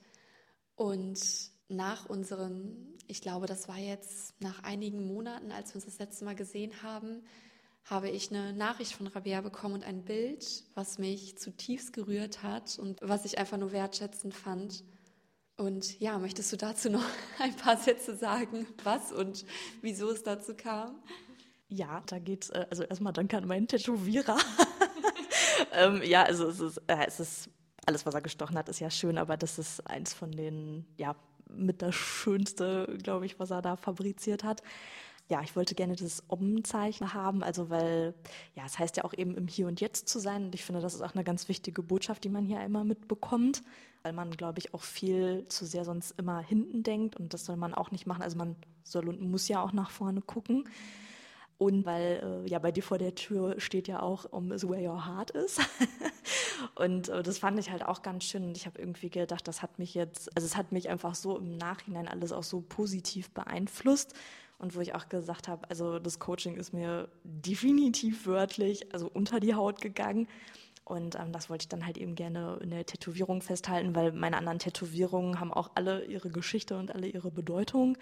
Und 0.74 1.20
nach 1.68 2.08
unseren, 2.08 2.94
ich 3.06 3.20
glaube, 3.20 3.46
das 3.46 3.68
war 3.68 3.78
jetzt 3.78 4.40
nach 4.40 4.62
einigen 4.62 5.06
Monaten, 5.06 5.50
als 5.52 5.70
wir 5.70 5.76
uns 5.76 5.84
das 5.84 5.98
letzte 5.98 6.24
Mal 6.24 6.36
gesehen 6.36 6.82
haben, 6.82 7.24
habe 7.86 8.10
ich 8.10 8.30
eine 8.30 8.52
Nachricht 8.52 8.92
von 8.94 9.06
Rabea 9.06 9.40
bekommen 9.40 9.74
und 9.74 9.84
ein 9.84 10.04
Bild, 10.04 10.64
was 10.74 10.98
mich 10.98 11.38
zutiefst 11.38 11.92
gerührt 11.92 12.42
hat 12.42 12.78
und 12.78 13.00
was 13.00 13.24
ich 13.24 13.38
einfach 13.38 13.58
nur 13.58 13.72
wertschätzend 13.72 14.34
fand. 14.34 14.82
Und 15.56 15.98
ja, 16.00 16.18
möchtest 16.18 16.52
du 16.52 16.56
dazu 16.56 16.90
noch 16.90 17.04
ein 17.38 17.54
paar 17.56 17.76
Sätze 17.76 18.16
sagen, 18.16 18.66
was 18.82 19.12
und 19.12 19.44
wieso 19.82 20.10
es 20.10 20.24
dazu 20.24 20.54
kam? 20.54 20.96
Ja, 21.68 22.02
da 22.06 22.18
geht's, 22.18 22.50
äh, 22.50 22.66
also 22.70 22.82
erstmal 22.82 23.12
danke 23.12 23.36
an 23.36 23.46
meinen 23.46 23.68
Tätowierer. 23.68 24.36
ähm, 25.72 26.02
ja, 26.02 26.24
also 26.24 26.48
es 26.48 26.60
ist, 26.60 26.78
äh, 26.88 27.06
es 27.06 27.20
ist, 27.20 27.50
alles, 27.86 28.04
was 28.04 28.14
er 28.14 28.20
gestochen 28.20 28.58
hat, 28.58 28.68
ist 28.68 28.80
ja 28.80 28.90
schön, 28.90 29.16
aber 29.16 29.36
das 29.36 29.60
ist 29.60 29.86
eins 29.86 30.12
von 30.12 30.32
den, 30.32 30.86
ja, 30.96 31.14
mit 31.48 31.82
das 31.82 31.94
Schönste, 31.94 32.98
glaube 33.00 33.26
ich, 33.26 33.38
was 33.38 33.52
er 33.52 33.62
da 33.62 33.76
fabriziert 33.76 34.42
hat. 34.42 34.62
Ja, 35.28 35.42
ich 35.42 35.56
wollte 35.56 35.74
gerne 35.74 35.96
das 35.96 36.22
Om-Zeichen 36.28 37.12
haben, 37.12 37.42
also 37.42 37.68
weil, 37.68 38.14
ja, 38.54 38.64
es 38.64 38.78
heißt 38.78 38.96
ja 38.96 39.04
auch 39.04 39.12
eben 39.12 39.36
im 39.36 39.48
Hier 39.48 39.66
und 39.66 39.80
Jetzt 39.80 40.08
zu 40.08 40.20
sein 40.20 40.46
und 40.46 40.54
ich 40.54 40.64
finde, 40.64 40.80
das 40.80 40.94
ist 40.94 41.02
auch 41.02 41.14
eine 41.14 41.24
ganz 41.24 41.48
wichtige 41.48 41.82
Botschaft, 41.82 42.22
die 42.22 42.28
man 42.28 42.46
hier 42.46 42.60
einmal 42.60 42.84
mitbekommt, 42.84 43.64
weil 44.04 44.12
man, 44.12 44.30
glaube 44.30 44.60
ich, 44.60 44.72
auch 44.72 44.82
viel 44.82 45.44
zu 45.48 45.66
sehr 45.66 45.84
sonst 45.84 46.12
immer 46.12 46.38
hinten 46.40 46.84
denkt 46.84 47.16
und 47.16 47.34
das 47.34 47.44
soll 47.44 47.56
man 47.56 47.74
auch 47.74 47.90
nicht 47.90 48.06
machen. 48.06 48.22
Also 48.22 48.38
man 48.38 48.54
soll 48.84 49.08
und 49.08 49.20
muss 49.20 49.48
ja 49.48 49.62
auch 49.62 49.72
nach 49.72 49.90
vorne 49.90 50.20
gucken. 50.20 50.68
Und 51.58 51.86
weil 51.86 52.44
äh, 52.46 52.50
ja 52.50 52.58
bei 52.58 52.70
dir 52.70 52.82
vor 52.82 52.98
der 52.98 53.14
Tür 53.14 53.58
steht 53.58 53.88
ja 53.88 54.00
auch, 54.00 54.30
um 54.30 54.52
is 54.52 54.68
where 54.68 54.86
your 54.88 55.06
heart 55.06 55.30
is. 55.30 55.58
und 56.74 57.08
äh, 57.08 57.22
das 57.22 57.38
fand 57.38 57.58
ich 57.58 57.70
halt 57.70 57.84
auch 57.84 58.02
ganz 58.02 58.24
schön. 58.24 58.44
Und 58.44 58.56
ich 58.56 58.66
habe 58.66 58.78
irgendwie 58.78 59.08
gedacht, 59.08 59.48
das 59.48 59.62
hat 59.62 59.78
mich 59.78 59.94
jetzt, 59.94 60.36
also 60.36 60.44
es 60.44 60.56
hat 60.56 60.72
mich 60.72 60.90
einfach 60.90 61.14
so 61.14 61.38
im 61.38 61.56
Nachhinein 61.56 62.08
alles 62.08 62.32
auch 62.32 62.42
so 62.42 62.60
positiv 62.60 63.30
beeinflusst. 63.30 64.14
Und 64.58 64.74
wo 64.74 64.80
ich 64.80 64.94
auch 64.94 65.08
gesagt 65.08 65.48
habe, 65.48 65.68
also 65.68 65.98
das 65.98 66.18
Coaching 66.18 66.56
ist 66.56 66.72
mir 66.72 67.08
definitiv 67.24 68.26
wörtlich, 68.26 68.92
also 68.94 69.10
unter 69.12 69.38
die 69.38 69.54
Haut 69.54 69.80
gegangen. 69.80 70.28
Und 70.84 71.16
ähm, 71.16 71.32
das 71.32 71.50
wollte 71.50 71.64
ich 71.64 71.68
dann 71.68 71.84
halt 71.84 71.98
eben 71.98 72.14
gerne 72.14 72.58
in 72.62 72.70
der 72.70 72.86
Tätowierung 72.86 73.42
festhalten, 73.42 73.94
weil 73.94 74.12
meine 74.12 74.38
anderen 74.38 74.58
Tätowierungen 74.58 75.40
haben 75.40 75.52
auch 75.52 75.72
alle 75.74 76.04
ihre 76.04 76.30
Geschichte 76.30 76.78
und 76.78 76.94
alle 76.94 77.08
ihre 77.08 77.30
Bedeutung. 77.30 77.98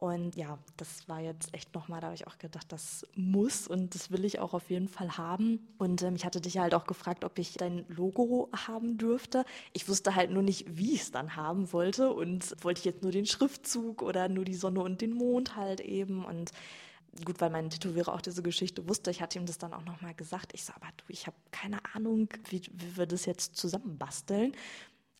Und 0.00 0.36
ja, 0.36 0.60
das 0.76 1.08
war 1.08 1.18
jetzt 1.18 1.52
echt 1.52 1.74
nochmal, 1.74 2.00
da 2.00 2.06
habe 2.06 2.14
ich 2.14 2.28
auch 2.28 2.38
gedacht, 2.38 2.70
das 2.70 3.04
muss 3.16 3.66
und 3.66 3.96
das 3.96 4.12
will 4.12 4.24
ich 4.24 4.38
auch 4.38 4.54
auf 4.54 4.70
jeden 4.70 4.86
Fall 4.86 5.18
haben. 5.18 5.66
Und 5.76 6.04
ähm, 6.04 6.14
ich 6.14 6.24
hatte 6.24 6.40
dich 6.40 6.58
halt 6.58 6.72
auch 6.72 6.86
gefragt, 6.86 7.24
ob 7.24 7.36
ich 7.40 7.54
dein 7.54 7.84
Logo 7.88 8.48
haben 8.54 8.96
dürfte. 8.96 9.44
Ich 9.72 9.88
wusste 9.88 10.14
halt 10.14 10.30
nur 10.30 10.44
nicht, 10.44 10.78
wie 10.78 10.94
ich 10.94 11.00
es 11.00 11.10
dann 11.10 11.34
haben 11.34 11.72
wollte. 11.72 12.12
Und 12.12 12.54
wollte 12.62 12.78
ich 12.78 12.84
jetzt 12.84 13.02
nur 13.02 13.10
den 13.10 13.26
Schriftzug 13.26 14.02
oder 14.02 14.28
nur 14.28 14.44
die 14.44 14.54
Sonne 14.54 14.82
und 14.82 15.00
den 15.00 15.14
Mond 15.14 15.56
halt 15.56 15.80
eben. 15.80 16.24
Und 16.24 16.52
gut, 17.24 17.40
weil 17.40 17.50
mein 17.50 17.68
Tätowierer 17.68 18.14
auch 18.14 18.20
diese 18.20 18.44
Geschichte 18.44 18.88
wusste, 18.88 19.10
ich 19.10 19.20
hatte 19.20 19.40
ihm 19.40 19.46
das 19.46 19.58
dann 19.58 19.74
auch 19.74 19.84
nochmal 19.84 20.14
gesagt. 20.14 20.54
Ich 20.54 20.62
so, 20.62 20.72
aber 20.74 20.86
du, 20.96 21.06
ich 21.08 21.26
habe 21.26 21.36
keine 21.50 21.80
Ahnung, 21.96 22.28
wie, 22.50 22.62
wie 22.72 22.96
wir 22.96 23.06
das 23.06 23.26
jetzt 23.26 23.56
zusammenbasteln. 23.56 24.52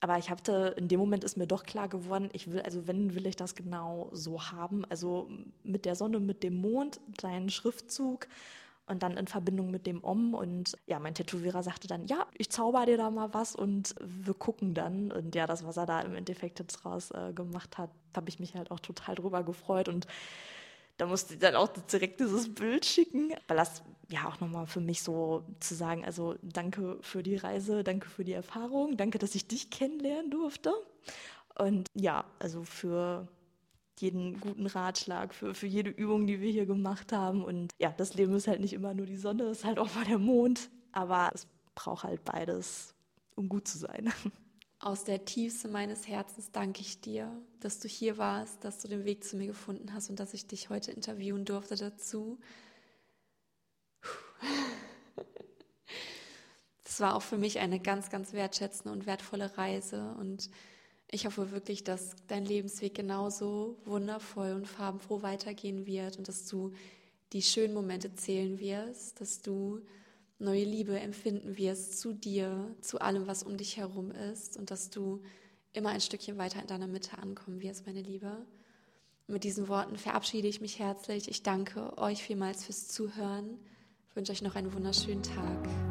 Aber 0.00 0.18
ich 0.18 0.30
hatte, 0.30 0.74
in 0.76 0.88
dem 0.88 1.00
Moment 1.00 1.24
ist 1.24 1.37
mir 1.37 1.46
doch 1.46 1.64
klar 1.64 1.88
geworden, 1.88 2.30
ich 2.32 2.50
will, 2.52 2.61
also 2.62 2.87
wenn 2.87 3.14
will 3.14 3.26
ich 3.26 3.34
das 3.34 3.56
genau 3.56 4.08
so 4.12 4.42
haben, 4.42 4.84
also 4.87 5.28
mit 5.64 5.84
der 5.84 5.96
Sonne, 5.96 6.20
mit 6.20 6.44
dem 6.44 6.54
Mond, 6.54 7.00
deinen 7.20 7.50
Schriftzug 7.50 8.28
und 8.87 9.02
dann 9.02 9.16
in 9.16 9.26
Verbindung 9.26 9.70
mit 9.70 9.87
dem 9.87 10.02
Om. 10.02 10.34
Und 10.34 10.76
ja, 10.87 10.98
mein 10.98 11.14
Tätowierer 11.14 11.62
sagte 11.62 11.88
dann, 11.88 12.06
ja, 12.06 12.26
ich 12.37 12.50
zauber 12.50 12.87
dir 12.87 12.96
da 12.96 13.11
mal 13.11 13.34
was 13.34 13.56
und 13.56 13.94
wir 14.00 14.34
gucken 14.34 14.74
dann. 14.74 15.12
Und 15.12 15.34
ja, 15.34 15.46
das, 15.46 15.64
was 15.64 15.76
er 15.76 15.87
da 15.87 16.00
im 16.00 16.14
Endeffekt 16.14 16.61
jetzt 16.61 16.84
raus 16.84 17.11
äh, 17.11 17.32
gemacht 17.32 17.76
hat, 17.76 17.90
habe 18.16 18.28
ich 18.28 18.38
mich 18.40 18.54
halt 18.54 18.70
auch 18.70 18.80
total 18.80 19.16
drüber 19.16 19.42
gefreut 19.42 19.88
und 19.88 20.06
da 20.98 21.06
musste 21.06 21.34
ich 21.34 21.40
dann 21.40 21.54
auch 21.54 21.68
direkt 21.68 22.20
dieses 22.20 22.52
Bild 22.54 22.84
schicken, 22.84 23.32
weil 23.46 23.56
das 23.56 23.82
ja 24.11 24.28
auch 24.28 24.40
nochmal 24.40 24.66
für 24.66 24.80
mich 24.80 25.02
so 25.02 25.44
zu 25.61 25.74
sagen, 25.74 26.04
also 26.04 26.34
danke 26.42 26.98
für 27.02 27.22
die 27.22 27.37
Reise, 27.37 27.84
danke 27.84 28.08
für 28.08 28.24
die 28.24 28.32
Erfahrung, 28.32 28.96
danke, 28.96 29.18
dass 29.18 29.34
ich 29.34 29.46
dich 29.46 29.70
kennenlernen 29.70 30.30
durfte. 30.30 30.72
Und 31.56 31.87
ja, 31.94 32.24
also 32.38 32.64
für 32.64 33.28
jeden 34.00 34.40
guten 34.40 34.66
Ratschlag, 34.66 35.34
für, 35.34 35.54
für 35.54 35.66
jede 35.66 35.90
Übung, 35.90 36.26
die 36.26 36.40
wir 36.40 36.50
hier 36.50 36.66
gemacht 36.66 37.12
haben. 37.12 37.44
Und 37.44 37.72
ja, 37.78 37.92
das 37.96 38.14
Leben 38.14 38.34
ist 38.34 38.48
halt 38.48 38.61
nicht 38.61 38.72
immer 38.72 38.94
nur 38.94 39.06
die 39.06 39.16
Sonne, 39.16 39.44
es 39.44 39.58
ist 39.58 39.64
halt 39.64 39.78
auch 39.78 39.94
mal 39.94 40.04
der 40.04 40.18
Mond. 40.18 40.70
Aber 40.92 41.30
es 41.34 41.46
braucht 41.74 42.04
halt 42.04 42.24
beides, 42.24 42.94
um 43.34 43.48
gut 43.48 43.68
zu 43.68 43.78
sein. 43.78 44.12
Aus 44.81 45.03
der 45.03 45.25
Tiefste 45.25 45.67
meines 45.67 46.07
Herzens 46.07 46.53
danke 46.53 46.83
ich 46.83 47.01
dir, 47.01 47.31
dass 47.59 47.81
du 47.81 47.88
hier 47.88 48.17
warst, 48.17 48.62
dass 48.62 48.79
du 48.79 48.87
den 48.87 49.05
Weg 49.05 49.25
zu 49.25 49.37
mir 49.37 49.49
gefunden 49.49 49.93
hast 49.93 50.09
und 50.09 50.21
dass 50.21 50.35
ich 50.35 50.47
dich 50.47 50.71
heute 50.71 50.93
interviewen 50.93 51.45
durfte 51.45 51.75
dazu. 51.75 52.38
Das 56.85 57.01
war 57.01 57.17
auch 57.17 57.23
für 57.23 57.38
mich 57.38 57.59
eine 57.59 57.81
ganz, 57.81 58.09
ganz 58.09 58.33
wertschätzende 58.33 58.93
und 58.93 59.07
wertvolle 59.07 59.57
Reise 59.59 60.14
und 60.19 60.49
ich 61.11 61.27
hoffe 61.27 61.51
wirklich, 61.51 61.83
dass 61.85 62.14
dein 62.29 62.45
Lebensweg 62.45 62.95
genauso 62.95 63.79
wundervoll 63.85 64.53
und 64.53 64.67
farbenfroh 64.67 65.23
weitergehen 65.23 65.87
wird 65.87 66.19
und 66.19 66.29
dass 66.29 66.47
du 66.47 66.73
die 67.33 67.43
schönen 67.43 67.75
Momente 67.75 68.14
zählen 68.14 68.59
wirst, 68.61 69.21
dass 69.21 69.41
du 69.41 69.81
neue 70.38 70.64
Liebe 70.64 70.98
empfinden 70.98 71.57
wirst 71.57 71.98
zu 71.98 72.12
dir, 72.12 72.74
zu 72.81 73.01
allem, 73.01 73.27
was 73.27 73.42
um 73.42 73.57
dich 73.57 73.77
herum 73.77 74.11
ist 74.11 74.57
und 74.57 74.70
dass 74.70 74.90
du 74.90 75.22
immer 75.72 75.90
ein 75.90 76.01
Stückchen 76.01 76.38
weiter 76.38 76.61
in 76.61 76.66
deiner 76.66 76.87
Mitte 76.87 77.18
ankommen 77.18 77.61
wirst, 77.61 77.87
meine 77.87 78.03
Liebe. 78.03 78.46
mit 79.31 79.44
diesen 79.44 79.68
Worten 79.68 79.96
verabschiede 79.98 80.48
ich 80.48 80.62
mich 80.62 80.79
herzlich. 80.79 81.29
Ich 81.29 81.42
danke 81.42 81.98
euch 81.98 82.22
vielmals 82.22 82.64
fürs 82.64 82.88
Zuhören. 82.88 83.59
Ich 84.09 84.16
wünsche 84.16 84.33
euch 84.33 84.40
noch 84.40 84.55
einen 84.55 84.72
wunderschönen 84.72 85.22
Tag. 85.22 85.88